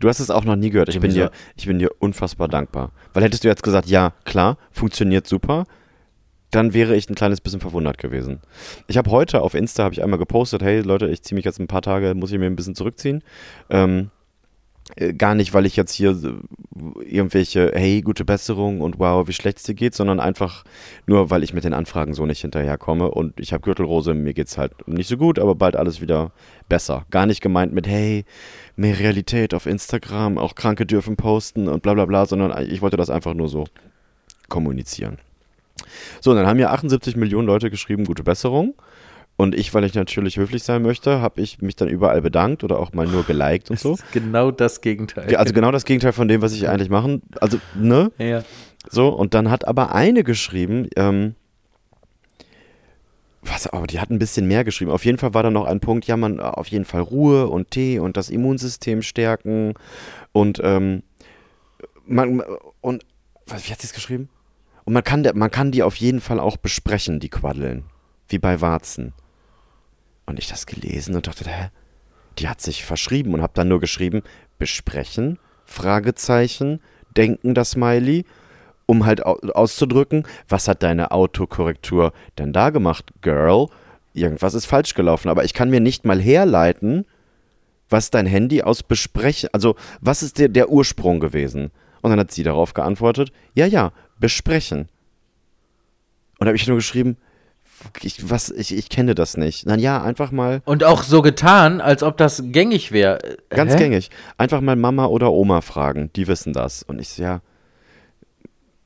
Du 0.00 0.08
hast 0.08 0.18
es 0.18 0.30
auch 0.30 0.44
noch 0.44 0.56
nie 0.56 0.70
gehört. 0.70 0.88
Ich 0.88 0.98
bin, 0.98 1.12
dir, 1.12 1.30
ich 1.54 1.66
bin 1.66 1.78
dir 1.78 1.90
unfassbar 2.00 2.48
dankbar. 2.48 2.90
Weil 3.12 3.22
hättest 3.22 3.44
du 3.44 3.48
jetzt 3.48 3.62
gesagt, 3.62 3.88
ja, 3.88 4.12
klar, 4.24 4.58
funktioniert 4.72 5.28
super, 5.28 5.64
dann 6.50 6.74
wäre 6.74 6.96
ich 6.96 7.08
ein 7.08 7.14
kleines 7.14 7.40
bisschen 7.40 7.60
verwundert 7.60 7.98
gewesen. 7.98 8.40
Ich 8.88 8.96
habe 8.96 9.10
heute 9.10 9.42
auf 9.42 9.54
Insta 9.54 9.84
habe 9.84 9.94
ich 9.94 10.02
einmal 10.02 10.18
gepostet, 10.18 10.62
hey 10.62 10.80
Leute, 10.80 11.06
ich 11.06 11.22
ziehe 11.22 11.36
mich 11.36 11.44
jetzt 11.44 11.60
ein 11.60 11.68
paar 11.68 11.82
Tage, 11.82 12.14
muss 12.14 12.32
ich 12.32 12.38
mir 12.38 12.46
ein 12.46 12.56
bisschen 12.56 12.74
zurückziehen. 12.74 13.22
Ähm, 13.70 14.00
äh, 14.00 14.21
gar 15.16 15.34
nicht, 15.34 15.54
weil 15.54 15.66
ich 15.66 15.76
jetzt 15.76 15.92
hier 15.92 16.10
äh, 16.10 17.04
irgendwelche, 17.04 17.72
hey, 17.74 18.02
gute 18.02 18.24
Besserung 18.24 18.80
und 18.80 18.98
wow, 18.98 19.26
wie 19.26 19.32
schlecht 19.32 19.58
es 19.58 19.64
dir 19.64 19.74
geht, 19.74 19.94
sondern 19.94 20.20
einfach 20.20 20.64
nur, 21.06 21.30
weil 21.30 21.42
ich 21.42 21.54
mit 21.54 21.64
den 21.64 21.74
Anfragen 21.74 22.14
so 22.14 22.26
nicht 22.26 22.40
hinterherkomme 22.40 23.10
und 23.10 23.38
ich 23.40 23.52
habe 23.52 23.62
Gürtelrose, 23.62 24.14
mir 24.14 24.34
geht's 24.34 24.58
halt 24.58 24.86
nicht 24.86 25.08
so 25.08 25.16
gut, 25.16 25.38
aber 25.38 25.54
bald 25.54 25.76
alles 25.76 26.00
wieder 26.00 26.32
besser. 26.68 27.06
Gar 27.10 27.26
nicht 27.26 27.40
gemeint 27.40 27.72
mit, 27.72 27.86
hey, 27.86 28.24
mehr 28.76 28.98
Realität 28.98 29.54
auf 29.54 29.66
Instagram, 29.66 30.38
auch 30.38 30.54
Kranke 30.54 30.84
dürfen 30.84 31.16
posten 31.16 31.68
und 31.68 31.82
bla 31.82 31.94
bla 31.94 32.04
bla, 32.04 32.26
sondern 32.26 32.70
ich 32.70 32.82
wollte 32.82 32.96
das 32.96 33.10
einfach 33.10 33.34
nur 33.34 33.48
so 33.48 33.64
kommunizieren. 34.48 35.18
So, 36.20 36.30
und 36.30 36.36
dann 36.36 36.46
haben 36.46 36.58
ja 36.58 36.70
78 36.70 37.16
Millionen 37.16 37.46
Leute 37.46 37.70
geschrieben, 37.70 38.04
gute 38.04 38.22
Besserung. 38.22 38.74
Und 39.36 39.54
ich, 39.54 39.72
weil 39.74 39.84
ich 39.84 39.94
natürlich 39.94 40.36
höflich 40.36 40.62
sein 40.62 40.82
möchte, 40.82 41.20
habe 41.20 41.40
ich 41.40 41.60
mich 41.62 41.74
dann 41.74 41.88
überall 41.88 42.20
bedankt 42.20 42.64
oder 42.64 42.78
auch 42.78 42.92
mal 42.92 43.06
nur 43.06 43.24
geliked 43.24 43.70
und 43.70 43.78
so. 43.80 43.92
Das 43.92 44.00
ist 44.00 44.12
genau 44.12 44.50
das 44.50 44.80
Gegenteil. 44.80 45.34
Also 45.36 45.52
genau 45.52 45.70
das 45.70 45.84
Gegenteil 45.84 46.12
von 46.12 46.28
dem, 46.28 46.42
was 46.42 46.52
ich 46.52 46.68
eigentlich 46.68 46.90
machen. 46.90 47.22
Also, 47.40 47.58
ne? 47.74 48.12
Ja. 48.18 48.44
So, 48.88 49.08
und 49.08 49.34
dann 49.34 49.50
hat 49.50 49.66
aber 49.66 49.94
eine 49.94 50.24
geschrieben, 50.24 50.88
ähm, 50.96 51.34
was, 53.42 53.66
aber 53.66 53.86
die 53.86 54.00
hat 54.00 54.10
ein 54.10 54.18
bisschen 54.18 54.46
mehr 54.46 54.64
geschrieben. 54.64 54.90
Auf 54.90 55.04
jeden 55.04 55.18
Fall 55.18 55.34
war 55.34 55.42
da 55.42 55.50
noch 55.50 55.64
ein 55.64 55.80
Punkt, 55.80 56.06
ja, 56.06 56.16
man, 56.16 56.38
auf 56.38 56.68
jeden 56.68 56.84
Fall 56.84 57.00
Ruhe 57.00 57.48
und 57.48 57.70
Tee 57.70 57.98
und 57.98 58.16
das 58.16 58.30
Immunsystem 58.30 59.02
stärken 59.02 59.74
und, 60.32 60.60
ähm, 60.62 61.02
man, 62.06 62.42
und, 62.80 63.04
was, 63.46 63.66
wie 63.66 63.72
hat 63.72 63.80
sie 63.80 63.86
es 63.86 63.92
geschrieben? 63.92 64.28
Und 64.84 64.92
man 64.92 65.04
kann, 65.04 65.26
man 65.34 65.50
kann 65.50 65.72
die 65.72 65.82
auf 65.82 65.96
jeden 65.96 66.20
Fall 66.20 66.38
auch 66.38 66.56
besprechen, 66.56 67.20
die 67.20 67.28
Quaddeln. 67.28 67.84
Wie 68.28 68.38
bei 68.38 68.60
Warzen. 68.60 69.12
Und 70.26 70.38
ich 70.38 70.48
das 70.48 70.66
gelesen 70.66 71.14
und 71.14 71.26
dachte, 71.26 71.48
hä? 71.48 71.70
Die 72.38 72.48
hat 72.48 72.60
sich 72.60 72.84
verschrieben 72.84 73.34
und 73.34 73.42
habe 73.42 73.52
dann 73.54 73.68
nur 73.68 73.80
geschrieben, 73.80 74.22
besprechen, 74.58 75.38
Fragezeichen, 75.64 76.80
denken 77.16 77.54
das 77.54 77.72
Smiley, 77.72 78.24
um 78.86 79.04
halt 79.04 79.24
au 79.24 79.38
auszudrücken, 79.54 80.26
was 80.48 80.68
hat 80.68 80.82
deine 80.82 81.10
Autokorrektur 81.10 82.12
denn 82.38 82.52
da 82.52 82.70
gemacht, 82.70 83.12
Girl? 83.20 83.68
Irgendwas 84.14 84.54
ist 84.54 84.66
falsch 84.66 84.94
gelaufen, 84.94 85.28
aber 85.28 85.44
ich 85.44 85.54
kann 85.54 85.70
mir 85.70 85.80
nicht 85.80 86.04
mal 86.04 86.20
herleiten, 86.20 87.06
was 87.88 88.10
dein 88.10 88.26
Handy 88.26 88.62
aus 88.62 88.82
besprechen, 88.82 89.50
also 89.52 89.76
was 90.00 90.22
ist 90.22 90.38
der, 90.38 90.48
der 90.48 90.70
Ursprung 90.70 91.20
gewesen? 91.20 91.70
Und 92.00 92.10
dann 92.10 92.18
hat 92.18 92.32
sie 92.32 92.42
darauf 92.42 92.74
geantwortet, 92.74 93.32
ja, 93.54 93.66
ja, 93.66 93.92
besprechen. 94.18 94.88
Und 96.38 96.46
da 96.46 96.46
habe 96.46 96.56
ich 96.56 96.66
nur 96.66 96.76
geschrieben, 96.76 97.16
ich, 98.02 98.30
was, 98.30 98.50
ich, 98.50 98.76
ich 98.76 98.88
kenne 98.88 99.14
das 99.14 99.36
nicht. 99.36 99.66
Na 99.66 99.76
ja, 99.76 100.02
einfach 100.02 100.30
mal 100.30 100.62
Und 100.64 100.84
auch 100.84 101.02
so 101.02 101.22
getan, 101.22 101.80
als 101.80 102.02
ob 102.02 102.16
das 102.16 102.42
gängig 102.46 102.92
wäre. 102.92 103.18
Ganz 103.50 103.74
Hä? 103.74 103.78
gängig. 103.78 104.10
Einfach 104.38 104.60
mal 104.60 104.76
Mama 104.76 105.06
oder 105.06 105.32
Oma 105.32 105.60
fragen, 105.60 106.10
die 106.14 106.26
wissen 106.28 106.52
das. 106.52 106.82
Und 106.82 107.00
ich 107.00 107.10
so, 107.10 107.22
ja, 107.22 107.40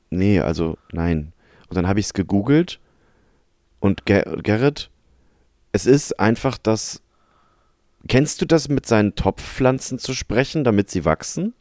nee, 0.09 0.39
also 0.39 0.77
nein. 0.91 1.33
Und 1.69 1.77
dann 1.77 1.87
habe 1.87 1.99
ich 1.99 2.07
es 2.07 2.13
gegoogelt 2.13 2.79
und 3.79 4.05
Ger 4.05 4.23
Gerrit, 4.41 4.89
es 5.71 5.85
ist 5.85 6.19
einfach 6.19 6.57
das, 6.57 7.01
kennst 8.07 8.41
du 8.41 8.45
das 8.45 8.69
mit 8.69 8.85
seinen 8.85 9.15
Topfpflanzen 9.15 9.99
zu 9.99 10.13
sprechen, 10.13 10.63
damit 10.63 10.89
sie 10.89 11.05
wachsen? 11.05 11.53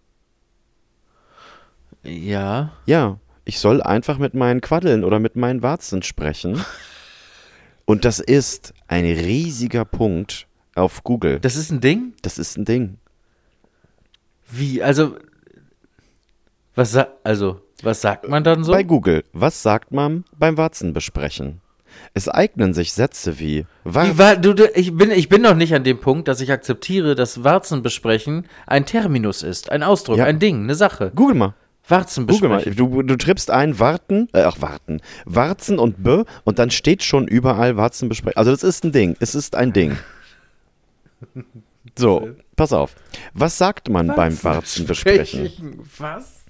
Ja. 2.02 2.72
Ja, 2.86 3.18
ich 3.44 3.58
soll 3.58 3.82
einfach 3.82 4.18
mit 4.18 4.34
meinen 4.34 4.60
Quaddeln 4.60 5.04
oder 5.04 5.18
mit 5.18 5.36
meinen 5.36 5.62
Warzen 5.62 6.02
sprechen. 6.02 6.64
Und 7.86 8.04
das 8.04 8.18
ist 8.18 8.74
ein 8.88 9.04
riesiger 9.04 9.84
Punkt 9.84 10.46
auf 10.74 11.02
Google. 11.04 11.40
Das 11.40 11.56
ist 11.56 11.70
ein 11.70 11.80
Ding? 11.80 12.12
Das 12.20 12.36
ist 12.36 12.58
ein 12.58 12.64
Ding. 12.64 12.98
Wie? 14.50 14.82
Also. 14.82 15.16
Was 16.74 16.94
also, 17.24 17.62
was 17.82 18.02
sagt 18.02 18.28
man 18.28 18.44
dann 18.44 18.62
so? 18.62 18.72
Bei 18.72 18.82
Google, 18.82 19.24
was 19.32 19.62
sagt 19.62 19.92
man 19.92 20.24
beim 20.38 20.58
Warzenbesprechen? 20.58 21.62
Es 22.12 22.28
eignen 22.28 22.74
sich 22.74 22.92
Sätze 22.92 23.38
wie 23.38 23.64
War 23.84 24.18
war, 24.18 24.36
du, 24.36 24.52
du, 24.52 24.66
ich, 24.74 24.94
bin, 24.94 25.10
ich 25.10 25.30
bin 25.30 25.40
noch 25.40 25.54
nicht 25.54 25.74
an 25.74 25.84
dem 25.84 25.98
Punkt, 25.98 26.28
dass 26.28 26.42
ich 26.42 26.52
akzeptiere, 26.52 27.14
dass 27.14 27.44
Warzenbesprechen 27.44 28.46
ein 28.66 28.84
Terminus 28.84 29.42
ist, 29.42 29.70
ein 29.70 29.82
Ausdruck, 29.82 30.18
Ja. 30.18 30.24
ein 30.26 30.38
Ding, 30.38 30.64
eine 30.64 30.74
Sache. 30.74 31.12
Google 31.14 31.36
mal. 31.36 31.54
Google 31.88 32.48
mal. 32.48 32.56
Warzenbesprechen. 32.56 32.76
Du, 32.76 33.02
du 33.02 33.16
trippst 33.16 33.50
ein 33.50 33.78
Warten, 33.78 34.28
äh, 34.32 34.42
ach 34.42 34.60
Warten, 34.60 35.00
Warzen 35.24 35.78
und 35.78 36.02
B 36.02 36.24
und 36.44 36.58
dann 36.58 36.70
steht 36.70 37.02
schon 37.02 37.28
überall 37.28 37.76
Warzenbesprechen. 37.76 38.36
Also 38.36 38.50
das 38.50 38.62
ist 38.62 38.84
ein 38.84 38.92
Ding. 38.92 39.16
Es 39.20 39.34
ist 39.34 39.54
ein 39.54 39.72
Ding. 39.72 39.96
So, 41.96 42.30
pass 42.56 42.72
auf. 42.72 42.94
Was 43.34 43.58
sagt 43.58 43.88
man 43.88 44.08
beim 44.08 44.42
Warzenbesprechen? 44.42 45.80
Was? 45.98 46.44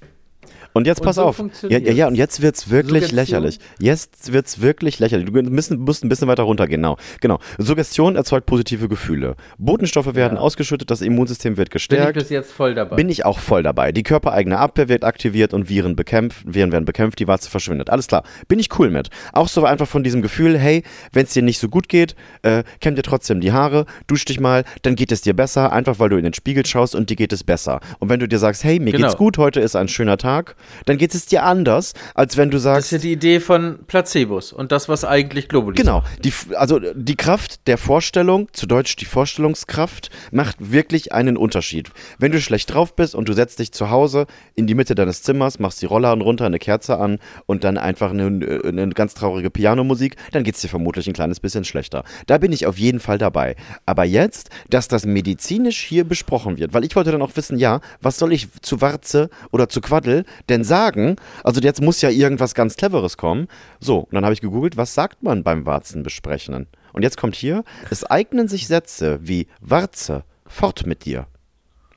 Und 0.72 0.86
jetzt 0.86 1.00
Und 1.00 1.04
pass 1.06 1.16
so 1.16 1.22
auf. 1.22 1.42
Ja, 1.68 1.78
ja, 1.78 1.92
ja, 1.92 2.06
und 2.06 2.14
jetzt 2.16 2.42
wird's 2.42 2.70
wirklich 2.70 3.04
Suggestion? 3.08 3.16
lächerlich. 3.16 3.58
Jetzt 3.78 4.32
wird's 4.32 4.60
wirklich 4.60 4.98
lächerlich. 4.98 5.26
Du 5.26 5.32
müssen, 5.42 5.80
musst 5.80 6.04
ein 6.04 6.08
bisschen 6.08 6.28
weiter 6.28 6.42
runtergehen, 6.44 6.80
genau. 6.82 6.96
Genau. 7.20 7.38
Suggestion 7.58 8.16
erzeugt 8.16 8.46
positive 8.46 8.88
Gefühle. 8.88 9.36
Botenstoffe 9.58 10.14
werden 10.14 10.36
Ja. 10.36 10.40
ausgeschüttet, 10.42 10.90
das 10.90 11.00
Immunsystem 11.00 11.56
wird 11.56 11.68
Bin 11.70 11.70
ich 11.70 11.72
gestärkt. 11.72 12.14
bis 12.18 12.30
jetzt 12.30 12.52
voll 12.52 12.74
dabei. 12.74 12.96
Bin 12.96 13.08
ich 13.08 13.24
auch 13.24 13.38
voll 13.38 13.62
dabei. 13.62 13.92
Die 13.92 14.02
körpereigene 14.02 14.58
Abwehr 14.58 14.88
wird 14.88 15.04
aktiviert 15.04 15.54
und 15.54 15.68
Viren 15.68 15.96
bekämpft, 15.96 16.42
Viren 16.46 16.72
werden 16.72 16.84
bekämpft, 16.84 17.18
die 17.18 17.26
Warze 17.26 17.50
verschwindet. 17.50 17.90
Alles 17.90 18.06
klar. 18.06 18.22
Bin 18.48 18.58
ich 18.58 18.68
cool 18.78 18.90
mit. 18.90 19.08
Auch 19.32 19.48
so 19.48 19.64
einfach 19.64 19.88
von 19.88 20.04
diesem 20.04 20.22
Gefühl, 20.22 20.58
hey, 20.58 20.82
wenn 21.12 21.24
es 21.24 21.32
dir 21.32 21.42
nicht 21.42 21.58
so 21.58 21.68
gut 21.68 21.88
geht, 21.88 22.14
äh, 22.42 22.62
kämm 22.80 22.94
dir 22.96 23.02
trotzdem 23.02 23.40
die 23.40 23.52
Haare, 23.52 23.86
dusch 24.06 24.24
dich 24.26 24.40
mal, 24.40 24.64
dann 24.82 24.94
geht 24.94 25.10
es 25.10 25.22
dir 25.22 25.34
besser, 25.34 25.72
einfach 25.72 25.98
weil 25.98 26.10
du 26.10 26.16
in 26.16 26.24
den 26.24 26.34
Spiegel 26.34 26.66
schaust 26.66 26.94
und 26.94 27.08
dir 27.10 27.16
geht 27.16 27.32
es 27.32 27.42
besser. 27.44 27.80
Und 27.98 28.08
wenn 28.10 28.20
du 28.20 28.28
dir 28.28 28.38
sagst, 28.38 28.62
hey, 28.64 28.78
mir 28.78 28.92
Genau. 28.92 29.06
geht's 29.06 29.16
gut, 29.16 29.38
heute 29.38 29.60
ist 29.60 29.74
ein 29.76 29.88
schöner 29.88 30.18
Tag, 30.18 30.35
Tag, 30.36 30.56
dann 30.84 30.98
geht 30.98 31.14
es 31.14 31.26
dir 31.26 31.44
anders, 31.44 31.94
als 32.14 32.36
wenn 32.36 32.50
du 32.50 32.56
Das 32.56 32.64
sagst, 32.64 32.86
ist 32.86 32.92
ja 32.92 32.98
die 32.98 33.12
Idee 33.12 33.40
von 33.40 33.78
Placebos 33.86 34.52
und 34.52 34.72
das, 34.72 34.88
was 34.88 35.04
eigentlich 35.04 35.48
Globuli 35.48 35.76
Genau, 35.76 36.02
die, 36.22 36.32
also 36.56 36.78
die 36.78 37.16
Kraft 37.16 37.66
der 37.66 37.78
Vorstellung, 37.78 38.48
zu 38.52 38.66
Deutsch 38.66 38.96
die 38.96 39.04
Vorstellungskraft, 39.04 40.10
macht 40.30 40.56
wirklich 40.58 41.12
einen 41.12 41.36
Unterschied. 41.36 41.90
Wenn 42.18 42.32
du 42.32 42.40
schlecht 42.40 42.72
drauf 42.72 42.94
bist 42.94 43.14
und 43.14 43.28
du 43.28 43.32
setzt 43.32 43.58
dich 43.58 43.72
zu 43.72 43.90
Hause 43.90 44.26
in 44.54 44.66
die 44.66 44.74
Mitte 44.74 44.94
deines 44.94 45.22
Zimmers, 45.22 45.58
machst 45.58 45.80
die 45.82 45.86
Rollladen 45.86 46.22
runter, 46.22 46.46
eine 46.46 46.58
Kerze 46.58 46.98
an 46.98 47.18
und 47.46 47.64
dann 47.64 47.78
einfach 47.78 48.10
eine, 48.10 48.26
eine 48.64 48.88
ganz 48.90 49.14
traurige 49.14 49.50
Pianomusik, 49.50 50.16
dann 50.32 50.44
geht 50.44 50.56
es 50.56 50.60
dir 50.60 50.68
vermutlich 50.68 51.06
ein 51.06 51.14
kleines 51.14 51.40
bisschen 51.40 51.64
schlechter. 51.64 52.04
Da 52.26 52.38
bin 52.38 52.52
ich 52.52 52.66
auf 52.66 52.78
jeden 52.78 53.00
Fall 53.00 53.18
dabei. 53.18 53.56
Aber 53.86 54.04
jetzt, 54.04 54.50
dass 54.68 54.88
das 54.88 55.06
medizinisch 55.06 55.78
hier 55.78 56.04
besprochen 56.04 56.58
wird, 56.58 56.74
weil 56.74 56.84
ich 56.84 56.94
wollte 56.94 57.12
dann 57.12 57.22
auch 57.22 57.36
wissen, 57.36 57.58
ja, 57.58 57.80
was 58.00 58.18
soll 58.18 58.32
ich 58.32 58.48
zu 58.60 58.80
Warze 58.80 59.30
oder 59.50 59.68
zu 59.68 59.80
Quaddel 59.80 60.25
denn 60.48 60.64
sagen? 60.64 61.16
Also 61.44 61.60
jetzt 61.60 61.80
muss 61.80 62.02
ja 62.02 62.10
irgendwas 62.10 62.54
ganz 62.54 62.76
Cleveres 62.76 63.16
kommen. 63.16 63.48
So, 63.80 64.00
und 64.00 64.14
dann 64.14 64.24
habe 64.24 64.34
ich 64.34 64.40
gegoogelt, 64.40 64.76
was 64.76 64.94
sagt 64.94 65.22
man 65.22 65.42
beim 65.42 65.66
Warzenbesprechenden? 65.66 66.68
Und 66.92 67.02
jetzt 67.02 67.18
kommt 67.18 67.36
hier, 67.36 67.64
es 67.90 68.04
eignen 68.04 68.48
sich 68.48 68.66
Sätze 68.66 69.18
wie 69.22 69.46
Warze, 69.60 70.24
fort 70.46 70.86
mit 70.86 71.04
dir. 71.04 71.26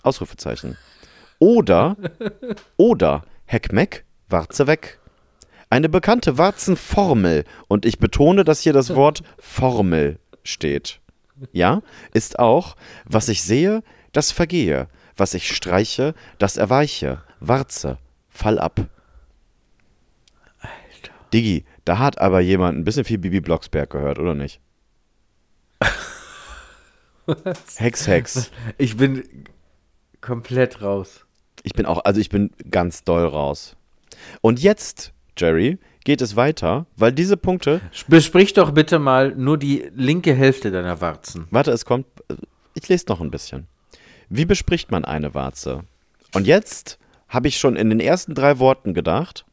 Ausrufezeichen. 0.03 0.77
Oder, 1.39 1.95
oder, 2.77 3.23
Heckmeck, 3.45 4.05
Warze 4.27 4.67
weg. 4.67 4.99
Eine 5.69 5.87
bekannte 5.87 6.37
Warzenformel, 6.37 7.45
und 7.67 7.85
ich 7.85 7.99
betone, 7.99 8.43
dass 8.43 8.59
hier 8.61 8.73
das 8.73 8.95
Wort 8.95 9.21
Formel 9.37 10.19
steht. 10.43 10.99
Ja, 11.51 11.81
ist 12.13 12.39
auch, 12.39 12.75
was 13.05 13.29
ich 13.29 13.43
sehe, 13.43 13.83
das 14.11 14.31
vergehe, 14.31 14.87
was 15.15 15.33
ich 15.33 15.55
streiche, 15.55 16.13
das 16.39 16.57
erweiche. 16.57 17.21
Warze, 17.39 17.97
fall 18.39 18.57
ab. 18.57 18.79
Alter. 20.59 21.13
Diggi, 21.33 21.65
da 21.85 21.99
hat 21.99 22.19
aber 22.19 22.39
jemand 22.39 22.77
ein 22.77 22.83
bisschen 22.83 23.03
viel 23.03 23.17
Bibi 23.17 23.41
Blocksberg 23.41 23.89
gehört, 23.89 24.17
oder 24.17 24.33
nicht? 24.33 24.59
Hex, 27.77 28.07
Hex. 28.07 28.51
Ich 28.77 28.97
bin 28.97 29.23
komplett 30.21 30.81
raus. 30.81 31.25
Ich 31.63 31.73
bin 31.73 31.85
auch, 31.85 32.03
also 32.05 32.19
ich 32.19 32.29
bin 32.29 32.51
ganz 32.71 33.03
doll 33.03 33.25
raus. 33.25 33.75
Und 34.41 34.59
jetzt, 34.61 35.13
Jerry, 35.37 35.77
geht 36.05 36.21
es 36.21 36.35
weiter, 36.35 36.87
weil 36.95 37.11
diese 37.11 37.37
Punkte, 37.37 37.81
Besprich 38.07 38.53
doch 38.53 38.71
bitte 38.71 38.97
mal 38.99 39.35
nur 39.35 39.57
die 39.57 39.91
linke 39.93 40.33
Hälfte 40.33 40.71
deiner 40.71 41.01
Warzen. 41.01 41.47
warte, 41.51 41.71
es 41.71 41.85
kommt, 41.85 42.07
ich 42.73 42.87
lese 42.87 43.05
noch 43.09 43.21
ein 43.21 43.31
bisschen. 43.31 43.67
Wie 44.29 44.45
bespricht 44.45 44.91
man 44.91 45.05
eine 45.05 45.33
Warze? 45.33 45.83
Und 46.33 46.47
jetzt 46.47 46.99
habe 47.29 47.47
ich 47.47 47.57
schon 47.57 47.75
in 47.75 47.89
den 47.89 47.99
ersten 47.99 48.33
drei 48.33 48.59
Worten 48.59 48.93
gedacht, 48.93 49.45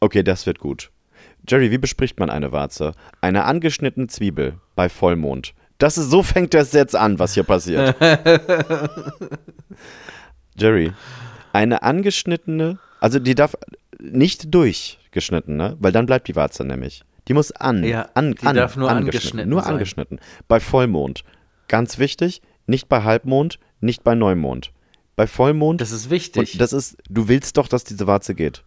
okay, 0.00 0.22
das 0.22 0.46
wird 0.46 0.58
gut. 0.58 0.90
Jerry, 1.48 1.70
wie 1.70 1.78
bespricht 1.78 2.18
man 2.20 2.28
eine 2.30 2.52
Warze? 2.52 2.92
Eine 3.20 3.44
angeschnittene 3.44 4.08
Zwiebel 4.08 4.54
bei 4.76 4.88
Vollmond. 4.88 5.54
Das 5.78 5.96
ist, 5.96 6.10
so 6.10 6.22
fängt 6.22 6.52
das 6.52 6.72
jetzt 6.72 6.94
an, 6.94 7.18
was 7.18 7.32
hier 7.34 7.44
passiert. 7.44 7.96
Jerry, 10.56 10.92
eine 11.52 11.82
angeschnittene, 11.82 12.78
also 13.00 13.18
die 13.18 13.34
darf 13.34 13.56
nicht 13.98 14.54
durchgeschnitten, 14.54 15.56
ne? 15.56 15.76
Weil 15.80 15.92
dann 15.92 16.06
bleibt 16.06 16.28
die 16.28 16.36
Warze 16.36 16.64
nämlich. 16.64 17.02
Die 17.28 17.34
muss 17.34 17.52
an, 17.52 17.84
Ja, 17.84 18.08
an, 18.14 18.34
die 18.34 18.46
an, 18.46 18.56
darf 18.56 18.76
nur 18.76 18.90
angeschnitten, 18.90 19.40
angeschnitten 19.40 19.50
nur 19.50 19.62
sein. 19.62 19.72
angeschnitten. 19.72 20.20
Bei 20.48 20.60
Vollmond, 20.60 21.24
ganz 21.68 21.98
wichtig, 21.98 22.42
nicht 22.66 22.88
bei 22.88 23.02
Halbmond, 23.02 23.58
nicht 23.80 24.04
bei 24.04 24.14
Neumond. 24.14 24.72
Bei 25.20 25.26
Vollmond, 25.26 25.82
Das 25.82 25.92
ist 25.92 26.08
wichtig. 26.08 26.54
und 26.54 26.60
das 26.62 26.72
ist, 26.72 26.96
du 27.10 27.28
willst 27.28 27.58
doch, 27.58 27.68
dass 27.68 27.84
diese 27.84 28.06
Warze 28.06 28.34
geht. 28.34 28.64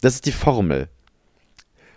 Das 0.00 0.14
ist 0.14 0.24
die 0.24 0.32
Formel. 0.32 0.88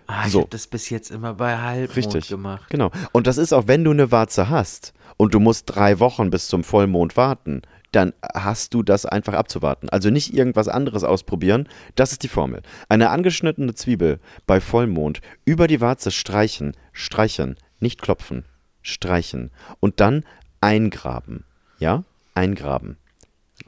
ah, 0.08 0.24
ich 0.26 0.34
so. 0.34 0.42
habe 0.42 0.50
das 0.50 0.68
bis 0.68 0.90
jetzt 0.90 1.10
immer 1.10 1.36
bei 1.36 1.58
Halbmond 1.58 1.96
Richtig. 1.96 2.28
gemacht. 2.28 2.70
Genau. 2.70 2.92
Und 3.14 3.28
das 3.28 3.38
ist 3.38 3.54
auch, 3.54 3.68
wenn 3.68 3.86
du 3.86 3.92
eine 3.92 4.12
Warze 4.12 4.50
hast 4.50 4.94
und 5.16 5.34
du 5.34 5.40
musst 5.40 5.74
drei 5.74 6.02
Wochen 6.02 6.32
bis 6.32 6.50
zum 6.50 6.66
Vollmond 6.66 7.16
warten, 7.16 7.62
dann 7.94 8.12
hast 8.34 8.74
du 8.74 8.84
das 8.84 9.06
einfach 9.06 9.36
abzuwarten. 9.36 9.88
Also 9.88 10.10
nicht 10.10 10.34
irgendwas 10.34 10.68
anderes 10.68 11.06
ausprobieren. 11.06 11.70
Das 11.96 12.12
ist 12.12 12.24
die 12.24 12.28
Formel. 12.28 12.62
Eine 12.90 13.10
angeschnittene 13.10 13.74
Zwiebel 13.74 14.20
bei 14.46 14.60
Vollmond 14.60 15.22
über 15.46 15.68
die 15.68 15.80
Warze 15.80 16.12
streichen, 16.12 16.76
streichen, 16.92 17.56
nicht 17.80 18.02
klopfen, 18.02 18.44
streichen 18.82 19.50
und 19.80 20.02
dann 20.02 20.26
eingraben. 20.60 21.46
Ja? 21.80 22.04
Eingraben. 22.34 22.98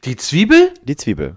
Die 0.06 0.16
Zwiebel? 0.16 0.72
Die 0.84 0.96
Zwiebel. 0.96 1.36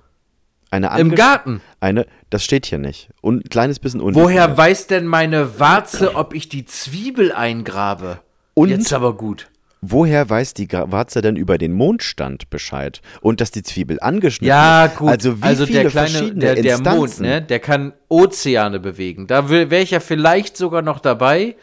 Eine 0.71 0.87
Im 0.99 1.11
angesch- 1.13 1.17
Garten. 1.17 1.61
Eine, 1.81 2.07
das 2.31 2.45
steht 2.45 2.67
hier 2.67 2.79
nicht. 2.79 3.09
Und 3.21 3.45
ein 3.45 3.49
kleines 3.49 3.81
bisschen 3.81 4.01
Woher 4.01 4.09
undefiniert. 4.25 4.57
weiß 4.57 4.87
denn 4.87 5.07
meine 5.07 5.59
Warze, 5.59 6.15
ob 6.15 6.33
ich 6.35 6.49
die 6.49 6.65
Zwiebel 6.65 7.33
eingrabe? 7.33 8.21
Und- 8.55 8.69
Jetzt 8.69 8.93
aber 8.93 9.17
gut. 9.17 9.49
Woher 9.83 10.29
weiß 10.29 10.53
die 10.53 10.69
Warze 10.71 11.23
denn 11.23 11.37
über 11.37 11.57
den 11.57 11.73
Mondstand 11.73 12.51
Bescheid? 12.51 13.01
Und 13.23 13.41
dass 13.41 13.51
die 13.51 13.63
Zwiebel 13.63 13.99
angeschnitten 13.99 14.49
Ja, 14.49 14.85
ist? 14.85 14.97
gut. 14.97 15.09
Also 15.09 15.43
wie 15.43 15.57
viele 15.57 15.81
der 15.83 15.91
kleine, 15.91 16.09
verschiedene 16.11 16.41
der, 16.41 16.55
der 16.57 16.75
Instanzen? 16.75 16.99
Mond, 16.99 17.21
ne, 17.21 17.41
der 17.43 17.59
kann 17.61 17.95
Ozeane 18.09 18.79
bewegen. 18.79 19.27
Da 19.27 19.49
wäre 19.49 19.75
ich 19.79 19.91
ja 19.93 20.01
vielleicht 20.01 20.59
sogar 20.59 20.83
noch 20.83 21.01
dabei, 21.01 21.57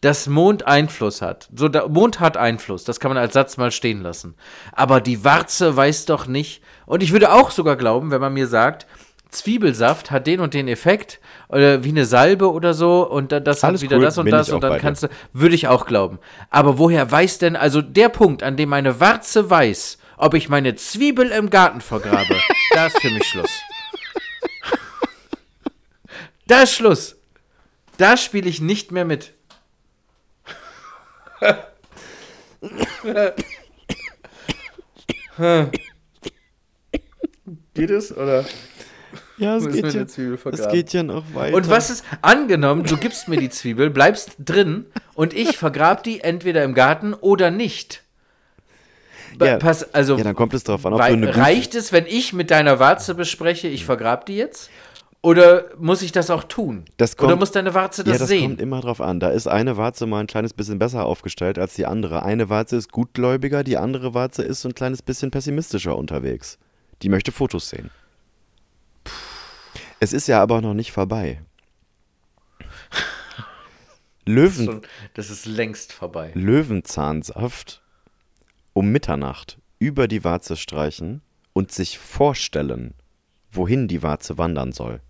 dass 0.00 0.26
Mond 0.28 0.66
Einfluss 0.66 1.20
hat. 1.20 1.48
So, 1.54 1.68
der 1.68 1.88
Mond 1.88 2.20
hat 2.20 2.36
Einfluss. 2.36 2.84
Das 2.84 3.00
kann 3.00 3.10
man 3.10 3.18
als 3.18 3.34
Satz 3.34 3.56
mal 3.58 3.70
stehen 3.70 4.00
lassen. 4.02 4.34
Aber 4.72 5.00
die 5.00 5.24
Warze 5.24 5.76
weiß 5.76 6.06
doch 6.06 6.26
nicht. 6.26 6.62
Und 6.86 7.02
ich 7.02 7.12
würde 7.12 7.32
auch 7.32 7.50
sogar 7.50 7.76
glauben, 7.76 8.10
wenn 8.10 8.20
man 8.20 8.32
mir 8.32 8.46
sagt, 8.46 8.86
Zwiebelsaft 9.30 10.10
hat 10.10 10.26
den 10.26 10.40
und 10.40 10.54
den 10.54 10.66
Effekt, 10.66 11.20
oder 11.48 11.84
wie 11.84 11.90
eine 11.90 12.04
Salbe 12.04 12.50
oder 12.50 12.74
so, 12.74 13.08
und 13.08 13.30
da- 13.30 13.38
das 13.40 13.62
Alles 13.62 13.80
hat 13.80 13.84
wieder 13.84 13.96
cool, 13.98 14.02
das 14.04 14.18
und 14.18 14.30
das, 14.30 14.48
und 14.50 14.60
dann 14.62 14.78
kannst 14.80 15.02
du, 15.04 15.08
würde 15.32 15.54
ich 15.54 15.68
auch 15.68 15.86
glauben. 15.86 16.18
Aber 16.48 16.78
woher 16.78 17.08
weiß 17.10 17.38
denn, 17.38 17.54
also 17.54 17.80
der 17.82 18.08
Punkt, 18.08 18.42
an 18.42 18.56
dem 18.56 18.70
meine 18.70 18.98
Warze 18.98 19.48
weiß, 19.48 19.98
ob 20.16 20.34
ich 20.34 20.48
meine 20.48 20.74
Zwiebel 20.74 21.30
im 21.30 21.48
Garten 21.50 21.80
vergrabe, 21.80 22.36
da 22.74 22.86
ist 22.86 23.00
für 23.00 23.10
mich 23.10 23.24
Schluss. 23.28 23.50
Da 26.46 26.62
ist 26.62 26.72
Schluss. 26.74 27.16
Da 27.98 28.16
spiele 28.16 28.48
ich 28.48 28.60
nicht 28.60 28.90
mehr 28.92 29.04
mit. 29.04 29.34
Geht 37.74 37.90
es 37.90 38.16
oder? 38.16 38.44
Ja, 39.38 39.56
es 39.56 39.66
geht, 39.70 39.94
ja, 39.94 40.02
es 40.02 40.68
geht 40.68 40.92
ja 40.92 41.02
noch 41.02 41.24
weiter. 41.34 41.56
Und 41.56 41.70
was 41.70 41.88
ist 41.88 42.04
angenommen, 42.20 42.84
du 42.84 42.98
gibst 42.98 43.26
mir 43.26 43.38
die 43.38 43.48
Zwiebel, 43.48 43.88
bleibst 43.88 44.32
drin 44.38 44.84
und 45.14 45.32
ich 45.32 45.56
vergrab 45.56 46.02
die 46.02 46.20
entweder 46.20 46.62
im 46.62 46.74
Garten 46.74 47.14
oder 47.14 47.50
nicht. 47.50 48.02
Ja. 49.40 49.56
Pass, 49.56 49.94
also 49.94 50.18
Ja, 50.18 50.24
dann 50.24 50.34
kommt 50.34 50.52
es 50.52 50.64
drauf 50.64 50.84
an, 50.84 50.92
ob 50.92 50.98
du 50.98 51.04
eine 51.04 51.34
reicht 51.36 51.74
es, 51.74 51.90
wenn 51.92 52.04
ich 52.06 52.34
mit 52.34 52.50
deiner 52.50 52.78
Warze 52.78 53.14
bespreche, 53.14 53.68
ich 53.68 53.86
vergrab 53.86 54.26
die 54.26 54.36
jetzt? 54.36 54.68
Oder 55.22 55.64
muss 55.78 56.00
ich 56.00 56.12
das 56.12 56.30
auch 56.30 56.44
tun? 56.44 56.86
Das 56.96 57.18
oder 57.18 57.28
kommt- 57.28 57.40
muss 57.40 57.52
deine 57.52 57.74
Warze 57.74 58.04
das, 58.04 58.12
ja, 58.14 58.18
das 58.20 58.28
sehen? 58.28 58.42
kommt 58.42 58.60
immer 58.60 58.80
drauf 58.80 59.02
an. 59.02 59.20
Da 59.20 59.28
ist 59.28 59.46
eine 59.48 59.76
Warze 59.76 60.06
mal 60.06 60.20
ein 60.20 60.26
kleines 60.26 60.54
bisschen 60.54 60.78
besser 60.78 61.04
aufgestellt 61.04 61.58
als 61.58 61.74
die 61.74 61.84
andere. 61.84 62.22
Eine 62.22 62.48
Warze 62.48 62.76
ist 62.76 62.90
gutgläubiger, 62.90 63.62
die 63.62 63.76
andere 63.76 64.14
Warze 64.14 64.42
ist 64.42 64.64
ein 64.64 64.74
kleines 64.74 65.02
bisschen 65.02 65.30
pessimistischer 65.30 65.94
unterwegs. 65.96 66.58
Die 67.02 67.10
möchte 67.10 67.32
Fotos 67.32 67.68
sehen. 67.68 67.90
Es 70.00 70.14
ist 70.14 70.26
ja 70.26 70.40
aber 70.40 70.62
noch 70.62 70.72
nicht 70.74 70.92
vorbei. 70.92 71.42
Löwen, 74.26 74.64
Schon- 74.66 74.82
Das 75.14 75.28
ist 75.30 75.44
längst 75.46 75.92
vorbei. 75.92 76.30
Löwenzahnsaft 76.34 77.82
um 78.72 78.90
Mitternacht 78.90 79.58
über 79.78 80.08
die 80.08 80.24
Warze 80.24 80.56
streichen 80.56 81.20
und 81.52 81.72
sich 81.72 81.98
vorstellen, 81.98 82.94
wohin 83.50 83.88
die 83.88 84.02
Warze 84.02 84.38
wandern 84.38 84.72
soll. 84.72 85.00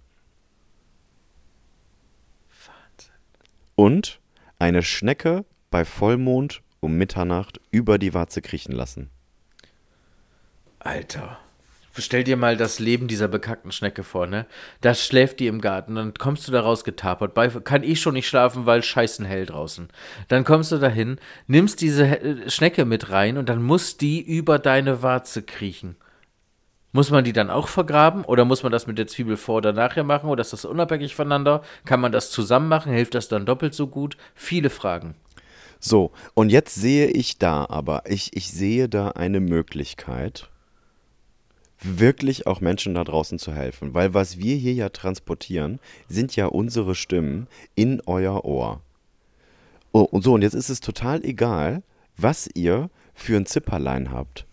Und 3.80 4.20
eine 4.58 4.82
Schnecke 4.82 5.46
bei 5.70 5.86
Vollmond 5.86 6.60
um 6.80 6.98
Mitternacht 6.98 7.62
über 7.70 7.96
die 7.96 8.12
Warze 8.12 8.42
kriechen 8.42 8.72
lassen. 8.72 9.08
Alter. 10.80 11.38
Stell 11.96 12.22
dir 12.22 12.36
mal 12.36 12.58
das 12.58 12.78
Leben 12.78 13.08
dieser 13.08 13.26
bekackten 13.26 13.72
Schnecke 13.72 14.02
vor, 14.02 14.26
ne? 14.26 14.44
Da 14.82 14.94
schläft 14.94 15.40
die 15.40 15.46
im 15.46 15.62
Garten, 15.62 15.94
dann 15.94 16.12
kommst 16.12 16.46
du 16.46 16.52
da 16.52 16.60
rausgetapert. 16.60 17.32
Bei, 17.32 17.48
kann 17.48 17.82
ich 17.82 18.02
schon 18.02 18.12
nicht 18.12 18.28
schlafen, 18.28 18.66
weil 18.66 18.82
scheißen 18.82 19.24
hell 19.24 19.46
draußen. 19.46 19.88
Dann 20.28 20.44
kommst 20.44 20.72
du 20.72 20.76
dahin, 20.76 21.18
nimmst 21.46 21.80
diese 21.80 22.50
Schnecke 22.50 22.84
mit 22.84 23.08
rein 23.08 23.38
und 23.38 23.48
dann 23.48 23.62
muss 23.62 23.96
die 23.96 24.20
über 24.20 24.58
deine 24.58 25.02
Warze 25.02 25.42
kriechen. 25.42 25.96
Muss 26.92 27.10
man 27.10 27.24
die 27.24 27.32
dann 27.32 27.50
auch 27.50 27.68
vergraben 27.68 28.24
oder 28.24 28.44
muss 28.44 28.62
man 28.62 28.72
das 28.72 28.86
mit 28.86 28.98
der 28.98 29.06
Zwiebel 29.06 29.36
vor 29.36 29.58
oder 29.58 29.72
nachher 29.72 30.02
machen 30.02 30.28
oder 30.28 30.40
ist 30.40 30.52
das 30.52 30.64
unabhängig 30.64 31.14
voneinander? 31.14 31.62
Kann 31.84 32.00
man 32.00 32.10
das 32.10 32.30
zusammen 32.30 32.68
machen? 32.68 32.92
Hilft 32.92 33.14
das 33.14 33.28
dann 33.28 33.46
doppelt 33.46 33.74
so 33.74 33.86
gut? 33.86 34.16
Viele 34.34 34.70
Fragen. 34.70 35.14
So, 35.78 36.10
und 36.34 36.50
jetzt 36.50 36.74
sehe 36.74 37.06
ich 37.06 37.38
da 37.38 37.64
aber, 37.68 38.02
ich, 38.06 38.36
ich 38.36 38.50
sehe 38.50 38.88
da 38.88 39.10
eine 39.10 39.40
Möglichkeit 39.40 40.50
wirklich 41.82 42.46
auch 42.46 42.60
Menschen 42.60 42.94
da 42.94 43.04
draußen 43.04 43.38
zu 43.38 43.52
helfen. 43.52 43.94
Weil 43.94 44.14
was 44.14 44.38
wir 44.38 44.56
hier 44.56 44.74
ja 44.74 44.88
transportieren, 44.88 45.80
sind 46.08 46.36
ja 46.36 46.46
unsere 46.46 46.94
Stimmen 46.94 47.46
in 47.74 48.02
euer 48.06 48.44
Ohr. 48.44 48.82
Oh, 49.92 50.02
und 50.02 50.22
so, 50.22 50.34
und 50.34 50.42
jetzt 50.42 50.54
ist 50.54 50.68
es 50.68 50.80
total 50.80 51.24
egal, 51.24 51.82
was 52.16 52.48
ihr 52.54 52.90
für 53.14 53.36
ein 53.36 53.46
Zipperlein 53.46 54.12
habt. 54.12 54.46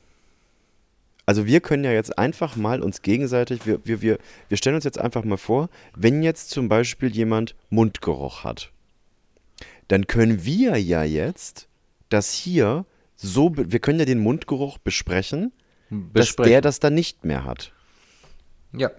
Also 1.27 1.45
wir 1.45 1.59
können 1.59 1.83
ja 1.83 1.91
jetzt 1.91 2.17
einfach 2.17 2.55
mal 2.55 2.81
uns 2.81 3.01
gegenseitig, 3.01 3.65
wir, 3.65 3.85
wir, 3.85 4.01
wir, 4.01 4.17
wir 4.47 4.57
stellen 4.57 4.75
uns 4.77 4.85
jetzt 4.85 4.97
einfach 4.97 5.25
mal 5.25 5.37
vor, 5.37 5.69
wenn 5.93 6.23
jetzt 6.23 6.49
zum 6.49 6.69
Beispiel 6.69 7.13
jemand 7.13 7.53
Mundgeruch 7.69 8.45
hat, 8.45 8.71
dann 9.89 10.07
können 10.07 10.45
wir 10.45 10.77
ja 10.77 11.03
jetzt 11.03 11.67
das 12.07 12.31
hier 12.31 12.85
so, 13.17 13.51
wir 13.57 13.79
können 13.79 13.99
ja 13.99 14.05
den 14.05 14.19
Mundgeruch 14.19 14.77
besprechen, 14.77 15.51
dass 15.89 16.27
Besprechen. 16.27 16.49
der 16.49 16.61
das 16.61 16.79
dann 16.79 16.93
nicht 16.93 17.25
mehr 17.25 17.43
hat. 17.43 17.73
Ja. 18.71 18.91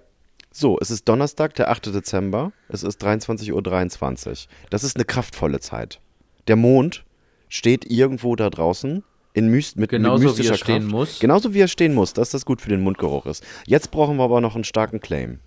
So, 0.51 0.79
es 0.81 0.91
ist 0.91 1.09
Donnerstag, 1.09 1.55
der 1.55 1.71
8. 1.71 1.87
Dezember, 1.95 2.53
es 2.69 2.83
ist 2.83 3.03
23.23 3.03 4.29
Uhr. 4.29 4.49
Das 4.69 4.85
ist 4.85 4.97
eine 4.97 5.07
kraftvolle 5.07 5.61
Zeit. 5.61 6.01
Der 6.47 6.57
Mond 6.57 7.07
steht 7.49 7.91
irgendwo 7.91 8.37
da 8.37 8.51
draußen 8.51 9.03
in 9.39 9.49
myst 9.49 9.77
mit, 9.79 9.91
Genauso, 9.91 10.15
mit 10.15 10.23
wie 10.23 10.27
mystischer 10.27 10.55
er 10.55 10.59
stehen 10.59 10.83
Kraft. 10.83 10.91
muss. 10.91 11.19
Genauso 11.21 11.55
wie 11.55 11.61
er 11.61 11.69
stehen 11.69 11.95
muss, 11.95 12.13
dass 12.13 12.31
das 12.31 12.45
gut 12.45 12.61
für 12.61 12.69
den 12.69 12.81
Mundgeruch 12.81 13.27
ist. 13.27 13.45
Jetzt 13.67 13.91
brauchen 13.91 14.17
wir 14.17 14.25
aber 14.25 14.41
noch 14.41 14.55
einen 14.55 14.65
starken 14.65 15.01
Claim. 15.01 15.39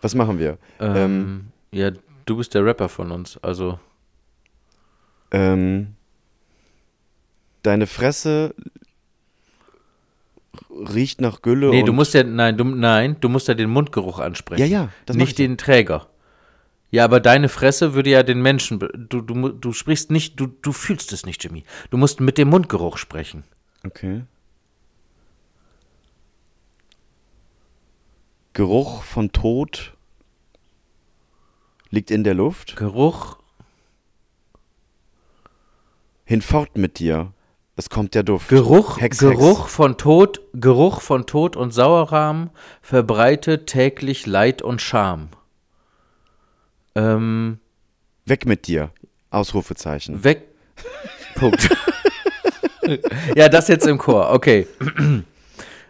Was 0.00 0.14
machen 0.14 0.38
wir? 0.38 0.58
Ähm, 0.80 1.48
ja, 1.72 1.90
du 2.24 2.36
bist 2.36 2.54
der 2.54 2.64
Rapper 2.64 2.88
von 2.88 3.10
uns, 3.12 3.38
also. 3.42 3.78
Ähm, 5.30 5.94
deine 7.62 7.86
Fresse 7.86 8.54
riecht 10.70 11.20
nach 11.20 11.42
Gülle 11.42 11.70
Nee, 11.70 11.82
du 11.82 11.92
musst 11.92 12.14
ja, 12.14 12.22
nein, 12.22 12.56
du, 12.56 12.64
nein, 12.64 13.16
du 13.20 13.28
musst 13.28 13.48
ja 13.48 13.54
den 13.54 13.70
Mundgeruch 13.70 14.18
ansprechen. 14.18 14.60
Ja, 14.60 14.66
ja, 14.66 14.88
das 15.04 15.16
Nicht 15.16 15.38
den 15.38 15.58
Träger. 15.58 16.08
Ja, 16.96 17.04
aber 17.04 17.20
deine 17.20 17.50
Fresse 17.50 17.92
würde 17.92 18.08
ja 18.08 18.22
den 18.22 18.40
Menschen, 18.40 18.78
du, 18.78 19.20
du, 19.20 19.50
du 19.50 19.72
sprichst 19.74 20.10
nicht, 20.10 20.40
du, 20.40 20.46
du 20.46 20.72
fühlst 20.72 21.12
es 21.12 21.26
nicht, 21.26 21.44
Jimmy. 21.44 21.62
Du 21.90 21.98
musst 21.98 22.20
mit 22.20 22.38
dem 22.38 22.48
Mundgeruch 22.48 22.96
sprechen. 22.96 23.44
Okay. 23.84 24.22
Geruch 28.54 29.02
von 29.02 29.30
Tod 29.30 29.92
liegt 31.90 32.10
in 32.10 32.24
der 32.24 32.32
Luft. 32.32 32.76
Geruch, 32.76 33.36
Hinfort 36.24 36.78
mit 36.78 36.98
dir. 36.98 37.34
Es 37.76 37.90
kommt 37.90 38.14
der 38.14 38.22
Duft. 38.22 38.48
Geruch, 38.48 38.98
Hex, 39.02 39.18
Geruch 39.18 39.64
Hex. 39.64 39.74
von 39.74 39.98
Tod, 39.98 40.40
Geruch 40.54 41.02
von 41.02 41.26
Tod 41.26 41.56
und 41.56 41.72
Sauerrahm 41.72 42.48
verbreitet 42.80 43.66
täglich 43.66 44.24
Leid 44.24 44.62
und 44.62 44.80
Scham. 44.80 45.28
Ähm, 46.96 47.58
Weg 48.24 48.46
mit 48.46 48.66
dir. 48.66 48.90
Ausrufezeichen. 49.30 50.24
weg. 50.24 50.42
Punkt. 51.36 51.68
ja, 53.36 53.48
das 53.48 53.68
jetzt 53.68 53.86
im 53.86 53.98
Chor. 53.98 54.32
Okay. 54.32 54.66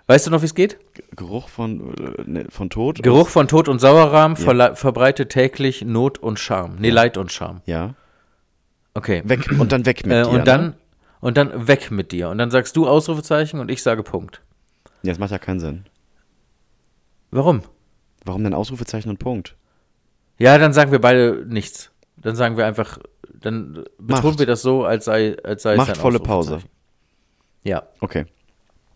Weißt 0.07 0.26
du 0.26 0.30
noch, 0.30 0.42
wie 0.42 0.46
es 0.46 0.54
geht? 0.54 0.78
Geruch 1.16 1.48
von, 1.48 1.94
äh, 1.94 2.22
ne, 2.26 2.46
von 2.48 2.70
Tod. 2.70 3.02
Geruch 3.02 3.28
von 3.28 3.48
Tod 3.48 3.68
und 3.68 3.80
Sauerrahm 3.80 4.34
verle- 4.34 4.74
verbreitet 4.76 5.30
täglich 5.30 5.82
Not 5.84 6.18
und 6.18 6.38
Scham. 6.38 6.76
Nee, 6.78 6.90
Leid 6.90 7.16
und 7.16 7.32
Scham. 7.32 7.61
Ja. 7.66 7.94
Okay. 8.94 9.22
Weg 9.24 9.48
und 9.59 9.72
dann 9.72 9.84
weg 9.86 10.07
mit 10.07 10.14
äh, 10.16 10.22
dir. 10.22 10.28
und 10.30 10.46
dann 10.46 10.61
Ne? 10.66 10.74
und 11.20 11.36
dann 11.36 11.66
weg 11.68 11.90
mit 11.90 12.12
dir. 12.12 12.28
Und 12.28 12.38
dann 12.38 12.50
sagst 12.50 12.76
du 12.76 12.86
Ausrufezeichen 12.86 13.59
und 13.61 13.70
ich 13.70 13.82
sage 13.82 14.02
Punkt. 14.02 14.42
Ja, 15.02 15.11
das 15.12 15.18
macht 15.18 15.32
ja 15.32 15.38
keinen 15.38 15.61
Sinn. 15.61 15.84
Warum? 17.30 17.62
Warum 18.24 18.44
denn 18.44 18.54
Ausrufezeichen 18.54 19.11
und 19.11 19.18
Punkt? 19.18 19.57
Ja, 20.39 20.59
dann 20.59 20.72
sagen 20.72 20.93
wir 20.93 21.01
beide 21.01 21.45
nichts. 21.49 21.91
Dann 22.16 22.37
sagen 22.37 22.57
wir 22.57 22.66
einfach, 22.66 22.99
dann 23.32 23.84
betonen 23.99 24.24
Macht. 24.30 24.39
wir 24.39 24.47
das 24.47 24.62
so, 24.62 24.84
als 24.84 25.05
sei, 25.07 25.37
als 25.43 25.62
sei 25.62 25.74
es 25.74 25.80
ein 25.80 25.87
Machtvolle 25.87 26.18
Pause. 26.20 26.57
Ausrufezeichen. 26.57 26.76
Ja. 27.64 27.82
Okay. 28.01 28.26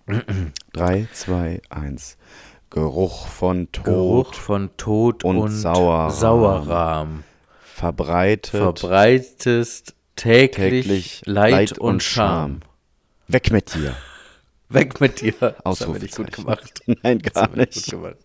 Drei, 0.73 1.07
zwei, 1.13 1.61
eins. 1.71 2.17
Geruch 2.71 3.27
von 3.27 3.71
Tod 3.73 3.85
Geruch 3.85 4.35
von 4.35 4.71
Tod 4.77 5.25
und 5.25 5.39
und, 5.39 5.51
Sauerrahm. 5.51 6.11
Sauerrahm. 6.11 7.25
verbreitet. 7.63 8.51
Verbreitest 8.51 9.95
täglich, 10.17 10.85
täglich 10.85 11.23
Leid, 11.27 11.79
und 11.79 12.03
Scham. 12.03 12.61
Weg 13.29 13.51
mit 13.51 13.75
dir. 13.75 13.95
Weg 14.69 15.01
mit 15.01 15.21
dir. 15.21 15.33
Das 15.33 15.43
haben 15.43 15.55
wir 15.59 15.67
Ausrufezeichen. 15.67 16.03
nicht 16.03 16.17
gut 16.17 16.33
gemacht. 16.33 16.81
Nein, 17.03 17.19
Das 17.19 17.33
gar 17.33 17.51
wir 17.53 17.57
nicht 17.63 17.75
nicht. 17.75 17.91
gut 17.91 18.01
gemacht. 18.03 18.17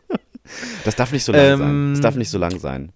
Das 0.84 0.96
darf 0.96 1.12
nicht 1.12 1.24
so 1.24 1.32
lang 1.32 1.58
sein. 1.58 1.62
Ähm, 1.70 1.92
Das 1.94 2.02
darf 2.02 2.16
nicht 2.16 2.30
so 2.30 2.38
lang 2.38 2.60
sein. 2.60 2.92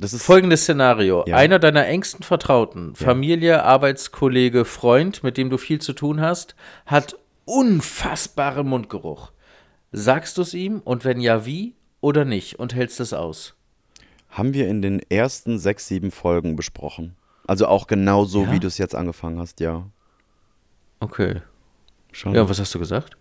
Das 0.00 0.14
ist 0.14 0.22
Folgendes 0.22 0.62
Szenario. 0.62 1.24
Ja. 1.26 1.36
Einer 1.36 1.58
deiner 1.58 1.86
engsten 1.86 2.22
Vertrauten, 2.22 2.94
Familie, 2.94 3.64
Arbeitskollege, 3.64 4.64
Freund, 4.64 5.22
mit 5.22 5.36
dem 5.36 5.50
du 5.50 5.58
viel 5.58 5.80
zu 5.80 5.92
tun 5.92 6.20
hast, 6.20 6.54
hat 6.86 7.16
unfassbaren 7.44 8.66
Mundgeruch. 8.66 9.32
Sagst 9.92 10.38
du 10.38 10.42
es 10.42 10.54
ihm 10.54 10.80
und 10.80 11.04
wenn 11.04 11.20
ja, 11.20 11.44
wie 11.44 11.74
oder 12.00 12.24
nicht 12.24 12.58
und 12.58 12.74
hältst 12.74 13.00
es 13.00 13.12
aus? 13.12 13.54
haben 14.30 14.54
wir 14.54 14.68
in 14.68 14.80
den 14.80 15.00
ersten 15.10 15.58
sechs, 15.58 15.88
sieben 15.88 16.12
Folgen 16.12 16.54
besprochen. 16.54 17.16
Also 17.48 17.66
auch 17.66 17.88
genau 17.88 18.24
so, 18.24 18.44
Ja? 18.44 18.52
wie 18.52 18.60
du 18.60 18.68
es 18.68 18.78
jetzt 18.78 18.94
angefangen 18.94 19.40
hast, 19.40 19.58
ja. 19.58 19.84
Okay. 21.00 21.42
Schon. 22.12 22.36
Ja, 22.36 22.48
was 22.48 22.60
hast 22.60 22.72
du 22.72 22.78
gesagt? 22.78 23.16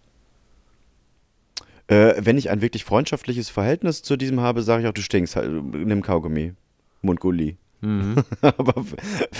Äh, 1.87 2.13
wenn 2.19 2.37
ich 2.37 2.51
ein 2.51 2.61
wirklich 2.61 2.85
freundschaftliches 2.85 3.49
Verhältnis 3.49 4.03
zu 4.03 4.17
diesem 4.17 4.39
habe, 4.39 4.61
sage 4.61 4.83
ich 4.83 4.87
auch, 4.87 4.93
du 4.93 5.01
stinkst, 5.01 5.35
halt, 5.35 5.49
nimm 5.51 6.03
Kaugummi. 6.03 6.53
Mundgulli. 7.01 7.57
Mhm. 7.81 8.15
Aber 8.41 8.73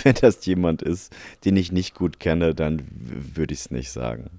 wenn 0.04 0.16
das 0.22 0.46
jemand 0.46 0.82
ist, 0.82 1.14
den 1.46 1.58
ich 1.58 1.72
nicht 1.72 1.96
gut 1.96 2.20
kenne, 2.20 2.56
dann 2.56 2.84
würde 2.92 3.54
ich 3.54 3.60
es 3.62 3.72
nicht 3.72 3.92
sagen. 3.92 4.30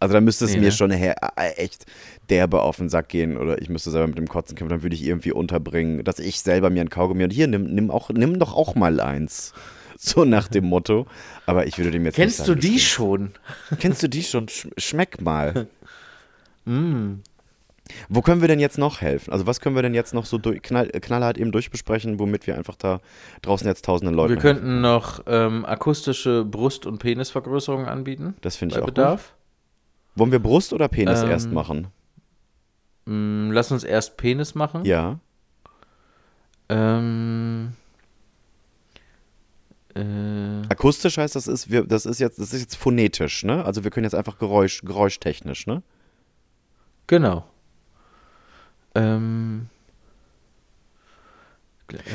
Also 0.00 0.14
dann 0.14 0.24
müsste 0.24 0.44
es 0.44 0.52
Nee, 0.52 0.58
mir 0.58 0.66
ne? 0.66 0.72
schon 0.72 0.90
äh, 0.90 1.14
echt 1.56 1.86
derbe 2.28 2.60
auf 2.62 2.76
den 2.76 2.88
Sack 2.88 3.08
gehen 3.08 3.36
oder 3.36 3.62
ich 3.62 3.68
müsste 3.68 3.90
selber 3.90 4.08
mit 4.08 4.18
dem 4.18 4.28
Kotzen 4.28 4.56
kämpfen, 4.56 4.70
dann 4.70 4.82
würde 4.82 4.96
ich 4.96 5.04
irgendwie 5.04 5.32
unterbringen, 5.32 6.04
dass 6.04 6.18
ich 6.18 6.40
selber 6.40 6.68
mir 6.68 6.80
ein 6.82 6.90
Kaugummi 6.90 7.24
und 7.24 7.30
hier, 7.30 7.46
nimm, 7.46 7.72
nimm, 7.74 7.90
auch, 7.90 8.10
nimm 8.10 8.38
doch 8.38 8.54
auch 8.54 8.74
mal 8.74 9.00
eins. 9.00 9.52
So 9.96 10.24
nach 10.24 10.48
dem 10.48 10.64
Motto. 10.66 11.06
Aber 11.46 11.66
ich 11.68 11.78
würde 11.78 11.92
dem 11.92 12.04
jetzt 12.04 12.16
Kennst 12.16 12.40
nicht 12.40 12.48
du 12.48 12.52
sagen, 12.52 12.60
die 12.60 12.66
stinkst. 12.80 12.86
schon? 12.88 13.30
Kennst 13.78 14.02
du 14.02 14.08
die 14.08 14.22
schon? 14.24 14.48
Sch 14.48 14.66
schmeck 14.76 15.20
mal. 15.20 15.68
Mm. 16.66 17.20
Wo 18.08 18.22
können 18.22 18.40
wir 18.40 18.48
denn 18.48 18.60
jetzt 18.60 18.78
noch 18.78 19.00
helfen? 19.02 19.32
Also 19.32 19.46
was 19.46 19.60
können 19.60 19.76
wir 19.76 19.82
denn 19.82 19.94
jetzt 19.94 20.14
noch 20.14 20.24
so 20.24 20.38
durch, 20.38 20.62
knall, 20.62 20.88
knallhart 20.88 21.36
eben 21.36 21.52
durchbesprechen, 21.52 22.18
womit 22.18 22.46
wir 22.46 22.56
einfach 22.56 22.76
da 22.76 23.00
draußen 23.42 23.66
jetzt 23.66 23.84
tausenden 23.84 24.14
Leuten 24.14 24.34
Wir 24.34 24.40
könnten 24.40 24.80
noch 24.80 25.22
ähm, 25.26 25.64
akustische 25.66 26.44
Brust- 26.44 26.86
und 26.86 26.98
Penisvergrößerung 26.98 27.86
anbieten. 27.86 28.34
Das 28.40 28.56
finde 28.56 28.74
ich 28.74 28.80
auch 28.80 28.86
gut. 28.86 28.94
Bedarf. 28.94 29.34
Wollen 30.14 30.32
wir 30.32 30.38
Brust 30.38 30.72
oder 30.72 30.88
Penis 30.88 31.22
Ähm, 31.22 31.30
erst 31.30 31.52
machen? 31.52 31.88
Mm, 33.04 33.50
lass 33.50 33.70
uns 33.70 33.84
erst 33.84 34.16
Penis 34.16 34.54
machen. 34.54 34.84
Ja. 34.86 35.18
Ähm, 36.70 37.74
äh, 39.94 40.00
Akustisch 40.70 41.18
heißt 41.18 41.36
das 41.36 41.46
ist, 41.46 41.70
wir, 41.70 41.84
das 41.84 42.06
ist 42.06 42.18
jetzt, 42.18 42.38
das 42.38 42.54
ist 42.54 42.60
jetzt 42.60 42.76
phonetisch, 42.76 43.44
ne? 43.44 43.64
Also 43.64 43.84
wir 43.84 43.90
können 43.90 44.04
jetzt 44.04 44.14
einfach 44.14 44.38
Geräusch, 44.38 44.80
geräuschtechnisch, 44.82 45.66
ne? 45.66 45.82
genau. 47.06 47.44
Ähm, 48.94 49.68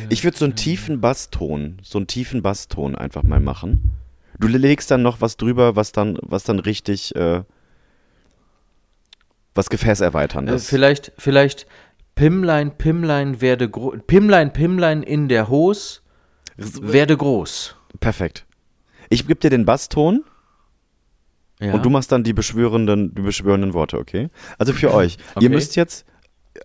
Ich 0.10 0.24
würde 0.24 0.38
so 0.38 0.46
einen 0.46 0.56
tiefen 0.56 1.00
Basston, 1.02 1.78
so 1.84 2.00
einen 2.00 2.08
tiefen 2.08 2.42
Basston 2.42 2.96
einfach 2.96 3.24
mal 3.24 3.40
machen. 3.40 3.92
Du 4.40 4.48
legst 4.48 4.90
dann 4.90 5.02
noch 5.02 5.22
was 5.22 5.38
drüber, 5.38 5.76
was 5.76 5.92
dann, 5.92 6.18
was 6.22 6.44
dann 6.44 6.60
richtig, 6.60 7.16
äh, 7.16 7.44
was 9.54 9.70
Gefäßerweitern 9.70 10.48
äh, 10.48 10.56
ist. 10.56 10.68
vielleicht, 10.70 11.12
vielleicht 11.18 11.68
Pimmlein, 12.16 12.78
Pimmlein 12.78 13.42
werde 13.42 13.70
groß. 13.70 13.98
Pimmlein, 14.08 14.54
Pimmlein 14.54 15.04
in 15.04 15.28
der 15.30 15.50
Hose 15.50 16.00
werde 16.58 17.16
groß. 17.18 17.76
Perfekt. 18.00 18.46
Ich 19.10 19.28
gebe 19.28 19.40
dir 19.40 19.50
den 19.50 19.66
Basston 19.66 20.24
Ja. 21.60 21.74
und 21.74 21.84
du 21.86 21.90
machst 21.90 22.12
dann 22.12 22.24
die 22.24 22.34
beschwörenden, 22.34 23.14
die 23.16 23.22
beschwörenden 23.22 23.74
Worte, 23.74 23.98
okay? 23.98 24.30
Also 24.58 24.74
für 24.74 24.94
euch. 24.94 25.18
Okay. 25.36 25.44
Ihr 25.46 25.50
müsst 25.50 25.76
jetzt, 25.76 26.06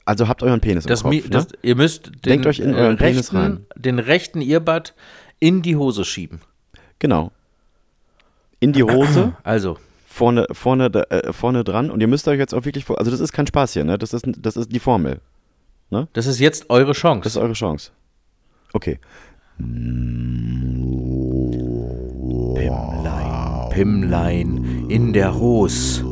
also 0.05 0.29
habt 0.29 0.43
euren 0.43 0.61
Penis 0.61 0.85
im 0.85 0.89
das, 0.89 1.03
Kopf, 1.03 1.13
Mi- 1.13 1.23
ne? 1.23 1.29
das, 1.31 1.49
ihr 1.63 1.77
müsst 1.77 2.07
den, 2.07 2.21
Denkt 2.23 2.47
euch 2.47 2.59
in 2.61 2.75
äh, 2.75 2.79
euren 2.79 2.97
Penis 2.97 3.33
rechten, 3.33 3.37
rein. 3.37 3.67
den 3.77 3.99
rechten 3.99 4.41
Earbud 4.43 4.95
in 5.41 5.63
die 5.63 5.77
Hose 5.77 6.05
schieben. 6.05 6.41
Genau. 6.99 7.33
In 8.61 8.73
die 8.73 8.83
Hose, 8.83 9.35
Also, 9.43 9.79
vorne, 10.07 10.47
vorne, 10.53 10.87
äh, 11.11 11.33
vorne 11.33 11.65
dran 11.65 11.91
und 11.91 12.01
ihr 12.01 12.07
müsst 12.09 12.29
euch 12.29 12.39
jetzt 12.39 12.55
auch 12.55 12.65
wirklich, 12.65 12.85
vor- 12.85 12.99
also 12.99 13.11
das 13.11 13.21
ist 13.21 13.33
kein 13.33 13.47
Spaß 13.47 13.73
hier, 13.73 13.85
ne? 13.85 13.99
Das 13.99 14.13
ist, 14.13 14.25
das 14.39 14.57
ist 14.57 14.71
die 14.73 14.81
Formel. 14.81 15.21
das 16.13 16.27
ist 16.27 16.39
jetzt 16.41 16.71
eure 16.71 16.93
Chance. 16.93 17.23
Das 17.25 17.33
ist 17.37 17.43
eure 17.43 17.53
Chance. 17.55 17.91
Okay. 18.73 18.99
Pimmlein, 22.55 23.69
Pimmlein 23.71 24.87
in 24.89 25.13
der 25.13 25.35
Hose 25.35 26.03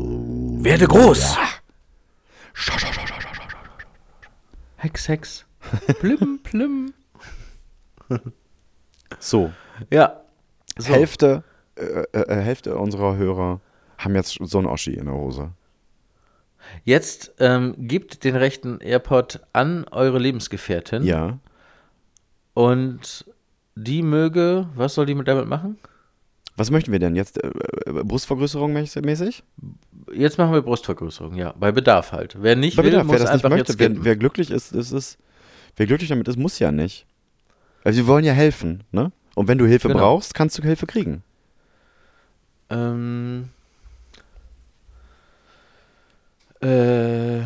werde 0.62 0.86
groß. 0.86 1.36
Hex, 4.82 5.06
Hex. 5.08 5.46
Plim, 6.00 6.40
plim. 6.42 6.92
So, 9.20 9.52
Ja. 9.90 10.20
So. 10.78 10.92
Hälfte, 10.92 11.44
äh, 11.76 11.82
äh, 12.12 12.42
Hälfte 12.42 12.76
unserer 12.76 13.16
Hörer 13.16 13.60
haben 13.98 14.14
jetzt 14.16 14.38
so 14.40 14.58
ein 14.58 14.66
Oschi 14.66 14.94
in 14.94 15.04
der 15.04 15.14
Hose. 15.14 15.52
Jetzt 16.84 17.32
ähm, 17.38 17.74
gebt 17.78 18.24
den 18.24 18.34
rechten 18.36 18.80
AirPod 18.80 19.40
an 19.52 19.84
eure 19.90 20.18
Lebensgefährtin 20.18 21.02
Ja. 21.04 21.38
und 22.54 23.26
die 23.74 24.02
möge, 24.02 24.68
was 24.74 24.94
soll 24.94 25.06
die 25.06 25.14
mit 25.14 25.28
damit 25.28 25.46
machen? 25.46 25.78
Was 26.57 26.70
möchten 26.70 26.92
wir 26.92 26.98
denn 26.98 27.16
jetzt? 27.16 27.42
Äh, 27.42 27.48
äh, 27.86 28.05
Brustvergrößerung 28.05 28.76
mäß- 28.76 29.05
mäßig? 29.05 29.42
Jetzt 30.12 30.36
machen 30.38 30.53
wir 30.53 30.61
Brustvergrößerung, 30.62 31.34
ja. 31.34 31.55
Bei 31.59 31.72
Bedarf 31.72 32.12
halt. 32.12 32.36
Wer 32.40 32.57
nicht 32.57 32.76
Bei 32.76 32.82
will, 32.82 32.90
Bedarf, 32.90 33.07
muss 33.07 33.14
wer 33.14 33.20
das 33.20 33.30
einfach 33.30 33.48
möchte, 33.50 33.72
jetzt 33.72 33.78
wer, 33.78 34.05
wer 34.05 34.16
glücklich 34.16 34.50
ist, 34.50 34.72
ist 34.72 34.92
es. 34.92 35.16
Wer 35.76 35.86
glücklich 35.86 36.09
damit 36.11 36.28
ist, 36.28 36.36
muss 36.36 36.59
ja 36.59 36.70
nicht. 36.70 37.07
Also 37.84 37.98
wir 37.98 38.07
wollen 38.07 38.24
ja 38.24 38.32
helfen, 38.32 38.84
ne? 38.92 39.12
Und 39.34 39.48
wenn 39.48 39.57
du 39.59 39.66
Hilfe 39.66 39.88
Genau. 39.88 40.00
brauchst, 40.00 40.34
kannst 40.34 40.59
du 40.59 40.62
Hilfe 40.62 40.86
kriegen. 40.86 41.22
Ähm, 42.68 43.48
äh, 46.61 47.40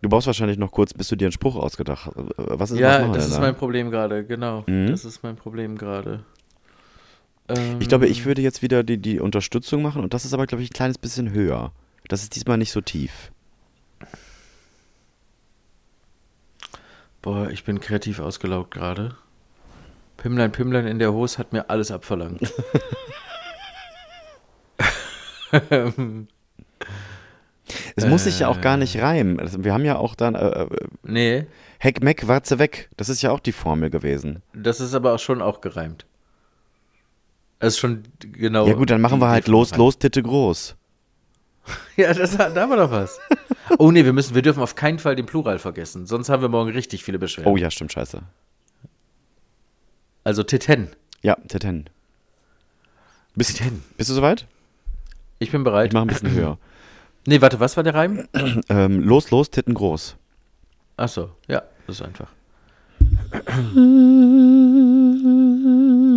Du 0.00 0.08
brauchst 0.08 0.28
wahrscheinlich 0.28 0.58
noch 0.58 0.70
kurz, 0.70 0.94
bis 0.94 1.08
du 1.08 1.16
dir 1.16 1.24
einen 1.24 1.32
Spruch 1.32 1.56
ausgedacht 1.56 2.06
hast. 2.06 2.16
Äh, 2.16 2.22
Was 2.36 2.70
ist 2.70 2.78
ja, 2.78 3.00
machen 3.00 3.08
wir 3.10 3.14
das 3.16 3.24
denn 3.26 3.34
ist 3.34 3.40
mein 3.40 3.56
Problem 3.56 3.90
gerade, 3.90 4.24
genau. 4.24 4.62
Mhm. 4.68 4.86
Das 4.90 5.04
ist 5.04 5.24
mein 5.24 5.34
Problem 5.34 5.76
gerade. 5.76 6.20
Ähm, 7.48 7.80
Ich 7.80 7.88
glaube, 7.88 8.06
ich 8.06 8.24
würde 8.24 8.42
jetzt 8.42 8.62
wieder 8.62 8.82
die, 8.82 8.98
die 8.98 9.20
Unterstützung 9.20 9.82
machen 9.82 10.02
und 10.02 10.14
das 10.14 10.24
ist 10.24 10.34
aber, 10.34 10.46
glaube 10.46 10.62
ich, 10.62 10.70
ein 10.70 10.74
kleines 10.74 10.98
bisschen 10.98 11.30
höher. 11.32 11.72
Das 12.08 12.22
ist 12.22 12.34
diesmal 12.36 12.58
nicht 12.58 12.72
so 12.72 12.80
tief. 12.80 13.30
Boah, 17.22 17.50
ich 17.50 17.64
bin 17.64 17.80
kreativ 17.80 18.20
ausgelaugt 18.20 18.70
gerade. 18.72 19.16
Pimmlein, 20.16 20.50
Pimmlein 20.52 20.86
in 20.86 20.98
der 20.98 21.12
Hose 21.12 21.38
hat 21.38 21.52
mir 21.52 21.68
alles 21.70 21.90
abverlangt. 21.90 22.52
Es 27.96 28.06
muss 28.06 28.24
sich 28.24 28.40
ja 28.40 28.48
auch 28.48 28.60
gar 28.60 28.76
Äh. 28.76 28.78
nicht 28.80 28.98
reimen. 29.00 29.40
Also 29.40 29.62
wir 29.64 29.72
haben 29.74 29.84
ja 29.84 29.96
auch 29.98 30.14
dann 30.14 30.34
äh, 30.34 30.62
äh, 30.62 30.68
nee, 31.02 31.46
Heck, 31.78 32.02
Meck, 32.02 32.26
Warze 32.26 32.58
weg. 32.58 32.88
Das 32.96 33.08
ist 33.08 33.22
ja 33.22 33.30
auch 33.30 33.40
die 33.40 33.52
Formel 33.52 33.90
gewesen. 33.90 34.42
das 34.54 34.80
ist 34.80 34.94
aber 34.94 35.14
auch 35.14 35.18
schon 35.18 35.42
auch 35.42 35.60
gereimt. 35.60 36.06
Das 37.58 37.74
ist 37.74 37.80
schon 37.80 38.04
genau. 38.20 38.66
Ja 38.66 38.74
gut, 38.74 38.90
dann 38.90 39.00
machen 39.00 39.20
wir 39.20 39.28
halt 39.28 39.48
los, 39.48 39.70
von 39.70 39.78
los, 39.78 39.98
Titte 39.98 40.22
groß. 40.22 40.76
Ja, 41.96 42.14
das, 42.14 42.34
da 42.36 42.54
haben 42.54 42.70
wir 42.70 42.76
doch 42.76 42.90
was. 42.90 43.18
Oh 43.78 43.90
nee, 43.90 44.02
wir 44.04 44.14
müssen, 44.14 44.34
wir 44.34 44.40
dürfen 44.40 44.62
auf 44.62 44.74
keinen 44.74 44.98
Fall 44.98 45.16
den 45.16 45.26
Plural 45.26 45.58
vergessen, 45.58 46.06
sonst 46.06 46.30
haben 46.30 46.40
wir 46.40 46.48
morgen 46.48 46.70
richtig 46.70 47.04
viele 47.04 47.18
Beschwerden. 47.18 47.52
Oh 47.52 47.58
ja, 47.58 47.70
stimmt, 47.70 47.92
scheiße. 47.92 48.22
Also 50.24 50.42
Titten. 50.44 50.88
Ja, 51.22 51.36
Titten. 51.48 51.90
Bist, 53.34 53.58
Titten. 53.58 53.84
bist 53.98 54.08
du 54.08 54.14
soweit? 54.14 54.46
Ich 55.40 55.52
bin 55.52 55.62
bereit. 55.62 55.88
Ich 55.88 55.92
mache 55.92 56.04
ein 56.04 56.08
bisschen 56.08 56.30
höher. 56.30 56.58
Nee, 57.26 57.42
warte, 57.42 57.60
was 57.60 57.76
war 57.76 57.84
der 57.84 57.94
Reim? 57.94 58.26
Ähm, 58.70 59.00
los, 59.00 59.30
los, 59.30 59.50
Titten 59.50 59.74
groß. 59.74 60.16
Achso, 60.96 61.32
ja, 61.46 61.62
das 61.86 62.00
ist 62.00 62.06
einfach. 62.06 62.28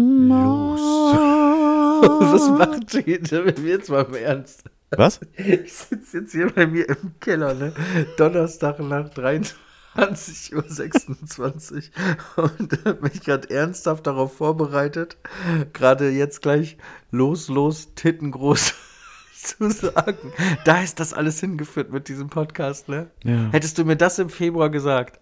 Was 2.01 2.49
macht 2.49 2.93
die 2.93 3.19
denn 3.19 3.45
mit 3.45 3.59
mir 3.59 3.71
jetzt 3.71 3.89
mal 3.89 4.05
im 4.05 4.15
Ernst? 4.15 4.63
Was? 4.91 5.19
Ich 5.37 5.73
sitze 5.73 6.19
jetzt 6.19 6.31
hier 6.33 6.51
bei 6.51 6.67
mir 6.67 6.87
im 6.89 7.13
Keller, 7.19 7.53
ne? 7.53 7.73
Donnerstag 8.17 8.79
nach 8.79 9.09
23.26 9.09 11.91
Uhr 12.37 12.43
und 12.43 12.73
habe 12.85 13.01
mich 13.01 13.21
gerade 13.21 13.49
ernsthaft 13.49 14.05
darauf 14.05 14.35
vorbereitet, 14.35 15.17
gerade 15.71 16.09
jetzt 16.09 16.41
gleich 16.41 16.75
los, 17.09 17.47
los, 17.47 17.95
Titten 17.95 18.31
groß 18.31 18.73
zu 19.35 19.69
sagen. 19.69 20.33
Da 20.65 20.81
ist 20.81 20.99
das 20.99 21.13
alles 21.13 21.39
hingeführt 21.39 21.89
mit 21.91 22.09
diesem 22.09 22.29
Podcast, 22.29 22.89
ne? 22.89 23.09
Ja. 23.23 23.47
Hättest 23.51 23.77
du 23.77 23.85
mir 23.85 23.95
das 23.95 24.19
im 24.19 24.29
Februar 24.29 24.69
gesagt? 24.69 25.21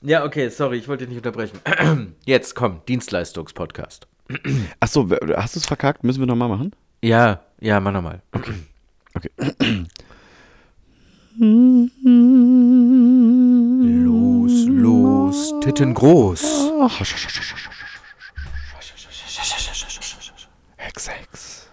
Ja, 0.00 0.24
okay, 0.24 0.48
sorry, 0.48 0.78
ich 0.78 0.88
wollte 0.88 1.06
dich 1.06 1.14
nicht 1.14 1.24
unterbrechen. 1.24 1.60
Jetzt 2.24 2.56
komm, 2.56 2.80
Dienstleistungspodcast. 2.88 4.08
Achso, 4.80 5.08
hast 5.36 5.56
du 5.56 5.60
es 5.60 5.66
verkackt? 5.66 6.04
Müssen 6.04 6.20
wir 6.20 6.26
nochmal 6.26 6.48
machen? 6.48 6.72
Ja, 7.02 7.40
ja, 7.60 7.80
mach 7.80 7.92
nochmal. 7.92 8.22
Okay. 9.14 9.30
Los, 13.74 14.66
los, 14.66 15.54
Titten 15.60 15.94
groß. 15.94 16.70
Hex, 20.76 21.08
Hex. 21.08 21.68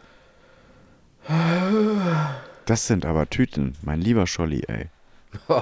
Das 2.66 2.88
sind 2.88 3.06
aber 3.06 3.30
Tüten, 3.30 3.76
mein 3.82 4.00
lieber 4.00 4.28
Scholli, 4.28 4.64
ey. 4.68 4.88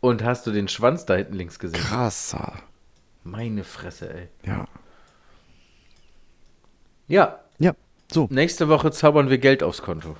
Und 0.00 0.24
hast 0.24 0.46
du 0.46 0.50
den 0.50 0.68
Schwanz 0.68 1.04
da 1.04 1.14
hinten 1.16 1.34
links 1.34 1.58
gesehen? 1.58 1.80
Krasser. 1.80 2.54
Meine 3.22 3.64
Fresse, 3.64 4.14
ey. 4.14 4.28
Ja. 4.46 4.66
Ja, 7.14 7.38
Ja, 7.60 7.74
so. 8.12 8.26
nächste 8.28 8.68
Woche 8.68 8.90
zaubern 8.90 9.30
wir 9.30 9.38
Geld 9.38 9.62
aufs 9.62 9.82
Konto. 9.82 10.16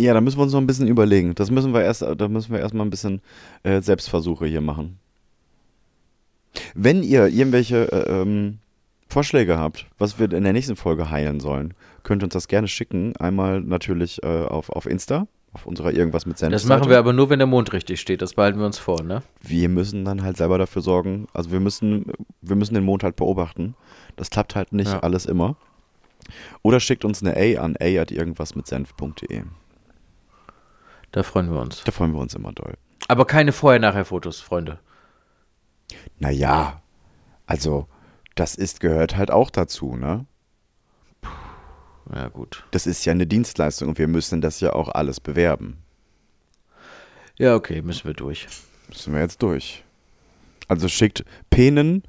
Ja, 0.00 0.14
da 0.14 0.20
müssen 0.20 0.36
wir 0.38 0.42
uns 0.42 0.52
noch 0.52 0.60
ein 0.60 0.66
bisschen 0.66 0.88
überlegen. 0.88 1.36
Das 1.36 1.52
müssen 1.52 1.72
wir 1.72 1.82
erst, 1.82 2.02
da 2.02 2.26
müssen 2.26 2.52
wir 2.52 2.58
erstmal 2.58 2.84
ein 2.86 2.90
bisschen 2.90 3.20
äh, 3.62 3.80
Selbstversuche 3.80 4.46
hier 4.46 4.62
machen. 4.62 4.98
Wenn 6.74 7.04
ihr 7.04 7.28
irgendwelche 7.28 7.92
äh, 7.92 8.20
ähm, 8.22 8.58
Vorschläge 9.08 9.58
habt, 9.58 9.86
was 9.96 10.18
wir 10.18 10.32
in 10.32 10.42
der 10.42 10.52
nächsten 10.52 10.74
Folge 10.74 11.08
heilen 11.08 11.38
sollen, 11.38 11.74
könnt 12.02 12.22
ihr 12.22 12.26
uns 12.26 12.32
das 12.32 12.48
gerne 12.48 12.66
schicken. 12.66 13.14
Einmal 13.18 13.60
natürlich 13.60 14.20
äh, 14.24 14.26
auf, 14.26 14.70
auf 14.70 14.86
Insta, 14.86 15.28
auf 15.52 15.66
unserer 15.66 15.92
irgendwas 15.92 16.26
mit 16.26 16.38
Senf. 16.38 16.52
Das 16.52 16.64
machen 16.66 16.88
wir 16.88 16.98
aber 16.98 17.12
nur, 17.12 17.28
wenn 17.30 17.38
der 17.40 17.46
Mond 17.48 17.72
richtig 17.72 18.00
steht. 18.00 18.22
Das 18.22 18.34
behalten 18.34 18.58
wir 18.60 18.66
uns 18.66 18.78
vor, 18.78 19.02
ne? 19.02 19.22
Wir 19.40 19.68
müssen 19.68 20.04
dann 20.04 20.22
halt 20.22 20.36
selber 20.36 20.58
dafür 20.58 20.80
sorgen. 20.82 21.26
Also 21.32 21.50
wir 21.50 21.60
müssen, 21.60 22.12
wir 22.40 22.56
müssen 22.56 22.74
den 22.74 22.84
Mond 22.84 23.02
halt 23.02 23.16
beobachten. 23.16 23.74
Das 24.16 24.30
klappt 24.30 24.54
halt 24.54 24.72
nicht 24.72 24.92
Ja. 24.92 25.00
alles 25.00 25.26
immer. 25.26 25.56
Oder 26.62 26.78
schickt 26.78 27.04
uns 27.04 27.22
eine 27.22 27.34
A 27.36 27.62
an 27.62 27.76
a 27.80 28.00
at 28.00 28.12
irgendwas 28.12 28.54
mit 28.54 28.66
senf.de. 28.68 29.42
Da 31.12 31.22
freuen 31.24 31.50
wir 31.52 31.60
uns. 31.60 31.82
Da 31.82 31.90
freuen 31.90 32.12
wir 32.12 32.20
uns 32.20 32.34
immer 32.34 32.52
doll. 32.52 32.74
Aber 33.08 33.24
keine 33.24 33.50
Vorher-Nachher-Fotos, 33.50 34.40
Freunde. 34.40 34.78
Naja, 36.20 36.80
also 37.46 37.88
das 38.36 38.54
ist, 38.54 38.78
gehört 38.78 39.16
halt 39.16 39.32
auch 39.32 39.50
dazu, 39.50 39.96
ne? 39.96 40.26
Ja, 42.14 42.28
gut. 42.28 42.64
Das 42.70 42.86
ist 42.86 43.04
ja 43.04 43.12
eine 43.12 43.26
Dienstleistung 43.26 43.88
und 43.88 43.98
wir 43.98 44.08
müssen 44.08 44.40
das 44.40 44.60
ja 44.60 44.72
auch 44.72 44.88
alles 44.88 45.20
bewerben. 45.20 45.78
Ja, 47.38 47.54
okay, 47.54 47.82
müssen 47.82 48.04
wir 48.04 48.14
durch. 48.14 48.46
Müssen 48.88 49.14
wir 49.14 49.20
jetzt 49.20 49.42
durch. 49.42 49.84
Also 50.68 50.88
schickt 50.88 51.24
Penen, 51.50 52.02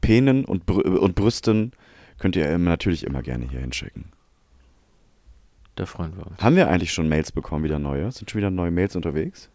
Penen 0.00 0.44
und, 0.44 0.66
Brü 0.66 0.80
und 0.80 1.14
Brüsten 1.14 1.72
könnt 2.18 2.36
ihr 2.36 2.56
natürlich 2.58 3.04
immer 3.04 3.22
gerne 3.22 3.48
hier 3.48 3.60
hinschicken. 3.60 4.06
Da 5.76 5.86
freuen 5.86 6.16
wir 6.16 6.26
uns. 6.26 6.40
Haben 6.40 6.56
wir 6.56 6.68
eigentlich 6.68 6.92
schon 6.92 7.08
Mails 7.08 7.30
bekommen, 7.30 7.62
wieder 7.62 7.78
neue? 7.78 8.10
Sind 8.10 8.30
schon 8.30 8.38
wieder 8.38 8.50
neue 8.50 8.70
Mails 8.70 8.96
unterwegs? 8.96 9.48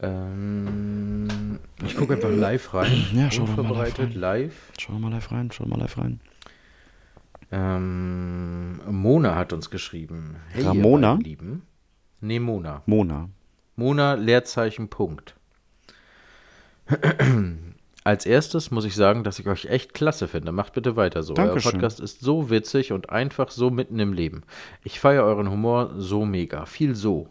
Ähm, 0.00 1.58
ich 1.84 1.96
gucke 1.96 2.14
einfach 2.14 2.30
live 2.30 2.74
rein. 2.74 3.06
Ja, 3.14 3.30
schau 3.30 3.46
mal 3.46 3.72
live 3.72 4.14
live. 4.14 4.54
Schau 4.78 4.92
mal 4.98 5.10
live 5.10 5.32
rein, 5.32 5.50
schau 5.52 5.66
mal 5.66 5.78
live 5.78 5.98
rein. 5.98 6.20
Ähm, 7.52 8.80
Mona 8.90 9.34
hat 9.36 9.52
uns 9.52 9.68
geschrieben. 9.70 10.36
Hey, 10.48 10.64
Ramona? 10.64 11.14
Lieben. 11.22 11.62
Nee, 12.20 12.40
Mona. 12.40 12.82
Mona. 12.86 13.28
Mona, 13.76 14.14
Leerzeichen, 14.14 14.88
Punkt. 14.88 15.36
Als 18.04 18.26
erstes 18.26 18.70
muss 18.70 18.84
ich 18.84 18.96
sagen, 18.96 19.22
dass 19.22 19.38
ich 19.38 19.46
euch 19.46 19.66
echt 19.66 19.94
klasse 19.94 20.26
finde. 20.26 20.50
Macht 20.50 20.72
bitte 20.72 20.96
weiter 20.96 21.22
so. 21.22 21.34
Dankeschön. 21.34 21.68
Euer 21.68 21.72
Podcast 21.72 22.00
ist 22.00 22.20
so 22.20 22.50
witzig 22.50 22.90
und 22.90 23.10
einfach 23.10 23.50
so 23.50 23.70
mitten 23.70 24.00
im 24.00 24.12
Leben. 24.12 24.42
Ich 24.82 24.98
feiere 24.98 25.24
euren 25.24 25.50
Humor 25.50 25.92
so 25.96 26.24
mega. 26.24 26.64
Viel 26.64 26.96
so. 26.96 27.28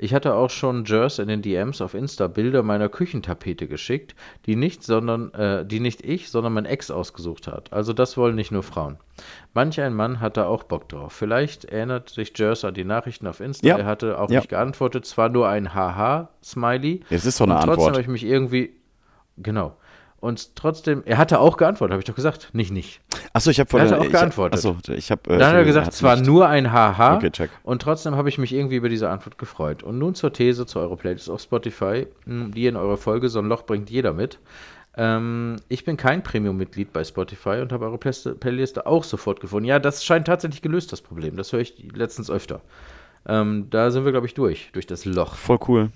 Ich 0.00 0.14
hatte 0.14 0.34
auch 0.34 0.50
schon 0.50 0.84
Jers 0.84 1.18
in 1.18 1.26
den 1.26 1.42
DMs 1.42 1.80
auf 1.80 1.94
Insta 1.94 2.28
Bilder 2.28 2.62
meiner 2.62 2.88
Küchentapete 2.88 3.66
geschickt, 3.66 4.14
die 4.46 4.54
nicht, 4.54 4.84
sondern, 4.84 5.34
äh, 5.34 5.66
die 5.66 5.80
nicht 5.80 6.04
ich, 6.04 6.30
sondern 6.30 6.52
mein 6.52 6.66
Ex 6.66 6.90
ausgesucht 6.92 7.48
hat. 7.48 7.72
Also 7.72 7.92
das 7.92 8.16
wollen 8.16 8.36
nicht 8.36 8.52
nur 8.52 8.62
Frauen. 8.62 8.98
Manch 9.54 9.80
ein 9.80 9.94
Mann 9.94 10.20
hat 10.20 10.36
da 10.36 10.46
auch 10.46 10.62
Bock 10.62 10.88
drauf. 10.88 11.12
Vielleicht 11.12 11.64
erinnert 11.64 12.10
sich 12.10 12.32
Jers 12.36 12.64
an 12.64 12.74
die 12.74 12.84
Nachrichten 12.84 13.26
auf 13.26 13.40
Insta. 13.40 13.66
Ja. 13.66 13.76
Er 13.78 13.86
hatte 13.86 14.20
auch 14.20 14.30
Ja. 14.30 14.38
nicht 14.38 14.48
geantwortet, 14.50 15.04
zwar 15.04 15.28
nur 15.30 15.48
ein 15.48 15.74
Haha-Smiley. 15.74 17.00
Jetzt 17.10 17.24
ist 17.26 17.40
doch 17.40 17.46
eine 17.46 17.54
trotzdem 17.54 17.70
Antwort. 17.72 17.90
habe 17.92 18.00
ich 18.00 18.08
mich 18.08 18.24
irgendwie, 18.24 18.70
genau. 19.36 19.76
Und 20.20 20.56
trotzdem, 20.56 21.02
er 21.06 21.16
hatte 21.16 21.38
auch 21.38 21.56
geantwortet, 21.56 21.92
habe 21.92 22.00
ich 22.00 22.06
doch 22.06 22.14
gesagt. 22.14 22.50
Nicht, 22.52 22.72
nicht. 22.72 23.00
Achso, 23.32 23.50
ich 23.50 23.60
habe 23.60 23.70
Er 23.78 23.82
hat 23.82 23.88
vorhin 23.88 24.00
auch 24.00 24.04
ich, 24.06 24.12
geantwortet. 24.12 24.58
Achso, 24.58 24.76
ich 24.92 25.12
habe. 25.12 25.22
Dann 25.38 25.48
hat 25.48 25.54
er 25.54 25.64
gesagt, 25.64 25.92
zwar 25.92 26.16
nur 26.16 26.48
ein 26.48 26.72
Haha. 26.72 27.16
Okay, 27.16 27.30
check. 27.30 27.50
Und 27.62 27.82
trotzdem 27.82 28.16
habe 28.16 28.28
ich 28.28 28.36
mich 28.36 28.52
irgendwie 28.52 28.76
über 28.76 28.88
diese 28.88 29.08
Antwort 29.10 29.38
gefreut. 29.38 29.84
Und 29.84 29.98
nun 29.98 30.16
zur 30.16 30.32
These 30.32 30.66
zu 30.66 30.80
eurer 30.80 30.96
Playlist 30.96 31.30
auf 31.30 31.40
Spotify, 31.40 32.08
mh, 32.26 32.48
die 32.48 32.66
in 32.66 32.76
eurer 32.76 32.96
Folge 32.96 33.28
So 33.28 33.38
ein 33.38 33.46
Loch 33.46 33.62
bringt 33.62 33.90
jeder 33.90 34.12
mit. 34.12 34.40
Ähm, 34.96 35.56
ich 35.68 35.84
bin 35.84 35.96
kein 35.96 36.24
Premium-Mitglied 36.24 36.92
bei 36.92 37.04
Spotify 37.04 37.60
und 37.60 37.70
habe 37.72 37.86
eure 37.86 37.98
Playliste 37.98 38.86
auch 38.86 39.04
sofort 39.04 39.38
gefunden. 39.38 39.68
Ja, 39.68 39.78
das 39.78 40.04
scheint 40.04 40.26
tatsächlich 40.26 40.62
gelöst, 40.62 40.90
das 40.90 41.00
Problem. 41.00 41.36
Das 41.36 41.52
höre 41.52 41.60
ich 41.60 41.74
letztens 41.94 42.28
öfter. 42.28 42.60
Ähm, 43.24 43.68
da 43.70 43.92
sind 43.92 44.04
wir, 44.04 44.10
glaube 44.10 44.26
ich, 44.26 44.34
durch, 44.34 44.70
durch 44.72 44.86
das 44.88 45.04
Loch. 45.04 45.36
Voll 45.36 45.58
cool. 45.68 45.90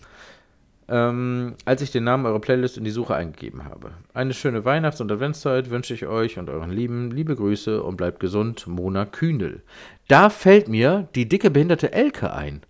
Ähm, 0.88 1.54
als 1.64 1.80
ich 1.80 1.90
den 1.90 2.04
Namen 2.04 2.26
eurer 2.26 2.40
Playlist 2.40 2.76
in 2.76 2.84
die 2.84 2.90
Suche 2.90 3.14
eingegeben 3.14 3.64
habe. 3.64 3.92
Eine 4.14 4.34
schöne 4.34 4.64
Weihnachts- 4.64 5.00
und 5.00 5.10
Adventszeit 5.12 5.70
wünsche 5.70 5.94
ich 5.94 6.06
euch 6.06 6.38
und 6.38 6.50
euren 6.50 6.70
Lieben. 6.70 7.10
Liebe 7.10 7.36
Grüße 7.36 7.82
und 7.82 7.96
bleibt 7.96 8.20
gesund, 8.20 8.66
Mona 8.66 9.04
Kühnel. 9.06 9.62
Da 10.08 10.28
fällt 10.28 10.68
mir 10.68 11.08
die 11.14 11.28
dicke 11.28 11.50
behinderte 11.50 11.92
Elke 11.92 12.32
ein. 12.32 12.62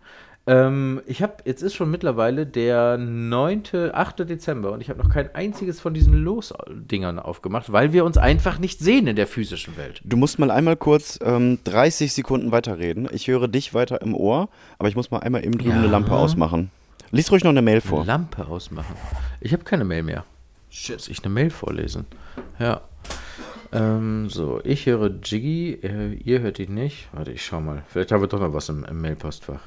Ähm, 0.44 1.00
ich 1.06 1.22
habe, 1.22 1.34
jetzt 1.44 1.62
ist 1.62 1.74
schon 1.74 1.90
mittlerweile 1.90 2.46
der 2.46 2.98
9., 2.98 3.62
8. 3.92 4.28
Dezember 4.28 4.72
und 4.72 4.80
ich 4.80 4.90
habe 4.90 5.00
noch 5.00 5.08
kein 5.08 5.32
einziges 5.36 5.80
von 5.80 5.94
diesen 5.94 6.14
Los-Dingern 6.14 7.20
aufgemacht, 7.20 7.70
weil 7.72 7.92
wir 7.92 8.04
uns 8.04 8.18
einfach 8.18 8.58
nicht 8.58 8.80
sehen 8.80 9.06
in 9.06 9.14
der 9.14 9.28
physischen 9.28 9.76
Welt. 9.76 10.00
Du 10.04 10.16
musst 10.16 10.40
mal 10.40 10.50
einmal 10.50 10.76
kurz 10.76 11.18
ähm, 11.24 11.60
30 11.64 12.12
Sekunden 12.12 12.50
weiterreden. 12.50 13.08
Ich 13.12 13.28
höre 13.28 13.46
dich 13.46 13.72
weiter 13.72 14.02
im 14.02 14.16
Ohr, 14.16 14.48
aber 14.80 14.88
ich 14.88 14.96
muss 14.96 15.12
mal 15.12 15.20
einmal 15.20 15.44
eben 15.44 15.56
drüben 15.58 15.70
Ja. 15.70 15.76
eine 15.78 15.86
Lampe 15.86 16.12
ausmachen. 16.12 16.70
Lies 17.14 17.30
ruhig 17.30 17.44
noch 17.44 17.50
eine 17.50 17.60
Mail 17.60 17.82
vor. 17.82 18.06
Lampe 18.06 18.46
ausmachen. 18.46 18.96
Ich 19.42 19.52
habe 19.52 19.64
keine 19.64 19.84
Mail 19.84 20.02
mehr. 20.02 20.24
Shit. 20.70 20.96
Muss 20.96 21.08
ich 21.08 21.22
eine 21.22 21.34
Mail 21.34 21.50
vorlesen? 21.50 22.06
Ja. 22.58 22.80
Ähm, 23.70 24.30
so, 24.30 24.62
ich 24.64 24.86
höre 24.86 25.10
Jiggy, 25.22 25.74
äh, 25.82 26.14
ihr 26.14 26.40
hört 26.40 26.58
ihn 26.58 26.72
nicht. 26.72 27.08
Warte, 27.12 27.32
ich 27.32 27.44
schau 27.44 27.60
mal. 27.60 27.82
Vielleicht 27.88 28.12
haben 28.12 28.22
wir 28.22 28.28
doch 28.28 28.40
noch 28.40 28.54
was 28.54 28.70
im, 28.70 28.84
im 28.84 29.02
Mailpostfach. 29.02 29.60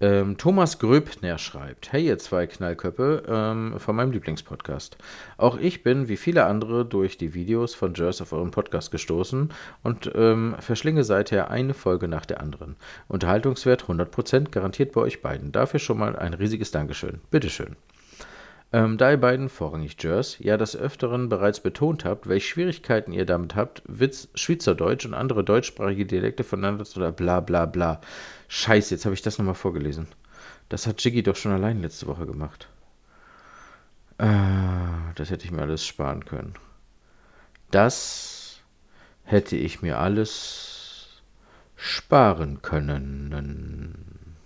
Ähm, 0.00 0.36
Thomas 0.36 0.78
Gröbner 0.78 1.38
schreibt: 1.38 1.92
Hey, 1.92 2.06
ihr 2.06 2.18
zwei 2.18 2.46
Knallköppe 2.46 3.24
ähm, 3.26 3.74
von 3.78 3.96
meinem 3.96 4.12
Lieblingspodcast. 4.12 4.96
Auch 5.36 5.58
ich 5.58 5.82
bin, 5.82 6.08
wie 6.08 6.16
viele 6.16 6.44
andere, 6.46 6.84
durch 6.84 7.18
die 7.18 7.34
Videos 7.34 7.74
von 7.74 7.94
Jers 7.94 8.20
auf 8.20 8.32
euren 8.32 8.52
Podcast 8.52 8.92
gestoßen 8.92 9.52
und 9.82 10.12
ähm, 10.14 10.54
verschlinge 10.60 11.02
seither 11.02 11.50
eine 11.50 11.74
Folge 11.74 12.06
nach 12.06 12.26
der 12.26 12.40
anderen. 12.40 12.76
Unterhaltungswert 13.08 13.84
100% 13.84 14.50
garantiert 14.50 14.92
bei 14.92 15.00
euch 15.00 15.20
beiden. 15.20 15.50
Dafür 15.50 15.80
schon 15.80 15.98
mal 15.98 16.16
ein 16.16 16.34
riesiges 16.34 16.70
Dankeschön. 16.70 17.20
Bitteschön. 17.30 17.74
Ähm, 18.70 18.98
da 18.98 19.10
ihr 19.10 19.16
beiden, 19.16 19.48
vorrangig 19.48 19.96
Jers, 19.98 20.38
ja 20.40 20.58
des 20.58 20.76
Öfteren 20.76 21.30
bereits 21.30 21.60
betont 21.60 22.04
habt, 22.04 22.28
welche 22.28 22.48
Schwierigkeiten 22.48 23.12
ihr 23.12 23.24
damit 23.24 23.56
habt, 23.56 23.82
Witz, 23.86 24.28
Schweizerdeutsch 24.34 25.06
und 25.06 25.14
andere 25.14 25.42
deutschsprachige 25.42 26.04
Dialekte 26.04 26.44
voneinander 26.44 26.84
zu 26.84 27.00
bla 27.12 27.40
bla 27.40 27.64
bla. 27.64 28.00
Scheiße, 28.48 28.94
jetzt 28.94 29.04
habe 29.04 29.14
ich 29.14 29.22
das 29.22 29.38
nochmal 29.38 29.54
vorgelesen. 29.54 30.08
Das 30.68 30.86
hat 30.86 31.02
Jiggy 31.04 31.22
doch 31.22 31.36
schon 31.36 31.52
allein 31.52 31.80
letzte 31.80 32.06
Woche 32.06 32.26
gemacht. 32.26 32.68
Ah, 34.18 35.12
das 35.14 35.30
hätte 35.30 35.44
ich 35.44 35.52
mir 35.52 35.62
alles 35.62 35.86
sparen 35.86 36.24
können. 36.24 36.54
Das 37.70 38.60
hätte 39.24 39.56
ich 39.56 39.82
mir 39.82 39.98
alles 39.98 41.20
sparen 41.76 42.60
können. 42.62 44.36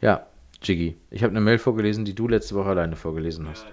Ja, 0.00 0.26
Jiggy. 0.62 0.96
Ich 1.10 1.22
habe 1.22 1.30
eine 1.30 1.40
Mail 1.40 1.58
vorgelesen, 1.58 2.04
die 2.04 2.14
du 2.14 2.26
letzte 2.26 2.54
Woche 2.54 2.70
alleine 2.70 2.96
vorgelesen 2.96 3.48
hast. 3.48 3.66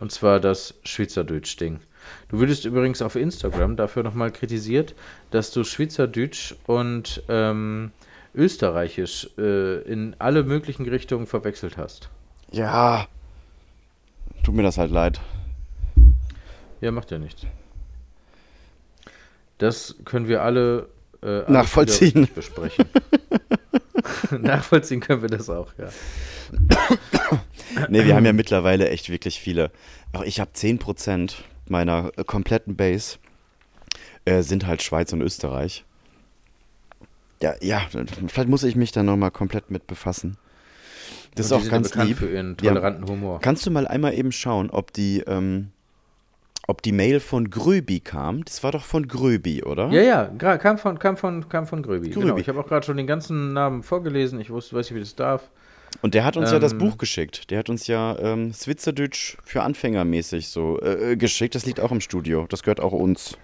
Und 0.00 0.12
zwar 0.12 0.40
das 0.40 0.74
Schweizerdeutsch-Ding. 0.84 1.80
Du 2.28 2.38
würdest 2.38 2.64
übrigens 2.64 3.02
auf 3.02 3.16
Instagram 3.16 3.76
dafür 3.76 4.02
nochmal 4.02 4.30
kritisiert, 4.30 4.94
dass 5.30 5.50
du 5.50 5.64
Schweizerdeutsch 5.64 6.54
und 6.66 7.22
ähm, 7.28 7.92
Österreichisch 8.34 9.28
äh, 9.38 9.82
in 9.82 10.16
alle 10.18 10.42
möglichen 10.42 10.88
Richtungen 10.88 11.26
verwechselt 11.26 11.76
hast. 11.76 12.08
Ja. 12.50 13.06
Tut 14.42 14.54
mir 14.54 14.62
das 14.62 14.78
halt 14.78 14.90
leid. 14.90 15.20
Ja, 16.80 16.90
macht 16.90 17.10
ja 17.10 17.18
nichts. 17.18 17.46
Das 19.58 19.94
können 20.04 20.26
wir 20.26 20.42
alle 20.42 20.88
äh, 21.22 21.50
Nachvollziehen. 21.50 22.28
besprechen. 22.34 22.84
Nachvollziehen 24.40 25.00
können 25.00 25.22
wir 25.22 25.28
das 25.28 25.48
auch, 25.48 25.72
ja. 25.78 25.88
Nee, 27.88 28.04
wir 28.04 28.16
haben 28.16 28.26
ja 28.26 28.32
mittlerweile 28.32 28.88
echt 28.88 29.08
wirklich 29.08 29.40
viele. 29.40 29.70
Auch 30.12 30.22
ich 30.22 30.40
habe 30.40 30.50
10% 30.54 31.34
meiner 31.68 32.10
äh, 32.16 32.24
kompletten 32.24 32.76
Base 32.76 33.18
äh, 34.24 34.42
sind 34.42 34.66
halt 34.66 34.82
Schweiz 34.82 35.12
und 35.12 35.20
Österreich. 35.22 35.84
Ja, 37.40 37.54
ja, 37.60 37.82
vielleicht 38.28 38.48
muss 38.48 38.62
ich 38.62 38.76
mich 38.76 38.92
da 38.92 39.02
nochmal 39.02 39.32
komplett 39.32 39.70
mit 39.70 39.86
befassen. 39.88 40.36
Das 41.34 41.50
Und 41.50 41.58
ist 41.58 41.62
auch 41.62 41.64
ja 41.64 41.70
ganz 41.70 41.94
lieb. 41.96 42.18
für 42.18 42.30
ihren 42.30 42.56
Ja. 42.62 42.68
toleranten 42.70 43.08
Humor. 43.08 43.40
Kannst 43.40 43.66
du 43.66 43.70
mal 43.70 43.86
einmal 43.88 44.14
eben 44.14 44.30
schauen, 44.32 44.70
ob 44.70 44.92
die, 44.92 45.20
ähm, 45.26 45.70
ob 46.68 46.82
die 46.82 46.92
Mail 46.92 47.18
von 47.18 47.50
Gröbi 47.50 47.98
kam? 48.00 48.44
Das 48.44 48.62
war 48.62 48.70
doch 48.70 48.84
von 48.84 49.08
Gröbi, 49.08 49.64
oder? 49.64 49.88
Ja, 49.90 50.02
ja, 50.02 50.56
kam 50.58 50.78
von, 50.78 50.98
kam 51.00 51.16
von, 51.16 51.48
kam 51.48 51.66
von 51.66 51.82
Gröbi. 51.82 52.10
Genau. 52.10 52.26
Gröbi. 52.28 52.42
Ich 52.42 52.48
habe 52.48 52.60
auch 52.60 52.66
gerade 52.68 52.86
schon 52.86 52.96
den 52.96 53.06
ganzen 53.08 53.52
Namen 53.52 53.82
vorgelesen. 53.82 54.38
Ich 54.40 54.50
wusste, 54.50 54.76
weiß 54.76 54.86
nicht, 54.90 54.94
wie 54.96 55.00
das 55.00 55.16
darf. 55.16 55.50
Und 56.00 56.14
der 56.14 56.24
hat 56.24 56.36
uns 56.36 56.50
ja 56.50 56.58
das 56.58 56.72
Ähm, 56.72 56.78
Buch 56.78 56.98
geschickt. 56.98 57.50
Der 57.50 57.58
hat 57.58 57.68
uns 57.70 57.86
ja 57.86 58.18
ähm, 58.18 58.52
Schweizerdeutsch 58.54 59.36
für 59.44 59.62
Anfänger 59.62 60.04
mäßig 60.04 60.48
so 60.48 60.80
äh, 60.80 61.12
äh, 61.12 61.16
geschickt. 61.16 61.54
Das 61.54 61.66
liegt 61.66 61.78
auch 61.80 61.92
im 61.92 62.00
Studio. 62.00 62.46
Das 62.48 62.62
gehört 62.62 62.80
auch 62.80 62.92
uns. 62.92 63.36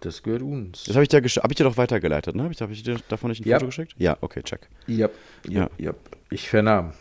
Das 0.00 0.22
gehört 0.22 0.42
uns. 0.42 0.84
Das 0.84 0.94
habe 0.94 1.02
ich, 1.02 1.08
dir 1.08 1.18
hab 1.20 1.50
ich 1.50 1.56
dir 1.56 1.64
doch 1.64 1.76
weitergeleitet, 1.76 2.34
ne? 2.36 2.44
Habe 2.44 2.52
ich, 2.52 2.60
hab 2.60 2.70
ich 2.70 2.82
dir 2.84 2.98
davon 3.08 3.30
nicht 3.30 3.44
ein 3.44 3.48
Ja. 3.48 3.56
Foto 3.56 3.66
geschickt? 3.66 3.94
Ja, 3.98 4.16
okay, 4.20 4.42
check. 4.42 4.68
Yep, 4.88 5.12
Ja. 5.48 5.62
yep, 5.62 5.72
yep. 5.80 5.96
Ich 6.30 6.48
vernahm. 6.48 6.92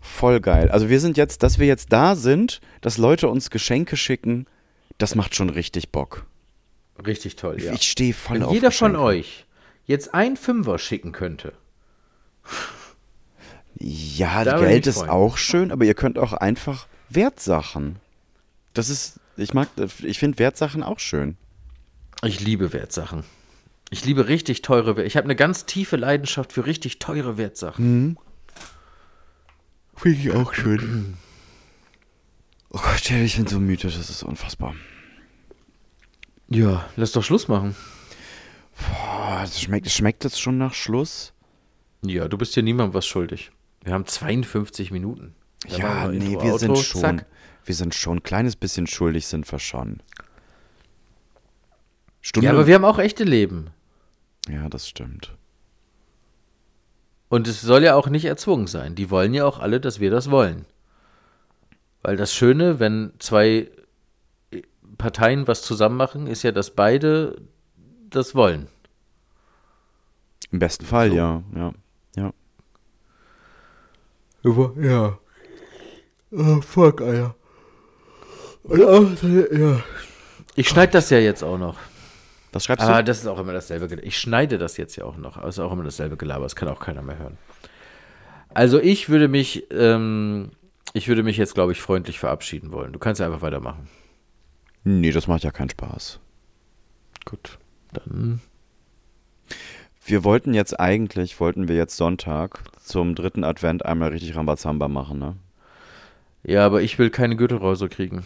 Voll 0.00 0.40
geil. 0.40 0.68
Also 0.70 0.88
wir 0.88 0.98
sind 1.00 1.16
jetzt, 1.16 1.42
dass 1.44 1.58
wir 1.60 1.66
jetzt 1.68 1.92
da 1.92 2.16
sind, 2.16 2.60
dass 2.80 2.98
Leute 2.98 3.28
uns 3.28 3.50
Geschenke 3.50 3.96
schicken, 3.96 4.46
das 4.98 5.14
macht 5.14 5.34
schon 5.36 5.48
richtig 5.48 5.90
Bock. 5.90 6.26
Richtig 7.06 7.36
toll, 7.36 7.62
ja. 7.62 7.72
Ich 7.72 7.82
stehe 7.88 8.12
voll 8.14 8.36
Wenn 8.36 8.42
auf 8.44 8.52
jeder 8.52 8.70
von 8.72 8.92
Geschenke. 8.92 9.00
euch 9.06 9.46
jetzt 9.86 10.12
ein 10.12 10.36
Fünfer 10.36 10.78
schicken 10.78 11.12
könnte, 11.12 11.52
Ja, 13.82 14.44
Da 14.44 14.58
Geld 14.60 14.86
ist 14.86 14.98
freuen. 14.98 15.10
auch 15.10 15.36
schön, 15.38 15.72
aber 15.72 15.84
ihr 15.84 15.94
könnt 15.94 16.18
auch 16.18 16.32
einfach 16.34 16.86
Wertsachen. 17.08 17.96
Das 18.74 18.88
ist, 18.90 19.18
ich 19.36 19.54
mag, 19.54 19.68
ich 20.02 20.18
finde 20.18 20.38
Wertsachen 20.38 20.82
auch 20.82 20.98
schön. 20.98 21.36
ich 22.22 22.40
liebe 22.40 22.72
Wertsachen. 22.72 23.24
Ich 23.90 24.04
liebe 24.04 24.28
richtig 24.28 24.62
teure 24.62 24.88
Wertsachen. 24.96 25.06
Ich 25.06 25.16
habe 25.16 25.24
eine 25.24 25.34
ganz 25.36 25.64
tiefe 25.66 25.96
Leidenschaft 25.96 26.52
für 26.52 26.66
richtig 26.66 26.98
teure 26.98 27.38
Wertsachen. 27.38 28.18
Finde 29.96 30.18
ich 30.18 30.30
auch 30.30 30.52
schön. 30.54 31.16
Oh 32.70 32.78
Gott, 32.78 33.10
ich 33.10 33.36
bin 33.36 33.46
so 33.46 33.58
müde, 33.58 33.88
das 33.88 33.96
ist 34.10 34.22
unfassbar. 34.22 34.74
Ja, 36.48 36.88
lass 36.96 37.12
doch 37.12 37.24
Schluss 37.24 37.48
machen. 37.48 37.74
Boah, 38.76 39.40
das 39.42 39.60
schmeckt, 39.60 39.90
schmeckt 39.90 40.24
das 40.24 40.38
schon 40.38 40.58
nach 40.58 40.74
Schluss? 40.74 41.32
Ja, 42.02 42.28
du 42.28 42.38
bist 42.38 42.54
hier 42.54 42.62
niemandem 42.62 42.94
was 42.94 43.06
schuldig. 43.06 43.50
Wir 43.82 43.92
haben 43.92 44.06
52 44.06 44.90
Minuten. 44.90 45.34
Da 45.68 45.76
ja, 45.76 45.84
machen 45.86 46.18
nee, 46.18 46.38
wir 46.40 46.58
sind 46.58 46.70
Outro, 46.70 46.82
schon, 46.82 47.00
zack. 47.00 47.26
wir 47.64 47.74
sind 47.74 47.94
schon 47.94 48.18
ein 48.18 48.22
kleines 48.22 48.56
bisschen 48.56 48.86
schuldig, 48.86 49.26
sind 49.26 49.50
wir 49.50 49.58
schon. 49.58 50.02
Stunde. 52.20 52.46
Ja, 52.46 52.52
aber 52.52 52.66
wir 52.66 52.74
haben 52.74 52.84
auch 52.84 52.98
echte 52.98 53.24
Leben. 53.24 53.70
ja, 54.48 54.68
das 54.68 54.88
stimmt. 54.88 55.34
Und 57.28 57.46
es 57.46 57.60
soll 57.60 57.84
ja 57.84 57.94
auch 57.94 58.08
nicht 58.08 58.24
erzwungen 58.24 58.66
sein. 58.66 58.96
Die 58.96 59.08
wollen 59.08 59.32
ja 59.34 59.44
auch 59.46 59.60
alle, 59.60 59.80
dass 59.80 60.00
wir 60.00 60.10
das 60.10 60.30
wollen. 60.30 60.66
Weil 62.02 62.16
das 62.16 62.34
Schöne, 62.34 62.80
wenn 62.80 63.12
zwei 63.18 63.70
Parteien 64.98 65.46
was 65.46 65.62
zusammen 65.62 65.96
machen, 65.96 66.26
ist 66.26 66.42
ja, 66.42 66.52
dass 66.52 66.72
beide 66.72 67.40
das 68.10 68.34
wollen. 68.34 68.68
Im 70.50 70.58
besten 70.58 70.84
Fall, 70.84 71.12
ja, 71.14 71.42
ja, 71.54 71.72
ja. 74.42 74.72
Ja. 74.80 75.18
Oh, 76.32 76.60
fuck, 76.60 77.00
Alter. 77.00 77.34
Ja. 78.68 79.82
Ich 80.54 80.68
schneide 80.68 80.92
das 80.92 81.10
ja 81.10 81.18
jetzt 81.18 81.42
auch 81.42 81.58
noch. 81.58 81.76
Was 82.52 82.64
schreibst 82.64 82.84
Aber 82.84 82.98
du? 82.98 83.04
das 83.04 83.20
ist 83.20 83.26
auch 83.26 83.38
immer 83.38 83.52
dasselbe. 83.52 84.00
Ich 84.02 84.18
schneide 84.18 84.58
das 84.58 84.76
jetzt 84.76 84.96
ja 84.96 85.04
auch 85.04 85.16
noch. 85.16 85.36
Aber 85.36 85.48
es 85.48 85.56
ist 85.56 85.60
auch 85.60 85.72
immer 85.72 85.84
dasselbe 85.84 86.16
Gelaber. 86.16 86.44
Das 86.44 86.56
kann 86.56 86.68
auch 86.68 86.80
keiner 86.80 87.02
mehr 87.02 87.18
hören. 87.18 87.38
Also 88.52 88.80
ich 88.80 89.08
würde 89.08 89.28
mich, 89.28 89.66
ähm, 89.70 90.50
ich 90.92 91.06
würde 91.06 91.22
mich 91.22 91.36
jetzt, 91.36 91.54
glaube 91.54 91.72
ich, 91.72 91.80
freundlich 91.80 92.18
verabschieden 92.18 92.72
wollen. 92.72 92.92
Du 92.92 92.98
kannst 92.98 93.20
ja 93.20 93.26
einfach 93.26 93.42
weitermachen. 93.42 93.88
Nee, 94.82 95.12
das 95.12 95.28
macht 95.28 95.44
ja 95.44 95.52
keinen 95.52 95.70
Spaß. 95.70 96.18
Gut. 97.24 97.58
Dann. 97.92 98.40
Wir 100.04 100.24
wollten 100.24 100.54
jetzt 100.54 100.78
eigentlich, 100.80 101.38
wollten 101.38 101.68
wir 101.68 101.76
jetzt 101.76 101.96
Sonntag 101.96 102.64
zum 102.90 103.14
dritten 103.14 103.44
Advent 103.44 103.84
einmal 103.86 104.10
richtig 104.10 104.36
Rambazamba 104.36 104.88
machen, 104.88 105.18
ne? 105.18 105.36
Ja, 106.42 106.64
aber 106.66 106.82
ich 106.82 106.98
will 106.98 107.10
keine 107.10 107.36
Gürtelrose 107.36 107.88
kriegen. 107.88 108.24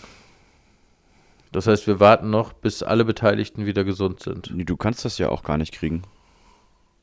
Das 1.52 1.66
heißt, 1.66 1.86
wir 1.86 2.00
warten 2.00 2.30
noch, 2.30 2.52
bis 2.52 2.82
alle 2.82 3.04
Beteiligten 3.04 3.66
wieder 3.66 3.84
gesund 3.84 4.20
sind. 4.20 4.50
Nee, 4.54 4.64
Du 4.64 4.76
kannst 4.76 5.04
das 5.04 5.18
ja 5.18 5.28
auch 5.28 5.42
gar 5.42 5.56
nicht 5.58 5.72
kriegen. 5.72 6.02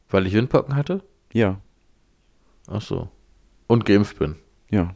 Weil 0.10 0.28
ich 0.28 0.34
Windpocken 0.34 0.76
hatte? 0.76 1.04
Ja, 1.34 1.60
Ach 2.70 2.82
so. 2.82 3.10
Und 3.68 3.86
geimpft 3.86 4.20
bin. 4.20 4.36
ja. 4.70 4.94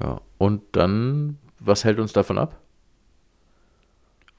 Ja. 0.00 0.20
Und 0.38 0.62
dann, 0.72 1.38
was 1.58 1.84
hält 1.84 1.98
uns 1.98 2.12
davon 2.12 2.38
ab? 2.38 2.56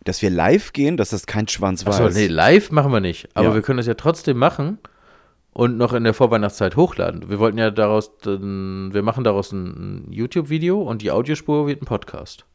Dass 0.03 0.21
wir 0.21 0.29
live 0.29 0.73
gehen, 0.73 0.97
dass 0.97 1.09
das 1.11 1.25
kein 1.27 1.47
Schwanz 1.47 1.85
weiß. 1.85 1.99
Achso, 2.01 2.17
nee, 2.17 2.27
live 2.27 2.71
machen 2.71 2.91
wir 2.91 3.01
nicht. 3.01 3.29
Aber 3.35 3.49
Ja. 3.49 3.53
wir 3.53 3.61
können 3.61 3.77
das 3.77 3.85
ja 3.85 3.93
trotzdem 3.93 4.37
machen 4.37 4.79
und 5.53 5.77
noch 5.77 5.93
in 5.93 6.03
der 6.03 6.13
Vorweihnachtszeit 6.13 6.75
hochladen. 6.75 7.29
Wir 7.29 7.39
wollten 7.39 7.57
ja 7.57 7.71
daraus, 7.71 8.11
wir 8.23 9.01
machen 9.01 9.23
daraus 9.23 9.51
ein 9.51 10.07
ein 10.07 10.11
YouTube-Video 10.11 10.81
und 10.81 11.01
die 11.01 11.11
Audiospur 11.11 11.67
wird 11.67 11.81
ein 11.81 11.85
Podcast. 11.85 12.45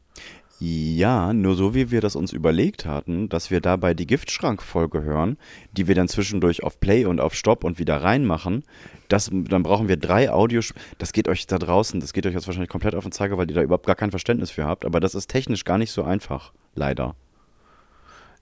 Ja, 0.59 1.33
nur 1.33 1.53
so 1.53 1.75
wie 1.75 1.91
wir 1.91 2.01
das 2.01 2.15
uns 2.15 2.33
überlegt 2.33 2.87
hatten, 2.87 3.29
dass 3.29 3.51
wir 3.51 3.61
dabei 3.61 3.93
die 3.93 4.07
Giftschrank-Folge 4.07 5.03
hören, 5.03 5.37
die 5.71 5.87
wir 5.87 5.93
dann 5.93 6.07
zwischendurch 6.07 6.63
auf 6.63 6.79
Play 6.79 7.05
und 7.05 7.21
auf 7.21 7.35
Stopp 7.35 7.63
und 7.63 7.77
wieder 7.77 8.01
reinmachen. 8.01 8.63
Das, 9.07 9.29
dann 9.31 9.61
brauchen 9.61 9.87
wir 9.87 9.97
drei 9.97 10.31
Audios. 10.31 10.73
Das 10.97 11.13
geht 11.13 11.27
euch 11.27 11.45
da 11.45 11.59
draußen, 11.59 11.99
das 11.99 12.11
geht 12.11 12.25
euch 12.25 12.33
jetzt 12.33 12.47
wahrscheinlich 12.47 12.71
komplett 12.71 12.95
auf 12.95 13.03
den 13.03 13.11
Zeiger, 13.11 13.37
weil 13.37 13.47
ihr 13.51 13.55
da 13.55 13.61
überhaupt 13.61 13.85
gar 13.85 13.95
kein 13.95 14.09
Verständnis 14.09 14.49
für 14.49 14.65
habt. 14.65 14.83
Aber 14.83 14.99
das 14.99 15.13
ist 15.13 15.27
technisch 15.27 15.63
gar 15.63 15.77
nicht 15.77 15.91
so 15.91 16.01
einfach, 16.01 16.51
leider. 16.73 17.13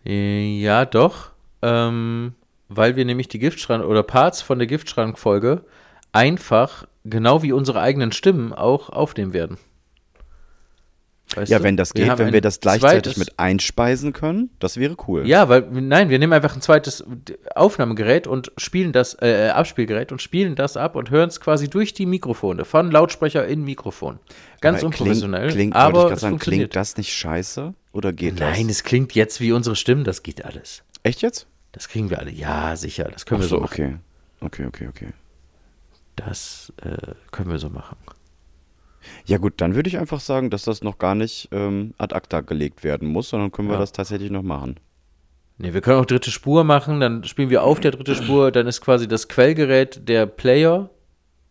Äh, 0.05 0.57
Ja, 0.61 0.85
doch. 0.85 1.31
Ähm, 1.61 2.33
weil 2.69 2.95
wir 2.95 3.05
nämlich 3.05 3.27
die 3.27 3.39
Giftschrank 3.39 3.83
oder 3.85 4.03
Parts 4.03 4.41
von 4.41 4.57
der 4.59 4.67
Giftschrank-Folge 4.67 5.63
einfach, 6.11 6.87
genau 7.03 7.43
wie 7.43 7.51
unsere 7.51 7.81
eigenen 7.81 8.11
Stimmen, 8.11 8.53
auch 8.53 8.89
aufnehmen 8.89 9.33
werden. 9.33 9.57
Weißt 11.33 11.51
Ja, 11.51 11.57
du? 11.57 11.63
wenn 11.63 11.75
das 11.75 11.93
Wir 11.95 12.03
geht, 12.03 12.11
haben 12.11 12.19
wenn 12.19 12.33
wir 12.33 12.39
das 12.41 12.59
gleichzeitig 12.59 13.13
zweites- 13.13 13.17
mit 13.17 13.39
einspeisen 13.39 14.13
können, 14.13 14.51
das 14.59 14.77
wäre 14.77 14.95
cool. 15.07 15.27
Ja, 15.27 15.49
weil, 15.49 15.61
nein, 15.71 16.09
wir 16.09 16.19
nehmen 16.19 16.33
einfach 16.33 16.55
ein 16.55 16.61
zweites 16.61 17.03
Aufnahmegerät 17.55 18.27
und 18.27 18.51
spielen 18.57 18.91
das, 18.91 19.17
äh, 19.21 19.49
Abspielgerät 19.49 20.11
und 20.11 20.21
spielen 20.21 20.55
das 20.55 20.77
ab 20.77 20.95
und 20.95 21.09
hören 21.09 21.29
es 21.29 21.41
quasi 21.41 21.67
durch 21.67 21.93
die 21.93 22.05
Mikrofone, 22.05 22.63
von 22.63 22.91
Lautsprecher 22.91 23.45
in 23.47 23.63
Mikrofon. 23.63 24.19
Ganz 24.61 24.79
Aber 24.79 24.87
unprofessionell, 24.87 25.49
Klingt, 25.49 25.73
klingt, 25.73 25.75
wollte 25.75 25.97
aber 25.99 26.13
ich 26.13 26.19
sagen, 26.19 26.39
klingt 26.39 26.75
das 26.75 26.95
nicht 26.95 27.11
scheiße? 27.11 27.73
Oder 27.91 28.13
geht 28.13 28.39
das? 28.39 28.57
Nein, 28.57 28.69
es 28.69 28.83
klingt 28.83 29.13
jetzt 29.15 29.41
wie 29.41 29.51
unsere 29.51 29.75
Stimmen, 29.75 30.03
das 30.03 30.21
geht 30.21 30.45
alles. 30.45 30.83
Echt 31.01 31.23
jetzt? 31.23 31.47
Das 31.75 31.89
kriegen 31.89 32.09
wir 32.09 32.19
alle. 32.19 32.31
Ja, 32.31 32.75
sicher, 32.77 33.03
das 33.11 33.25
können 33.25 33.41
Ach 33.41 33.43
wir 33.43 33.49
so 33.49 33.55
so, 33.57 33.61
machen. 33.61 33.73
okay. 33.73 33.95
Okay, 34.39 34.65
okay, 34.65 34.87
okay. 34.87 35.07
Das 36.15 36.71
äh, 36.81 37.13
können 37.31 37.49
wir 37.49 37.57
so 37.59 37.69
machen. 37.69 37.97
Ja 39.25 39.37
gut, 39.37 39.55
dann 39.57 39.75
würde 39.75 39.89
ich 39.89 39.97
einfach 39.97 40.21
sagen, 40.21 40.49
dass 40.49 40.63
das 40.63 40.81
noch 40.81 40.97
gar 40.97 41.15
nicht 41.15 41.49
ähm, 41.51 41.93
ad 41.97 42.15
acta 42.15 42.39
gelegt 42.41 42.83
werden 42.85 43.09
muss, 43.09 43.29
sondern 43.29 43.51
können 43.51 43.67
wir 43.67 43.73
Ja. 43.73 43.79
das 43.81 43.91
tatsächlich 43.91 44.31
noch 44.31 44.41
machen. 44.41 44.79
Ne, 45.57 45.73
wir 45.73 45.81
können 45.81 45.99
auch 45.99 46.05
dritte 46.05 46.31
Spur 46.31 46.63
machen, 46.63 47.01
dann 47.01 47.23
spielen 47.25 47.49
wir 47.49 47.63
auf 47.63 47.79
der 47.81 47.91
dritte 47.91 48.15
Spur, 48.15 48.51
dann 48.51 48.67
ist 48.67 48.79
quasi 48.81 49.07
das 49.07 49.27
Quellgerät 49.27 50.07
der 50.07 50.25
Player 50.25 50.89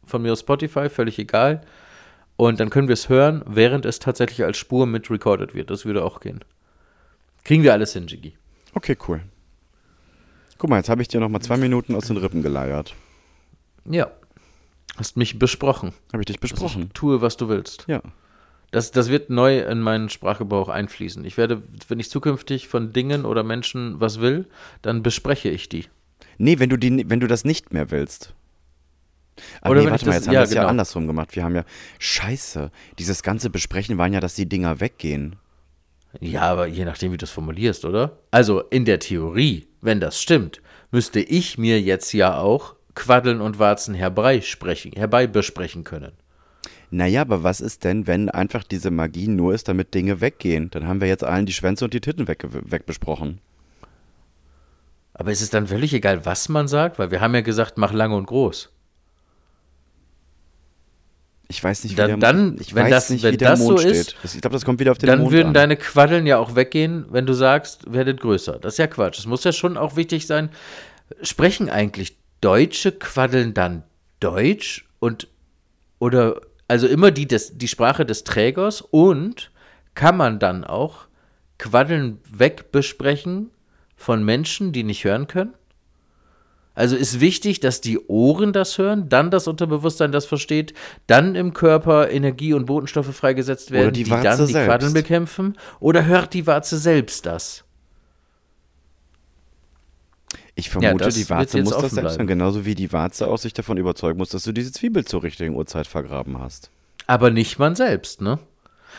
von 0.04 0.22
mir 0.22 0.32
aus 0.32 0.40
Spotify, 0.40 0.88
völlig 0.88 1.18
egal. 1.18 1.60
Und 2.36 2.60
dann 2.60 2.70
können 2.70 2.88
wir 2.88 2.94
es 2.94 3.08
hören, 3.10 3.42
während 3.46 3.84
es 3.84 3.98
tatsächlich 3.98 4.42
als 4.44 4.56
Spur 4.56 4.86
mit 4.86 5.10
recorded 5.10 5.54
wird. 5.54 5.70
Das 5.70 5.84
würde 5.84 6.02
auch 6.04 6.20
gehen. 6.20 6.40
Kriegen 7.44 7.62
wir 7.62 7.72
alles 7.72 7.92
hin, 7.92 8.06
Jiggy. 8.06 8.36
Okay, 8.74 8.96
cool. 9.06 9.22
Guck 10.58 10.70
mal, 10.70 10.76
jetzt 10.76 10.88
habe 10.88 11.02
ich 11.02 11.08
dir 11.08 11.20
noch 11.20 11.28
mal 11.28 11.40
zwei 11.40 11.56
Minuten 11.56 11.94
aus 11.94 12.06
den 12.06 12.16
Rippen 12.16 12.42
geleiert. 12.42 12.94
Ja. 13.88 14.10
Hast 14.96 15.16
mich 15.16 15.38
besprochen. 15.38 15.92
Habe 16.12 16.22
ich 16.22 16.26
dich 16.26 16.36
dass 16.38 16.50
besprochen? 16.50 16.84
Ich 16.86 16.92
tue, 16.92 17.20
was 17.20 17.36
du 17.36 17.48
willst. 17.48 17.84
Ja. 17.88 18.00
Das, 18.70 18.90
das 18.90 19.08
wird 19.08 19.30
neu 19.30 19.60
in 19.60 19.80
meinen 19.80 20.08
Sprachgebrauch 20.08 20.68
einfließen. 20.68 21.24
Ich 21.24 21.36
werde, 21.36 21.62
wenn 21.88 22.00
ich 22.00 22.10
zukünftig 22.10 22.68
von 22.68 22.92
Dingen 22.92 23.24
oder 23.24 23.42
Menschen 23.42 24.00
was 24.00 24.20
will, 24.20 24.46
dann 24.82 25.02
bespreche 25.02 25.48
ich 25.48 25.68
die. 25.68 25.86
Nee, 26.38 26.58
wenn 26.58 26.70
du, 26.70 26.76
die, 26.76 27.08
wenn 27.08 27.20
du 27.20 27.26
das 27.26 27.44
nicht 27.44 27.72
mehr 27.72 27.90
willst. 27.90 28.34
Ah, 29.60 29.70
Oder 29.70 29.82
nee, 29.84 29.90
warte 29.90 30.06
mal, 30.06 30.12
das- 30.12 30.20
jetzt 30.20 30.26
haben 30.28 30.34
ja, 30.34 30.40
wir 30.40 30.44
es 30.44 30.50
ja 30.54 30.60
genau. 30.62 30.70
andersrum 30.70 31.06
gemacht. 31.06 31.34
Wir 31.36 31.44
haben 31.44 31.54
ja, 31.56 31.64
scheiße, 31.98 32.70
dieses 32.98 33.22
ganze 33.22 33.50
Besprechen 33.50 33.98
waren 33.98 34.12
ja, 34.12 34.20
dass 34.20 34.34
die 34.34 34.48
Dinger 34.48 34.80
weggehen. 34.80 35.36
Ja, 36.20 36.42
aber 36.42 36.66
je 36.66 36.84
nachdem, 36.84 37.12
wie 37.12 37.16
du 37.16 37.24
es 37.24 37.30
formulierst, 37.30 37.84
oder? 37.84 38.18
Also 38.30 38.60
in 38.60 38.84
der 38.84 38.98
Theorie, 38.98 39.66
wenn 39.80 40.00
das 40.00 40.20
stimmt, 40.20 40.60
müsste 40.90 41.20
ich 41.20 41.58
mir 41.58 41.80
jetzt 41.80 42.12
ja 42.12 42.38
auch 42.38 42.74
Quaddeln 42.94 43.40
und 43.40 43.58
Warzen 43.58 43.94
herbeisprechen, 43.94 44.92
herbeibesprechen 44.92 45.84
können. 45.84 46.12
Naja, 46.90 47.22
aber 47.22 47.42
was 47.42 47.60
ist 47.60 47.82
denn, 47.82 48.06
wenn 48.06 48.28
einfach 48.28 48.62
diese 48.62 48.90
Magie 48.90 49.26
nur 49.26 49.52
ist, 49.52 49.66
damit 49.68 49.94
Dinge 49.94 50.20
weggehen? 50.20 50.70
Dann 50.70 50.86
haben 50.86 51.00
wir 51.00 51.08
jetzt 51.08 51.24
allen 51.24 51.46
die 51.46 51.52
Schwänze 51.52 51.84
und 51.84 51.92
die 51.92 52.00
Titten 52.00 52.28
weg, 52.28 52.46
wegbesprochen. 52.50 53.40
Aber 55.12 55.32
ist 55.32 55.42
es 55.42 55.50
dann 55.50 55.66
völlig 55.66 55.92
egal, 55.94 56.24
was 56.24 56.48
man 56.48 56.68
sagt? 56.68 56.98
Weil 56.98 57.10
wir 57.10 57.20
haben 57.20 57.34
ja 57.34 57.40
gesagt, 57.40 57.78
mach 57.78 57.92
lange 57.92 58.16
und 58.16 58.26
groß. 58.26 58.73
Ich 61.48 61.62
weiß 61.62 61.84
nicht, 61.84 61.92
wie 61.92 61.96
Dann- 61.96 62.08
der, 62.08 62.16
dann, 62.16 62.56
ich 62.58 62.74
wenn 62.74 62.84
weiß 62.84 62.90
das- 62.90 63.10
nicht, 63.10 63.22
wenn 63.22 63.34
wie 63.34 63.36
der 63.36 63.50
das 63.50 63.60
Mond 63.60 63.80
so 63.80 63.88
steht. 63.88 64.16
Ich 64.24 64.40
glaube, 64.40 64.54
das 64.54 64.64
kommt 64.64 64.80
wieder 64.80 64.92
auf 64.92 64.98
den 64.98 65.08
Dann 65.08 65.20
Mond 65.20 65.32
würden 65.32 65.48
an. 65.48 65.54
deine 65.54 65.76
Quaddeln 65.76 66.26
ja 66.26 66.38
auch 66.38 66.54
weggehen, 66.56 67.04
wenn 67.10 67.26
du 67.26 67.34
sagst, 67.34 67.92
werdet 67.92 68.20
größer. 68.20 68.58
Das 68.60 68.74
ist 68.74 68.78
ja 68.78 68.86
Quatsch. 68.86 69.18
Es 69.18 69.26
muss 69.26 69.44
ja 69.44 69.52
schon 69.52 69.76
auch 69.76 69.96
wichtig 69.96 70.26
sein, 70.26 70.48
sprechen 71.22 71.68
eigentlich 71.68 72.16
Deutsche 72.40 72.92
Quaddeln 72.92 73.52
dann 73.54 73.82
Deutsch 74.20 74.86
und 75.00 75.28
oder 75.98 76.40
also 76.66 76.86
immer 76.86 77.10
die, 77.10 77.26
des, 77.28 77.58
die 77.58 77.68
Sprache 77.68 78.06
des 78.06 78.24
Trägers 78.24 78.80
und 78.80 79.50
kann 79.94 80.16
man 80.16 80.38
dann 80.38 80.64
auch 80.64 81.06
Quaddeln 81.58 82.20
wegbesprechen 82.32 83.50
von 83.96 84.24
Menschen, 84.24 84.72
die 84.72 84.82
nicht 84.82 85.04
hören 85.04 85.26
können? 85.28 85.52
Also 86.74 86.96
ist 86.96 87.20
wichtig, 87.20 87.60
dass 87.60 87.80
die 87.80 87.98
Ohren 88.08 88.52
das 88.52 88.78
hören, 88.78 89.08
dann 89.08 89.30
das 89.30 89.46
Unterbewusstsein 89.46 90.10
das 90.10 90.26
versteht, 90.26 90.74
dann 91.06 91.36
im 91.36 91.54
Körper 91.54 92.10
Energie 92.10 92.52
und 92.52 92.66
Botenstoffe 92.66 93.14
freigesetzt 93.14 93.70
werden, 93.70 93.92
die 93.92 94.02
die, 94.04 94.10
dann 94.10 94.38
die 94.38 94.52
selbst. 94.52 94.66
Quaddeln 94.66 94.92
bekämpfen. 94.92 95.56
Oder 95.78 96.06
hört 96.06 96.34
die 96.34 96.46
Warze 96.46 96.76
selbst 96.78 97.26
das? 97.26 97.64
Ich 100.56 100.70
vermute, 100.70 101.04
das 101.04 101.14
die 101.14 101.28
Warze 101.30 101.62
muss 101.62 101.76
das 101.76 101.92
selbst 101.92 102.18
hören. 102.18 102.26
Genauso 102.26 102.64
wie 102.64 102.74
die 102.74 102.92
Warze 102.92 103.28
auch 103.28 103.38
sich 103.38 103.52
davon 103.52 103.76
überzeugen 103.76 104.18
muss, 104.18 104.30
dass 104.30 104.44
du 104.44 104.52
diese 104.52 104.72
Zwiebel 104.72 105.04
zur 105.04 105.22
richtigen 105.22 105.54
Uhrzeit 105.54 105.86
vergraben 105.86 106.38
hast. 106.38 106.70
Aber 107.06 107.30
nicht 107.30 107.58
man 107.58 107.74
selbst, 107.74 108.20
ne? 108.20 108.38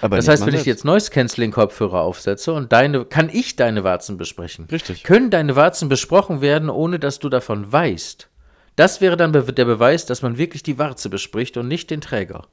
Aber 0.01 0.17
Das 0.17 0.27
heißt, 0.27 0.45
wenn 0.45 0.55
ich 0.55 0.65
jetzt 0.65 0.85
Noise 0.85 1.09
Canceling 1.11 1.51
Kopfhörer 1.51 2.01
aufsetze 2.01 2.53
und 2.53 2.71
deine, 2.71 3.05
kann 3.05 3.29
ich 3.31 3.55
deine 3.55 3.83
Warzen 3.83 4.17
besprechen? 4.17 4.67
Richtig. 4.71 5.03
Können 5.03 5.29
deine 5.29 5.55
Warzen 5.55 5.89
besprochen 5.89 6.41
werden, 6.41 6.69
ohne 6.69 6.99
dass 6.99 7.19
du 7.19 7.29
davon 7.29 7.71
weißt? 7.71 8.29
Das 8.75 8.99
wäre 8.99 9.15
dann 9.15 9.31
der 9.31 9.41
Beweis, 9.41 10.05
dass 10.05 10.21
man 10.21 10.37
wirklich 10.37 10.63
die 10.63 10.77
Warze 10.77 11.09
bespricht 11.09 11.55
und 11.57 11.67
nicht 11.67 11.89
den 11.91 12.01
Träger. 12.01 12.47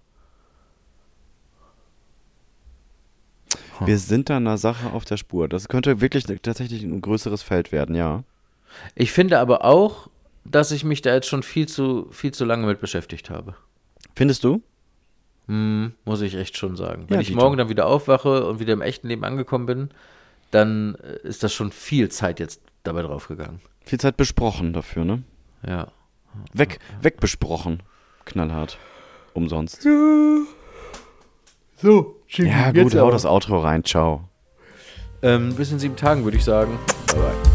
Wir 3.86 3.99
sind 3.99 4.30
da 4.30 4.36
einer 4.36 4.59
Sache 4.59 4.93
auf 4.93 5.05
der 5.05 5.16
Spur. 5.16 5.49
Das 5.49 5.68
könnte 5.68 6.01
wirklich 6.01 6.24
tatsächlich 6.43 6.84
ein 6.84 7.01
größeres 7.01 7.43
Feld 7.43 7.72
werden, 7.72 7.97
ja. 7.97 8.22
Ich 8.95 9.12
finde 9.12 9.38
aber 9.38 9.64
auch, 9.64 10.09
dass 10.45 10.70
ich 10.70 10.84
mich 10.84 11.03
da 11.03 11.14
jetzt 11.14 11.28
schon 11.28 11.43
viel 11.43 11.66
zu, 11.68 12.09
viel 12.11 12.32
zu 12.32 12.45
lange 12.45 12.66
mit 12.66 12.80
beschäftigt 12.80 13.30
habe. 13.30 13.57
Findest 14.14 14.45
du? 14.45 14.62
Hm, 15.49 15.93
muss 16.05 16.20
ich 16.20 16.34
echt 16.34 16.57
schon 16.57 16.76
sagen. 16.76 17.07
Wenn 17.09 17.16
Ja, 17.16 17.20
ich 17.20 17.28
Dieter. 17.28 17.40
morgen 17.40 17.57
dann 17.57 17.68
wieder 17.68 17.86
aufwache 17.86 18.47
und 18.47 18.61
wieder 18.61 18.72
im 18.72 18.80
echten 18.82 19.09
Leben 19.09 19.24
angekommen 19.24 19.66
bin, 19.66 19.90
dann 20.51 20.95
äh, 20.97 21.26
ist 21.26 21.43
das 21.43 21.53
schon 21.53 21.72
viel 21.72 22.09
Zeit 22.11 22.38
jetzt 22.40 22.61
dabei 22.84 23.03
draufgegangen. 23.03 23.61
Viel 23.84 23.99
Zeit 24.01 24.16
besprochen 24.16 24.72
dafür, 24.72 25.05
ne? 25.05 25.22
Ja. 25.66 25.88
Weg, 26.53 26.78
wegbesprochen. 27.01 27.82
Knallhart. 28.24 28.78
Umsonst. 29.34 29.82
So, 31.76 32.16
Ja, 32.28 32.70
gut, 32.70 32.95
hau 32.95 33.11
das 33.11 33.26
Outro 33.26 33.59
rein. 33.59 33.84
Ciao. 33.84 34.28
Ähm, 35.22 35.55
bis 35.57 35.72
in 35.72 35.78
sieben 35.78 35.97
Tagen 35.97 36.24
würde 36.24 36.36
ich 36.36 36.45
sagen. 36.45 36.78
Bye 37.09 37.16
bye. 37.20 37.52